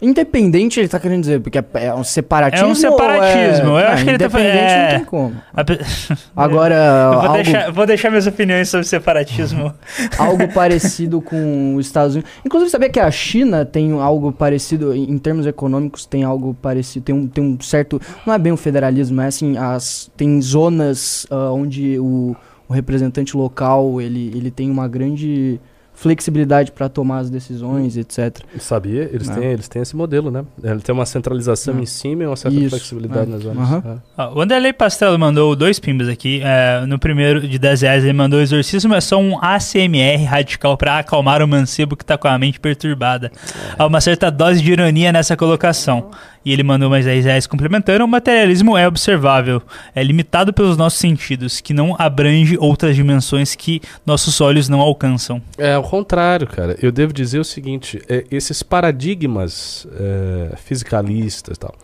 [0.00, 2.66] Independente, ele tá querendo dizer, porque é, é um separatismo.
[2.66, 4.82] É um separatismo, ou eu é- acho que ele tá falando- Independente é.
[4.90, 5.34] não tem como.
[5.66, 5.80] Pe-
[6.36, 9.74] Agora, Eu vou, algo, deixar, vou deixar minhas opiniões sobre separatismo.
[10.18, 12.30] algo parecido com os Estados Unidos.
[12.44, 17.14] Inclusive, sabia que a China tem algo parecido, em, termos econômicos, tem algo parecido, tem
[17.14, 18.00] um, tem um certo.
[18.24, 22.36] Não é bem um federalismo, mas assim, as, tem zonas ah, onde o,
[22.68, 25.60] o representante local ele, ele tem uma grande
[25.98, 28.38] flexibilidade para tomar as decisões, etc.
[28.60, 29.10] Sabia?
[29.12, 29.34] Eles, Não.
[29.34, 30.44] têm, eles têm esse modelo, né?
[30.62, 31.82] Ele tem uma centralização Não.
[31.82, 33.34] em cima e uma certa Isso, flexibilidade é.
[33.34, 33.58] nas zonas.
[33.68, 33.82] Aham.
[34.16, 34.22] É.
[34.22, 36.40] Ó, o Anderley Pastelo mandou dois pimbas aqui.
[36.44, 41.00] É, no primeiro de 10 reais ele mandou exorcismo é só um ACMR radical pra
[41.00, 43.32] acalmar o mancebo que tá com a mente perturbada.
[43.76, 46.10] Há uma certa dose de ironia nessa colocação.
[46.48, 48.02] E ele mandou mais 10 reais complementando.
[48.06, 49.60] O materialismo é observável.
[49.94, 55.42] É limitado pelos nossos sentidos, que não abrange outras dimensões que nossos olhos não alcançam.
[55.58, 56.74] É ao contrário, cara.
[56.80, 61.74] Eu devo dizer o seguinte: é, esses paradigmas é, fisicalistas e tal,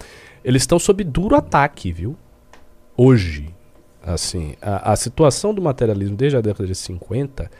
[0.43, 2.16] eles estão sob duro ataque, viu?
[2.97, 3.51] Hoje.
[4.03, 7.51] Assim, a, a situação do materialismo desde a década de 50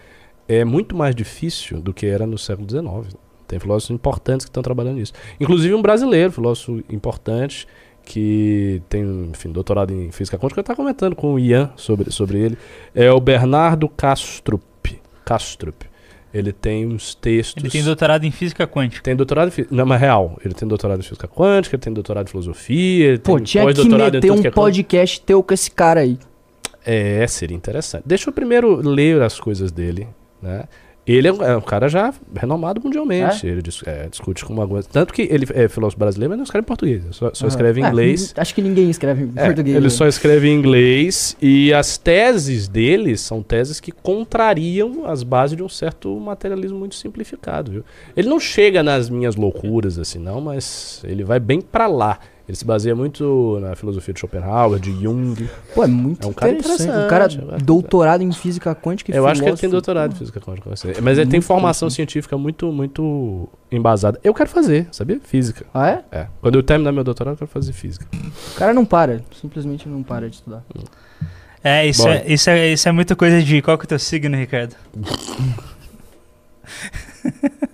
[0.49, 3.15] é muito mais difícil do que era no século XIX.
[3.55, 5.13] Tem filósofos importantes que estão trabalhando nisso.
[5.39, 7.69] Inclusive um brasileiro, filósofo importante,
[8.05, 12.39] que tem, enfim, doutorado em física quântica, eu estava comentando com o Ian sobre, sobre
[12.39, 12.59] ele.
[12.93, 15.01] É o Bernardo Castrup.
[15.25, 15.85] Castrup.
[16.33, 17.63] Ele tem uns textos.
[17.63, 19.01] Ele tem doutorado em física quântica.
[19.05, 19.73] Tem doutorado em física.
[19.73, 20.37] Não, mas real.
[20.45, 23.73] Ele tem doutorado em física quântica, ele tem doutorado em filosofia, ele Pô, tem tinha
[23.73, 26.19] que meter um que é podcast teu com esse cara aí.
[26.85, 28.03] É, seria interessante.
[28.05, 30.09] Deixa eu primeiro ler as coisas dele,
[30.43, 30.65] né?
[31.07, 33.47] Ele é um, é um cara já renomado mundialmente.
[33.47, 34.89] Ele dis- é, discute com uma coisa.
[34.91, 37.03] Tanto que ele é filósofo brasileiro, mas não escreve em português.
[37.11, 37.49] Só, só Ah.
[37.49, 38.33] escreve em É, inglês.
[38.37, 39.77] acho que ninguém escreve em É, português.
[39.77, 39.91] ele né?
[39.91, 45.63] só escreve em inglês e as teses dele são teses que contrariam as bases de
[45.63, 47.85] um certo materialismo muito simplificado, viu?
[48.17, 52.19] Ele não chega nas minhas loucuras assim, não, mas ele vai bem pra lá.
[52.47, 55.49] Ele se baseia muito na filosofia de Schopenhauer, de Jung.
[55.75, 56.91] Pô, é muito É um cara interessante.
[56.91, 57.39] Um cara acho.
[57.65, 59.87] doutorado em física quântica e Eu acho que ele tem filósofo.
[59.87, 60.71] doutorado em física quântica,
[61.03, 64.21] mas ele tem formação científica muito muito embasada.
[64.23, 65.19] Eu quero fazer, sabia?
[65.25, 65.65] Física.
[65.73, 66.05] Ah, é?
[66.13, 66.27] É.
[66.43, 68.07] Quando eu terminar meu doutorado, eu quero fazer física.
[68.13, 69.23] O cara não para.
[69.41, 70.63] Simplesmente não para de estudar.
[71.63, 73.63] É, isso, é, isso, é, isso é muita coisa de.
[73.63, 74.77] Qual que é o teu signo, Ricardo?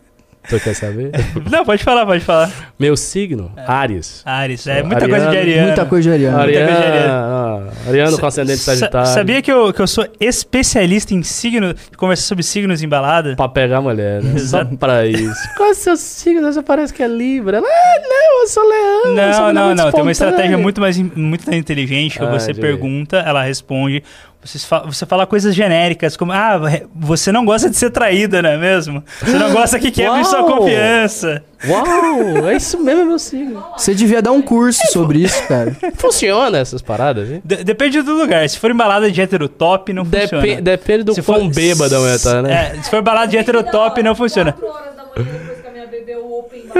[0.51, 1.13] Tu quer saber?
[1.51, 2.51] Não, pode falar, pode falar.
[2.79, 4.23] meu signo, Ares.
[4.27, 5.41] Ares, é muita coisa de ariano.
[5.51, 5.67] Ariano.
[5.69, 6.39] Muita coisa de Ariano.
[6.39, 9.07] Muita coisa de Ariano, ah, Ariano com ascendente Sa- sagitário.
[9.13, 13.37] Sabia que eu, que eu sou especialista em signo, conversar sobre signos em balada?
[13.37, 14.39] Pra pegar mulher, né?
[14.41, 15.41] Só pra isso.
[15.57, 16.53] Qual é o seu signo?
[16.53, 17.59] Você parece que é Libra.
[17.59, 19.17] Ela, ah, não, eu sou leão.
[19.29, 19.93] eu sou Não, não, não.
[19.93, 24.03] Tem uma estratégia espontânea." muito mais, muito mais inteligente que Ah, você pergunta, ela responde.
[24.43, 26.59] Você, fa você fala coisas genéricas, como, ah,
[26.95, 29.05] você não gosta de ser traída, não é mesmo?
[29.21, 31.43] Você não gosta que quebre sua confiança.
[31.69, 33.63] Uau, é isso mesmo, é meu signo.
[33.77, 35.77] Você devia dar um curso sobre isso, cara.
[35.97, 37.43] Funciona essas paradas, hein?
[37.45, 38.49] De- depende do lugar.
[38.49, 40.43] Se for em balada de heterotop, não funciona.
[40.43, 42.73] Depe depende do Se quão for- bêbada a mulher tá, né?
[42.79, 44.53] É, se for balada de heterotop, não funciona.
[44.55, 46.75] 4 horas da manhã depois que a minha bebeu o open bar.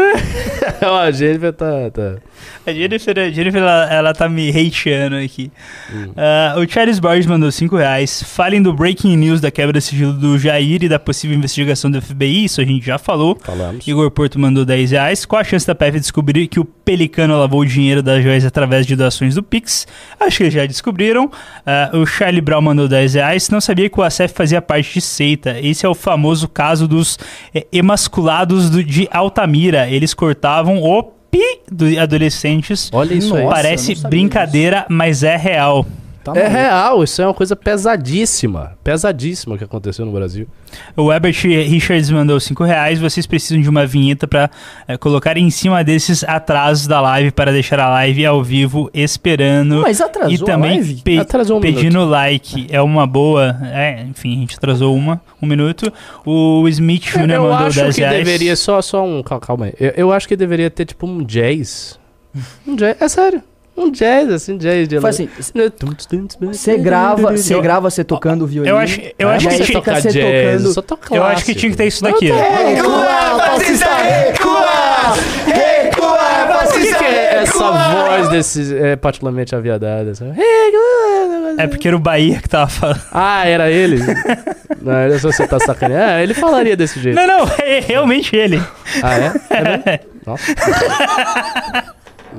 [0.91, 2.15] Ó, a Jennifer tá, tá.
[2.67, 5.51] A Jennifer, a Jennifer ela, ela tá me hateando aqui.
[6.17, 8.23] Ah, o Charles Borges mandou 5 reais.
[8.23, 12.01] Falem do breaking news da quebra de sigilo do Jair e da possível investigação do
[12.01, 12.45] FBI.
[12.45, 13.39] Isso a gente já falou.
[13.43, 13.87] Falamos.
[13.87, 15.25] Igor Porto mandou 10 reais.
[15.25, 18.87] Qual a chance da PF descobrir que o Pelicano lavou o dinheiro das joias através
[18.87, 19.87] de doações do Pix?
[20.19, 21.31] Acho que eles já descobriram.
[21.67, 23.49] Ah, o Charlie Brown mandou 10 reais.
[23.51, 25.59] Não sabia que o ACF fazia parte de seita.
[25.61, 27.19] Esse é o famoso caso dos
[27.55, 29.89] eh, emasculados do- de Altamira.
[29.89, 31.20] Eles cortavam o
[32.01, 32.91] adolescentes.
[32.93, 33.45] Olha isso aí.
[33.45, 35.87] Nossa, Parece brincadeira, mas é real.
[36.23, 38.73] Tá É real, isso é uma coisa pesadíssima.
[38.85, 40.47] Pesadíssima que aconteceu no Brasil.
[40.97, 42.99] O Herbert Richards mandou 5 reais.
[42.99, 44.51] Vocês precisam de uma vinheta para
[45.01, 49.81] colocar em cima desses atrasos da live para deixar a live ao vivo esperando.
[49.81, 52.67] Mas atrasou e também pe- Atrasou um pedindo like.
[52.71, 53.57] É uma boa.
[53.73, 55.91] É, enfim, a gente atrasou uma, um minuto.
[56.27, 57.31] O Smith Jr.
[57.31, 58.17] eu mandou acho 10 que reais.
[58.19, 59.23] deveria, só, só um.
[59.23, 59.75] cal- Calma aí.
[59.81, 61.99] Eu, eu acho que deveria ter tipo um jazz.
[62.67, 62.97] Um jazz.
[63.01, 63.43] É sério.
[63.81, 65.29] Um jazz, assim, jazz de assim,
[66.41, 68.75] Você grava, você grava você tocando o violino.
[68.75, 69.37] Eu acho, eu né?
[69.37, 70.75] acho que tinha, tocar você jazz, tocando.
[70.75, 72.31] só toca eu acho que tinha que ter isso daqui.
[72.31, 75.15] Recua, fascista, recua!
[75.47, 75.91] Recua,
[76.73, 80.13] que, que é essa voz desse é particularmente aviadada?
[81.59, 83.03] É porque era o Bahia que tava falando.
[83.13, 83.99] Ah, era ele?
[84.81, 86.05] Não, era só você tá sacaneando.
[86.05, 87.15] Ah, ele falaria desse jeito.
[87.17, 88.63] Não, não, é realmente ele.
[89.03, 89.33] Ah, é?
[89.51, 90.11] é mesmo?
[90.27, 90.55] Nossa.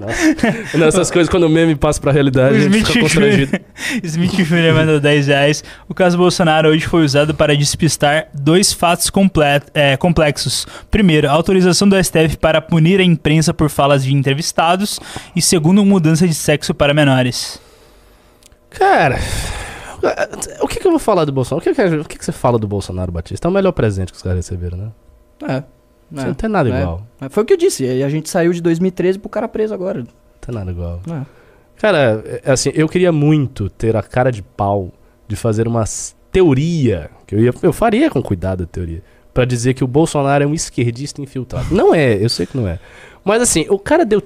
[0.02, 0.78] Nossa.
[0.78, 3.60] Nessas coisas, quando o meme passa pra realidade, O a gente Smith fica constrangido.
[4.04, 4.74] Smith Jr.
[4.74, 5.64] mandou 10 reais.
[5.88, 9.12] O caso Bolsonaro hoje foi usado para despistar dois fatos
[9.76, 10.66] é, complexos.
[10.90, 15.00] Primeiro, a autorização do STF para punir a imprensa por falas de entrevistados.
[15.36, 17.60] E segundo, mudança de sexo para menores.
[18.72, 19.20] Cara,
[20.62, 21.62] o que, que eu vou falar do Bolsonaro?
[21.62, 23.48] O que, que, o que, que você fala do Bolsonaro, Batista?
[23.48, 24.92] É o melhor presente que os caras receberam, né?
[25.48, 25.81] É.
[26.12, 26.82] Você não tem nada É.
[26.82, 27.08] igual.
[27.22, 27.86] É, Foi o que eu disse.
[28.04, 30.00] A gente saiu de 2013 pro cara preso agora.
[30.00, 30.08] Não
[30.42, 31.00] tem nada igual.
[31.10, 31.22] É.
[31.78, 34.92] Cara, assim, eu queria muito ter a cara de pau
[35.28, 35.84] de fazer uma
[36.32, 39.02] teoria, que eu, ia, eu faria com cuidado a teoria,
[39.34, 41.74] pra dizer que o Bolsonaro é um esquerdista infiltrado.
[41.74, 42.80] Não é, eu sei que não é.
[43.24, 44.22] Mas assim, o cara deu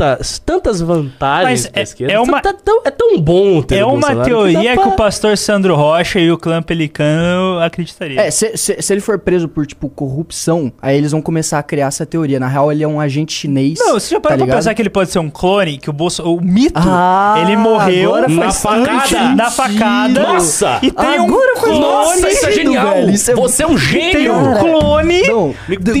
[0.00, 2.12] tantas, tantas vantagens Mas é- esquerda.
[2.14, 4.92] é uma- tá tão- é tão bom ter É uma Bolsonaro teoria que pra- o
[4.96, 8.22] pastor Sandro Rocha e o clã Pelicano acreditariam.
[8.22, 11.62] É, se, se, se ele for preso por, tipo, corrupção, aí eles vão começar a
[11.62, 12.40] criar essa teoria.
[12.40, 13.78] Na real, ele é um agente chinês.
[13.78, 15.76] Não, você já parou tá pra pensar que ele pode ser um clone?
[15.78, 16.22] Que o Bolso...
[16.22, 19.34] O mito, Ah, ele morreu Na facada.
[19.34, 20.22] na facada.
[20.22, 20.78] Nossa!
[20.82, 21.80] E tem Agora um clone...
[21.80, 22.94] Nossa, isso é genial!
[22.94, 24.34] velho, isso é- Você é um E tem gênio!
[24.34, 25.54] um clone Não,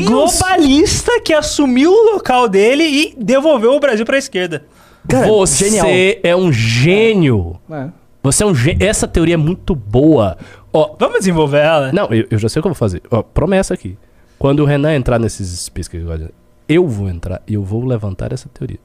[0.06, 4.64] globalista que assumiu o local dele e devolveu o Brasil pra esquerda.
[5.08, 5.86] cara, Você genial.
[6.22, 7.56] é um gênio!
[7.70, 7.88] É.
[8.22, 8.86] Você é um gênio.
[8.86, 10.36] Essa teoria é muito boa.
[10.72, 11.90] Ó, Vamos desenvolver ela?
[11.92, 13.02] Não, eu, eu já sei o que eu vou fazer.
[13.10, 13.96] Ó, promessa aqui.
[14.38, 16.28] Quando o Renan entrar nesses pesquisadores,
[16.68, 18.78] eu vou entrar e eu vou levantar essa teoria.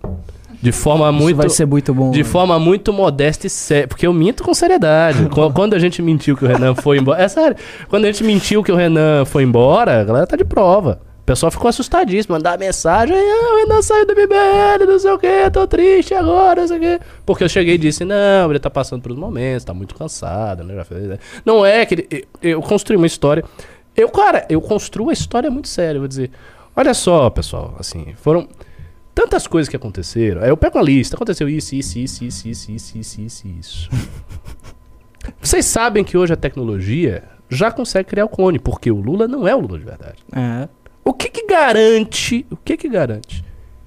[0.62, 1.36] De forma Isso muito.
[1.38, 2.12] vai ser muito bom.
[2.12, 2.32] De velho.
[2.32, 3.88] forma muito modesta e séria.
[3.88, 5.28] Porque eu minto com seriedade.
[5.30, 7.22] Qu- Quando a gente mentiu que o Renan foi embora.
[7.22, 7.56] É sério.
[7.90, 11.02] Quando a gente mentiu que o Renan foi embora, a galera tá de prova.
[11.26, 12.36] O pessoal ficou assustadíssimo.
[12.36, 13.16] Mandar mensagem.
[13.16, 16.80] O Renan saiu do MBL, não sei o que, tô triste agora, não sei o
[16.80, 17.00] que.
[17.26, 20.64] Porque eu cheguei e disse: não, ele tá passando por uns momentos, tá muito cansado,
[20.64, 20.76] né?
[20.76, 21.18] Né?
[21.44, 23.44] Não é que ele, eu, eu construí uma história.
[23.96, 25.98] Eu, cara, eu construo a história muito séria.
[25.98, 26.30] eu Vou dizer:
[26.76, 28.48] olha só, pessoal, assim, foram
[29.16, 30.44] tantas coisas que aconteceram.
[30.44, 33.90] Aí eu pego uma lista, aconteceu isso, isso, isso, isso, isso, isso, isso, isso, isso.
[35.42, 39.48] Vocês sabem que hoje a tecnologia já consegue criar o clone, porque o Lula não
[39.48, 40.24] é o Lula de verdade.
[40.32, 40.70] É.
[41.08, 43.46] O que que garante, o que que garante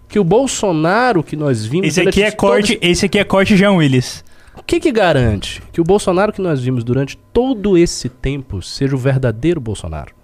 [0.09, 3.73] que o Bolsonaro que nós vimos Esse aqui é corte, esse aqui é corte Jean
[3.73, 4.25] Willis.
[4.57, 8.95] o que que garante que o Bolsonaro que nós vimos durante todo esse tempo seja
[8.95, 10.15] o verdadeiro Bolsonaro?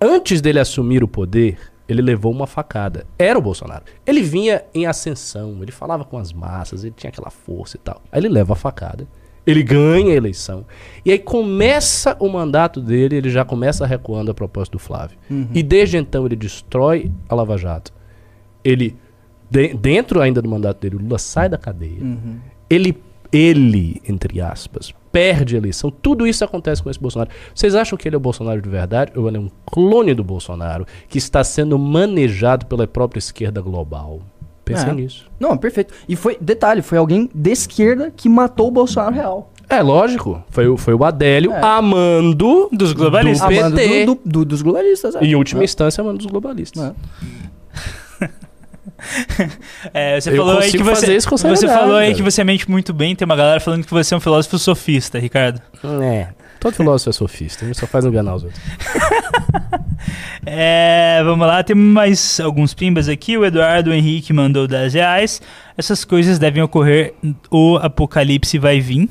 [0.00, 1.58] Antes dele assumir o poder,
[1.88, 3.04] ele levou uma facada.
[3.18, 3.84] Era o Bolsonaro.
[4.06, 8.00] Ele vinha em ascensão, ele falava com as massas, ele tinha aquela força e tal.
[8.10, 9.06] Aí ele leva a facada,
[9.50, 10.64] ele ganha a eleição.
[11.04, 15.16] E aí começa o mandato dele, ele já começa recuando a propósito do Flávio.
[15.54, 17.92] E desde então ele destrói a Lava Jato.
[18.62, 18.94] Ele,
[19.50, 21.98] de- dentro ainda do mandato dele, o Lula sai da cadeia.
[22.68, 22.96] Ele,
[23.32, 25.90] ele, entre aspas, perde a eleição.
[25.90, 27.30] Tudo isso acontece com esse Bolsonaro.
[27.54, 30.22] Vocês acham que ele é o Bolsonaro de verdade ou ele é um clone do
[30.22, 34.20] Bolsonaro que está sendo manejado pela própria esquerda global?
[34.68, 34.92] Pensem É.
[34.94, 35.26] nisso.
[35.40, 35.92] Não, perfeito.
[36.08, 39.52] E foi, detalhe, foi alguém de esquerda que matou o Bolsonaro real.
[39.70, 40.42] É lógico.
[40.50, 41.60] Foi, o- foi o Adélio É.
[41.62, 43.46] amando Dos globalistas.
[43.48, 44.06] Do Amando PT.
[44.06, 45.14] do, do- do- dos globalistas.
[45.14, 45.24] é.
[45.24, 45.64] em última É.
[45.64, 46.82] instância, amando dos globalistas.
[46.82, 46.92] É.
[49.94, 52.06] É, você Eu falou aí consigo que você, fazer isso com você seriedade, falou aí
[52.06, 52.16] velho.
[52.16, 53.14] que você mente muito bem.
[53.14, 55.60] Tem uma galera falando que você é um filósofo sofista, Ricardo.
[56.02, 56.28] É.
[56.60, 58.62] Todo filósofo é sofista, ele só faz enganar os outros.
[60.46, 63.36] É, vamos lá, tem mais alguns pimbas aqui.
[63.36, 65.42] O Eduardo Henrique mandou 10 reais.
[65.76, 67.12] Essas coisas devem ocorrer,
[67.50, 69.10] o apocalipse vai vir.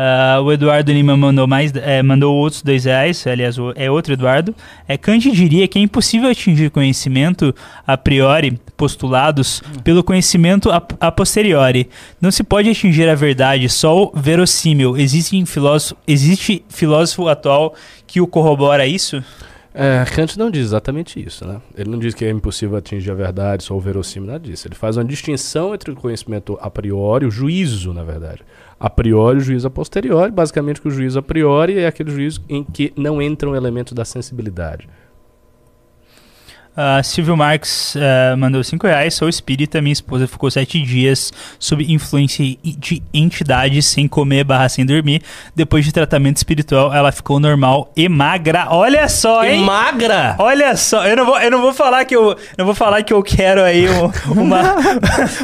[0.00, 4.54] Ah, o Eduardo Lima mandou mais, é, mandou outros dois reais, aliás, é outro Eduardo.
[4.86, 7.52] É, Kant diria que é impossível atingir conhecimento
[7.84, 11.90] a priori, postulados, pelo conhecimento a, a posteriori.
[12.20, 14.96] Não se pode atingir a verdade, só o verossímil.
[14.96, 17.74] Existe filósofo, existe filósofo atual
[18.06, 19.22] que o corrobora isso?
[19.74, 21.60] É, Kant não diz exatamente isso, né?
[21.76, 24.66] Ele não diz que é impossível atingir a verdade, só o verossímil, nada disso.
[24.66, 28.42] Ele faz uma distinção entre o conhecimento a priori, o juízo, na verdade.
[28.80, 30.32] A priori, o juízo a posteriori.
[30.32, 34.04] Basicamente, que o juízo a priori é aquele juízo em que não entram elementos da
[34.04, 34.88] sensibilidade.
[36.80, 39.12] Ah, Silvio Marques ah, mandou 5 reais.
[39.14, 44.86] Sou espírita, minha esposa ficou 7 dias sob influência de entidades, sem comer barra sem
[44.86, 45.20] dormir.
[45.56, 48.68] Depois de tratamento espiritual, ela ficou normal e magra.
[48.70, 49.62] Olha só, hein?
[49.62, 50.36] magra!
[50.38, 53.12] Olha só, eu não vou, eu não vou falar que eu não vou falar que
[53.12, 54.76] eu quero aí um- uma,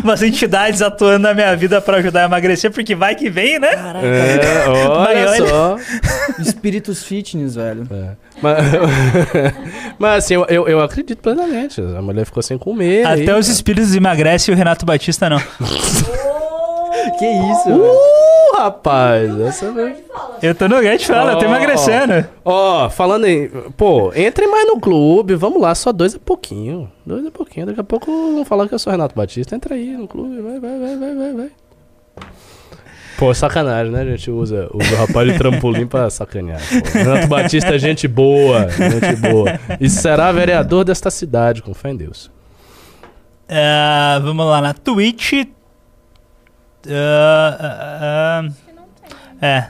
[0.05, 3.71] umas entidades atuando na minha vida pra ajudar a emagrecer, porque vai que vem, né?
[3.73, 5.77] É, olha olha- só.
[6.39, 7.89] Espíritos fitness, velho.
[8.41, 8.59] Mas,
[9.99, 11.81] mas assim, eu, eu, eu acredito plenamente.
[11.81, 13.07] A mulher ficou sem comer.
[13.07, 15.39] aí, Até os espíritos emagrecem e o Renato Batista não.
[17.19, 17.85] Que isso, velho.
[17.85, 19.99] Uh, rapaz, essa vez.
[20.43, 22.27] Eu tô no Get fala, eu tô emagrecendo.
[22.45, 23.49] Ó, falando em.
[23.77, 26.91] Pô, entre mais no clube, vamos lá, só dois é pouquinho.
[27.05, 27.67] Dois é pouquinho.
[27.67, 29.55] Daqui a pouco vão falar que eu sou Renato Batista.
[29.55, 31.51] Entra aí no clube, vai, vai, vai, vai, vai, vai.
[33.17, 34.03] Pô, sacanagem, né?
[34.03, 36.61] A gente usa, usa o rapaz de trampolim pra sacanear.
[36.61, 36.99] Pô.
[36.99, 39.59] Renato Batista é gente boa, gente boa.
[39.81, 42.31] E será vereador desta cidade, com fé em Deus.
[43.49, 45.33] Ah, vamos lá, na Twitch.
[46.89, 49.67] Ah, ah, é.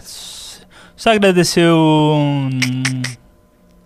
[0.97, 2.49] Só agradecer o.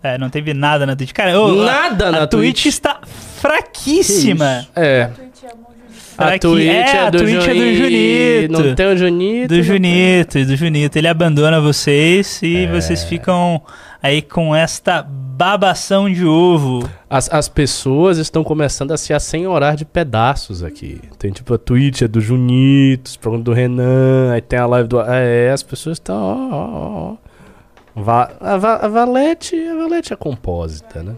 [0.03, 1.13] É, não teve nada na Twitch.
[1.13, 2.67] Cara, a- Nada a, na Twitch, Twitch.
[2.67, 3.01] está
[3.41, 4.67] fraquíssima.
[4.77, 5.11] É.
[6.19, 7.79] A Aqui- Twitch é, é, a do, Twitch é do Junito.
[7.85, 8.53] Junito.
[8.69, 9.49] Não tem o Junito.
[9.55, 10.99] Do Junito, do Junito.
[10.99, 12.67] Ele abandona vocês e É.
[12.67, 13.63] vocês ficam
[14.03, 16.89] aí com esta babação de ovo.
[17.09, 21.01] As, as pessoas estão começando a se assenhorar de pedaços aqui.
[21.21, 24.89] Tem tipo a Twitch é do Junito, os programas do Renan, aí tem a live
[24.89, 25.01] do.
[25.01, 26.17] É, as pessoas estão.
[26.17, 27.17] Ó, ó, ó, ó.
[28.03, 31.15] Va- a, Va- a Valete, a Valete é compósita, né?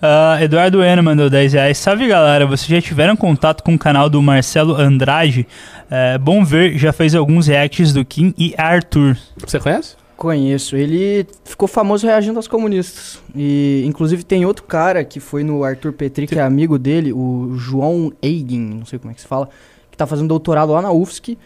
[0.00, 1.78] Ah, Eduardo Eno mandou 10 reais.
[1.78, 5.46] Salve galera, vocês já tiveram contato com o canal do Marcelo Andrade?
[5.90, 9.16] É, bom ver, já fez alguns reacts do Kim e Arthur.
[9.38, 9.96] Você conhece?
[10.16, 10.76] Conheço.
[10.76, 13.20] Ele ficou famoso reagindo aos comunistas.
[13.34, 17.54] E, inclusive, tem outro cara que foi no Arthur Petri, que é amigo dele, o
[17.56, 19.48] João Eigen, não sei como é que se fala,
[19.90, 21.36] que tá fazendo doutorado lá na UFSC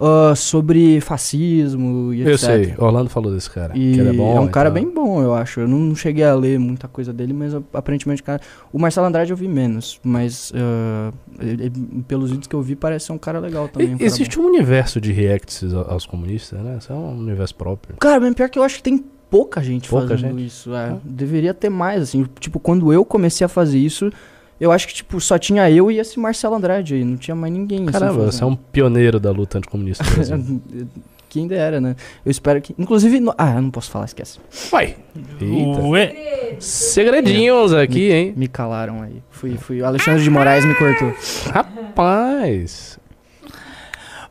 [0.00, 2.30] ah, sobre fascismo e etc.
[2.30, 3.76] Eu sei, Orlando falou desse cara.
[3.76, 4.36] E é bom.
[4.36, 4.74] é um cara tal.
[4.82, 5.60] bem bom, eu acho.
[5.60, 8.40] Eu não, cheguei a ler muita coisa dele, mas ah, aparentemente o cara.
[8.72, 11.70] O Marcelo Andrade eu vi menos, mas ah, ele-
[12.06, 13.88] pelos vídeos que eu vi parece ser um cara legal também.
[13.88, 16.76] E- um cara Existe um universo de reacts aos comunistas, né?
[16.80, 17.94] Isso é um universo próprio.
[17.94, 17.98] bom.
[17.98, 20.46] Cara, mas pior que eu acho que tem pouca gente Pouca fazendo gente?
[20.46, 20.74] isso.
[20.74, 20.96] é.
[21.04, 22.24] Deveria ter mais, assim.
[22.40, 24.10] Tipo, quando eu comecei a fazer isso,
[24.60, 27.04] eu acho que, tipo, só tinha eu e esse Marcelo Andrade aí.
[27.04, 27.82] Não tinha mais ninguém.
[27.82, 30.04] assim, Caramba, você é um pioneiro da luta anticomunista.
[31.28, 31.94] Quem dera, né?
[32.24, 32.74] Eu espero que.
[32.78, 33.20] Inclusive.
[33.20, 34.38] no- Ah, eu não posso falar, esquece.
[34.70, 34.96] Vai!
[35.40, 35.80] Eita.
[35.82, 38.32] Ué, Segredinhos aqui, hein?
[38.34, 39.22] Me calaram aí.
[39.30, 39.82] Fui, fui.
[39.82, 41.12] O Alexandre de Moraes me cortou.
[41.52, 42.98] Rapaz.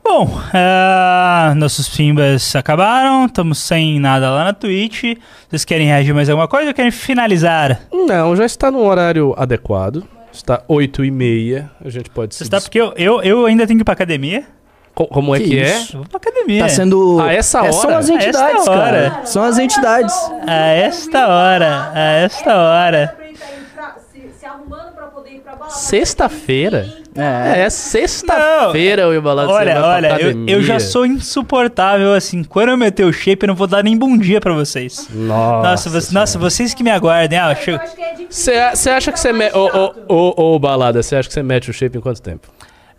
[0.03, 5.03] Bom, ah, nossos pimbas acabaram, estamos sem nada lá na Twitch.
[5.49, 7.81] Vocês querem reagir mais alguma coisa ou querem finalizar?
[7.91, 10.03] Não, já está no horário adequado.
[10.37, 11.69] Está 8 e meia.
[11.83, 12.43] A gente pode Você se...
[12.43, 14.45] está porque eu, eu, eu ainda tenho que ir pra academia.
[14.93, 15.97] Co- Como é Que que, isso?
[15.97, 16.63] Eu vou pra academia.
[16.63, 17.19] Tá sendo.
[17.21, 17.97] A essa É, são hora?
[17.99, 19.09] as A entidades, esta hora.
[19.11, 19.25] cara.
[19.25, 20.15] São as entidades.
[20.47, 23.13] A esta hora, a esta hora.
[23.15, 25.26] Pra ele tá indo pra- se, se arrumando pra poder ir pra balada.
[25.26, 25.26] é?
[25.69, 26.93] Sexta-feira?
[27.15, 27.61] É.
[27.63, 32.43] É, sexta-feira o Embalado Olha, você olha, eu, eu já sou insuportável assim.
[32.43, 35.07] Quando eu meter o shape, eu não vou dar nem bom dia pra vocês.
[35.11, 37.39] Nossa, Nossa, você- nossa, vocês que me aguardem.
[37.39, 38.25] Ah, Eu que é.
[38.29, 39.55] Você acha que você mete...
[39.55, 42.47] Ô, ô, ô, ô, Balada, você acha que você mete o shape em quanto tempo?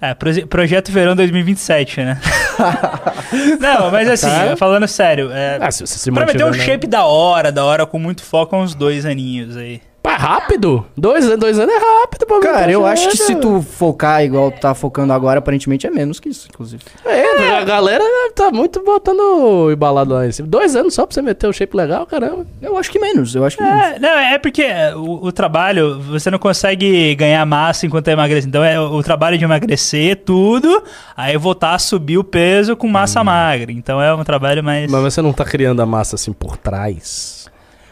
[0.01, 2.21] É, proje- projeto verão 2027, né?
[3.61, 4.57] não, mas assim, Tá.
[4.57, 7.85] falando sério, é, Ah, se você se pra meter um shape da hora, da hora,
[7.85, 9.81] com muito foco, uns dois aninhos aí.
[10.03, 10.87] Pá, rápido?
[10.97, 14.51] Dois, anos- dois anos é rápido pra Cara, eu acho que se tu focar igual
[14.53, 16.83] tu tá focando agora, aparentemente é menos que isso, inclusive.
[17.05, 18.05] É, a galera
[18.35, 20.47] tá muito botando embalado lá em cima.
[20.49, 22.47] Dois anos só pra você meter o shape legal, caramba.
[22.63, 23.81] Eu acho que menos, eu acho que menos.
[23.83, 24.65] É, não, é porque
[24.97, 28.49] o, o trabalho, você não consegue ganhar massa enquanto é emagrecer.
[28.49, 30.83] Então é o, o trabalho de emagrecer tudo,
[31.17, 33.73] aí voltar a subir o peso com massa magra.
[33.73, 34.91] Então é um trabalho mais.
[34.91, 37.48] Mas você não tá criando a massa assim por trás.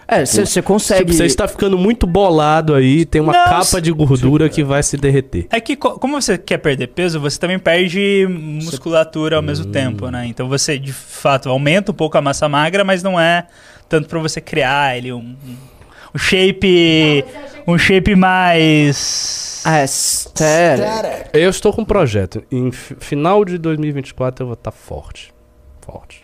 [0.09, 1.01] É, você consegue.
[1.01, 4.83] Tipo, você está ficando muito bolado aí, tem uma Não, capa de gordura que vai
[4.83, 5.47] se derreter.
[5.51, 10.09] É que co- como você quer perder peso, você também perde musculatura ao mesmo tempo,
[10.09, 10.27] né?
[10.27, 13.47] Então você, de fato, aumenta um pouco a massa magra, mas não é
[13.89, 15.35] tanto pra você criar ele um,
[16.15, 17.25] um, shape.
[17.67, 19.63] Um shape mais.
[20.35, 20.85] Sério.
[21.33, 22.45] Eu estou com um projeto.
[22.51, 25.33] Em fi- final de 2024 eu vou estar forte.
[25.81, 26.23] Forte.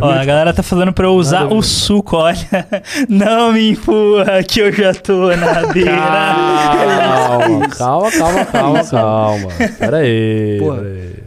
[0.00, 2.38] Ó, a galera tá falando pra eu usar Nada o suco, olha.
[3.08, 5.92] Não me empurra que eu já tô na beira.
[5.96, 9.48] Calma, calma, calma, calma, calma.
[9.78, 10.76] Pera aí, Porra.
[10.78, 11.22] pera aí.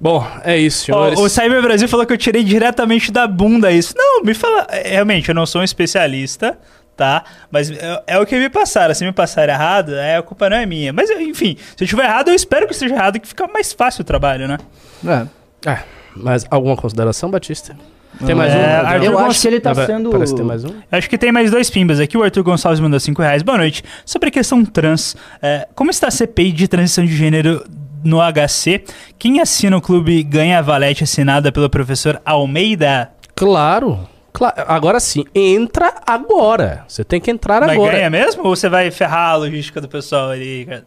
[0.00, 1.18] Bom, é isso, Ó, senhores.
[1.20, 3.94] o Cyber Brasil falou que eu tirei diretamente da bunda isso.
[3.96, 4.66] Não, me fala.
[4.70, 6.58] é, Realmente, eu não sou um especialista,
[6.96, 7.24] tá?
[7.50, 8.94] Mas é, é o que me passaram.
[8.94, 10.92] Se me passaram errado, é, a culpa não é minha.
[10.92, 14.02] Mas, enfim, se eu estiver errado, eu espero que esteja errado, que fica mais fácil
[14.02, 14.58] o trabalho, né?
[15.06, 15.70] É.
[15.70, 15.78] É,
[16.16, 17.76] mas alguma consideração, Batista?
[18.24, 18.86] Tem mais É, um?
[18.86, 20.10] Arthur Eu Gonç- acho que ele tá Ah, sendo.
[20.10, 20.68] Parece que tem mais um.
[20.92, 22.16] Acho que tem mais dois pimbas aqui.
[22.16, 23.42] O Arthur Gonçalves mandou 5 reais.
[23.42, 23.82] Boa noite.
[24.06, 27.64] Sobre a questão trans, é, como está a CPI de transição de gênero
[28.04, 28.84] no HC?
[29.18, 33.10] Quem assina o clube ganha a valete assinada pelo professor Almeida?
[33.34, 33.98] Claro.
[34.32, 36.84] Cla- Agora sim, entra agora.
[36.86, 37.92] Você tem que entrar Mas agora.
[37.96, 38.44] ganha mesmo?
[38.44, 40.66] Ou você vai ferrar a logística do pessoal ali?
[40.68, 40.84] cara?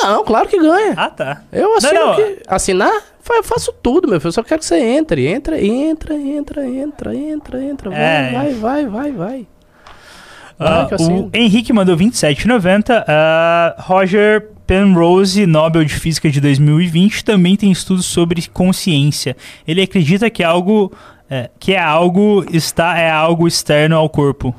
[0.00, 0.94] Não, claro que ganha.
[0.96, 1.42] Ah, tá.
[1.52, 2.14] Eu assino Não, não.
[2.16, 2.92] que- Assinar?
[3.30, 4.28] Eu faço tudo, meu filho.
[4.28, 5.26] Eu só quero que você entre.
[5.26, 7.90] Entra, entra, entra, entra, entra, entra.
[7.90, 8.32] Vai, É.
[8.32, 9.46] vai, vai, vai, vai.
[10.58, 11.30] Ah, que eu o.
[11.32, 13.04] Henrique mandou 27,90.
[13.08, 19.36] Ah, Roger Penrose, Nobel de Física de 2020, também tem estudos sobre consciência.
[19.66, 20.92] Ele acredita que algo
[21.30, 24.54] é, que é algo está é algo externo ao corpo.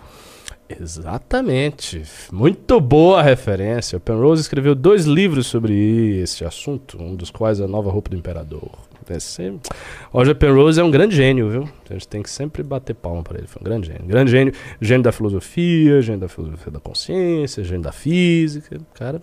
[0.69, 2.03] Exatamente.
[2.31, 3.97] Muito boa a referência.
[3.97, 8.09] O Penrose escreveu dois livros sobre este assunto, um dos quais é a nova roupa
[8.09, 8.71] do imperador.
[9.07, 9.53] Esse...
[10.11, 11.69] Roger Penrose é um grande gênio, viu?
[11.89, 13.47] A gente tem que sempre bater palma para ele.
[13.47, 14.05] Foi um grande gênio.
[14.05, 18.79] Grande gênio, gênio da filosofia, gênio da filosofia da consciência, gênio da física.
[18.95, 19.21] Cara,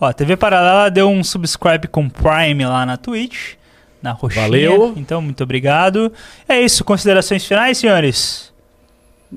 [0.00, 3.54] Ó, a TV Paralela deu um subscribe com Prime lá na Twitch,
[4.02, 4.42] na roxinha.
[4.42, 4.92] Valeu.
[4.96, 6.12] Então, muito obrigado.
[6.48, 8.52] É isso, considerações finais, senhores?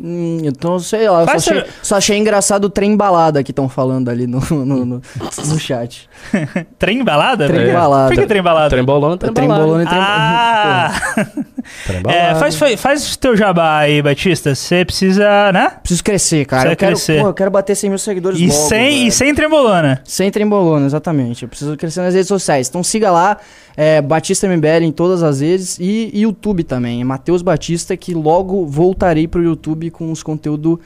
[0.04, 3.52] Hum, então, sei lá, eu só Faz achei, só achei engraçado o trem balada que
[3.52, 5.02] estão falando ali no, no, no,
[5.46, 6.10] no chat.
[6.78, 7.48] Trem balada?
[7.48, 8.14] Trem balada.
[8.14, 8.70] Por que trem balada?
[8.70, 9.66] Trem trembolando.
[9.66, 10.00] bolando e trem...
[10.00, 10.92] Ah!
[11.86, 12.20] Trembolando.
[12.20, 14.56] É, faz, faz, faz o teu jabá aí, Batista.
[14.56, 15.72] Você precisa, né?
[15.82, 16.62] Preciso crescer, cara.
[16.62, 17.18] Precisa eu quero, crescer.
[17.18, 20.02] porra, eu quero bater 100 mil seguidores E logo, sem, e sem trembolona.
[20.04, 21.44] Sem trembolona, exatamente.
[21.44, 22.68] Eu preciso crescer nas redes sociais.
[22.70, 23.38] Então siga lá,
[23.76, 27.02] é, Batista MBL em todas as redes e YouTube também.
[27.02, 30.80] É Matheus Batista, que logo voltarei pro YouTube com os conteúdos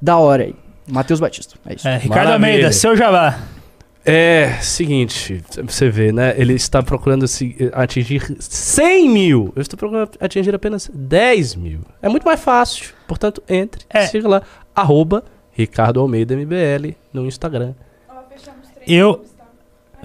[0.00, 0.54] da hora aí.
[0.88, 1.86] Matheus Batista, é isso.
[1.88, 2.48] É, Ricardo Maravilha.
[2.50, 3.38] Almeida, seu jabá.
[4.08, 6.32] É, seguinte, você vê, né?
[6.38, 9.52] Ele está procurando se- atingir 100 mil.
[9.56, 11.80] Eu estou procurando atingir apenas 10 mil.
[12.00, 12.94] É muito mais fácil.
[13.08, 14.06] Portanto, entre, É.
[14.06, 14.42] siga lá,
[14.72, 17.74] arroba Ricardo Almeida MBL no Instagram.
[18.86, 19.24] Eu.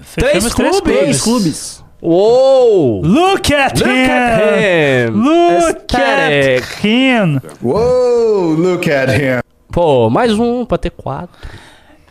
[0.00, 0.80] Fechamos clubes.
[0.80, 1.81] Três clubes.
[2.02, 3.00] Uou!
[3.04, 4.10] Look at Look him!
[4.10, 5.22] at him!
[5.22, 6.64] Look Aesthetic.
[6.64, 7.40] at him!
[7.62, 9.40] Whoa, look at him.
[9.70, 11.36] Pô, mais um pra ter quatro.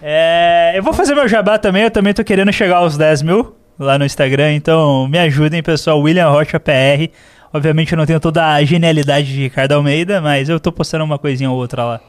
[0.01, 1.83] É, eu vou fazer meu jabá também.
[1.83, 4.53] Eu também tô querendo chegar aos 10 mil lá no Instagram.
[4.53, 5.99] Então me ajudem, pessoal.
[5.99, 7.11] William Rocha PR.
[7.53, 11.19] Obviamente eu não tenho toda a genialidade de Ricardo Almeida, mas eu tô postando uma
[11.19, 11.99] coisinha ou outra lá.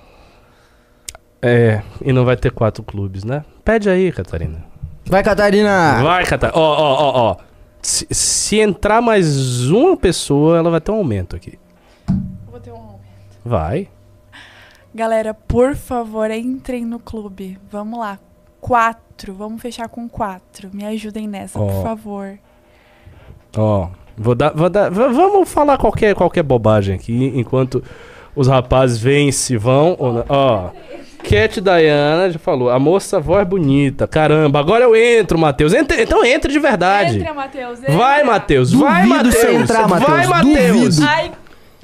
[1.42, 3.44] É, e não vai ter quatro clubes, né?
[3.64, 4.64] Pede aí, Catarina.
[5.04, 6.00] Vai, Catarina!
[6.00, 6.56] Vai, Catarina.
[6.56, 7.51] Ó, ó, ó, ó.
[7.82, 11.58] Se, se entrar mais uma pessoa, ela vai ter um aumento aqui.
[12.48, 13.02] Vou ter um aumento.
[13.44, 13.88] Vai.
[14.94, 17.58] Galera, por favor, entrem no clube.
[17.70, 18.18] Vamos lá.
[18.60, 19.34] Quatro.
[19.34, 20.70] Vamos fechar com quatro.
[20.72, 21.66] Me ajudem nessa, Ó.
[21.66, 22.38] por favor.
[23.56, 27.82] Ó, vou dar, vou dar, vamos falar qualquer, qualquer bobagem aqui, enquanto
[28.34, 29.96] os rapazes vêm se vão.
[29.98, 30.72] Ou não.
[31.22, 35.72] Cat Diana já falou, a moça voz bonita, caramba, agora eu entro, Matheus.
[35.72, 37.18] Entre- então entre de verdade.
[37.18, 37.80] Entra, Matheus.
[37.80, 38.32] Vai, entra.
[38.32, 39.44] Matheus, vai, Matheus.
[39.44, 40.96] entrar, Vai, Matheus, Matheus.
[40.96, 41.06] duvido.
[41.08, 41.30] Ai,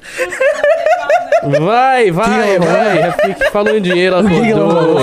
[1.59, 3.11] Vai, vai, Fica, vai.
[3.13, 4.97] Fique falando em dinheiro, acordou.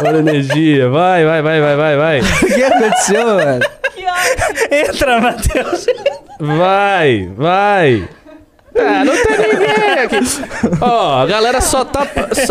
[0.00, 0.88] Olha a energia.
[0.90, 2.20] Vai, vai, vai, vai, vai, vai.
[2.42, 3.70] O que aconteceu, velho?
[3.94, 4.04] que.
[4.74, 5.86] Entra, Matheus!
[6.38, 8.08] Vai, vai.
[8.74, 10.16] Ah, não tem ninguém aqui.
[10.80, 12.06] Ó, a galera só tá.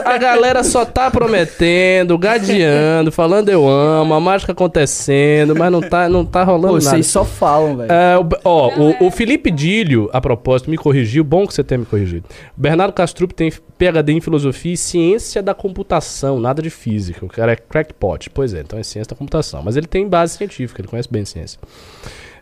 [0.06, 6.08] A galera só tá prometendo, gadeando, falando eu amo, a mágica acontecendo, mas não tá,
[6.08, 6.90] não tá rolando Pô, nada.
[6.90, 7.92] vocês só falam, velho.
[7.92, 11.24] É, o, ó, o, o Felipe Dílio, a propósito, me corrigiu.
[11.24, 12.26] Bom que você tenha me corrigido.
[12.58, 17.26] O Bernardo Castrup tem PhD em Filosofia e Ciência da Computação, nada de física.
[17.26, 18.30] O cara é crackpot.
[18.30, 19.62] Pois é, então é Ciência da Computação.
[19.64, 21.60] Mas ele tem base científica, ele conhece bem ciência.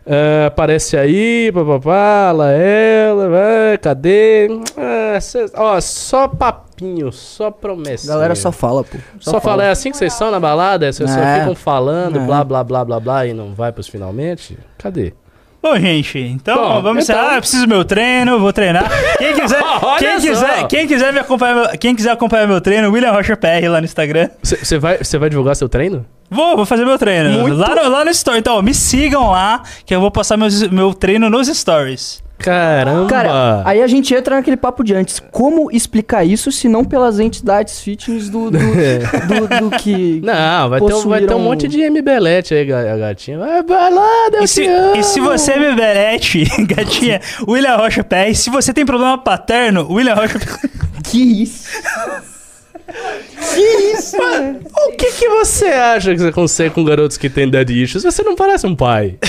[0.06, 4.48] É, aparece aí, papapá, lá ela, vai, cadê?
[5.20, 8.08] Cê- ó, só papinho, só A promessa.
[8.08, 8.96] galera só fala, pô.
[9.20, 10.90] Só, fala, é assim que vocês são na balada?
[10.90, 11.40] Vocês só É.
[11.40, 12.24] ficam falando, É.
[12.26, 14.58] blá, blá, blá, blá, blá, e não vai pros finalmente?
[14.78, 15.12] Cadê?
[15.62, 17.34] Bom, gente, então Bom, vamos então- encerrar.
[17.36, 18.84] Eu preciso do meu treino, vou treinar.
[19.18, 19.60] Quem quiser,
[19.98, 23.68] quem quiser, quem quiser me acompanhar, meu- quem quiser acompanhar meu treino, William Rocha PR
[23.68, 24.30] lá no Instagram.
[24.42, 26.06] Você vai, cê vai divulgar seu treino?
[26.30, 27.40] Vou, vou fazer meu treino.
[27.40, 28.38] Muito- Lá, no, lá no story.
[28.38, 32.22] Então, me sigam lá, que eu vou postar meus, meu treino nos stories.
[32.42, 33.06] Caramba!
[33.08, 35.20] Cara, aí a gente entra naquele papo de antes.
[35.30, 40.20] Como explicar isso se não pelas entidades fitness do, do, do, do que.
[40.24, 43.38] Não, vai ter, um, vai ter um possuíram- monte de MBLete aí, ga- gatinha.
[43.38, 44.66] Vai, vai lá, Deus E se,
[44.98, 48.34] e se você é bebelete, gatinha, William Rocha PR.
[48.34, 50.38] Se você tem problema paterno, William Rocha.
[51.04, 51.68] Que isso?
[53.54, 53.60] Que
[53.96, 54.16] isso?
[54.88, 58.02] O que, que você acha que você consegue com garotos que têm daddy issues?
[58.04, 59.16] Você não parece um pai.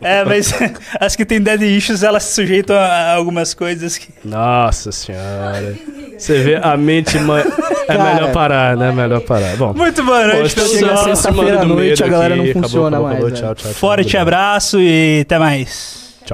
[0.00, 0.52] É, mas
[1.00, 4.08] as que têm dead issues, elas se sujeitam a algumas coisas que.
[4.24, 5.74] Nossa senhora.
[6.16, 7.18] Você vê a mente.
[7.18, 8.14] ma- É Cara.
[8.14, 8.92] melhor parar, né?
[8.92, 9.56] Melhor parar.
[9.56, 9.74] Bom.
[9.74, 10.96] Muito boa noite, pessoal.
[10.98, 12.54] se sexta-feira à noite, a galera aqui.
[12.54, 13.30] não funciona acabou, mais, acabou.
[13.30, 13.40] velho.
[13.46, 13.80] Tchau, tchau, tchau.
[13.80, 16.03] Forte abraço e até mais.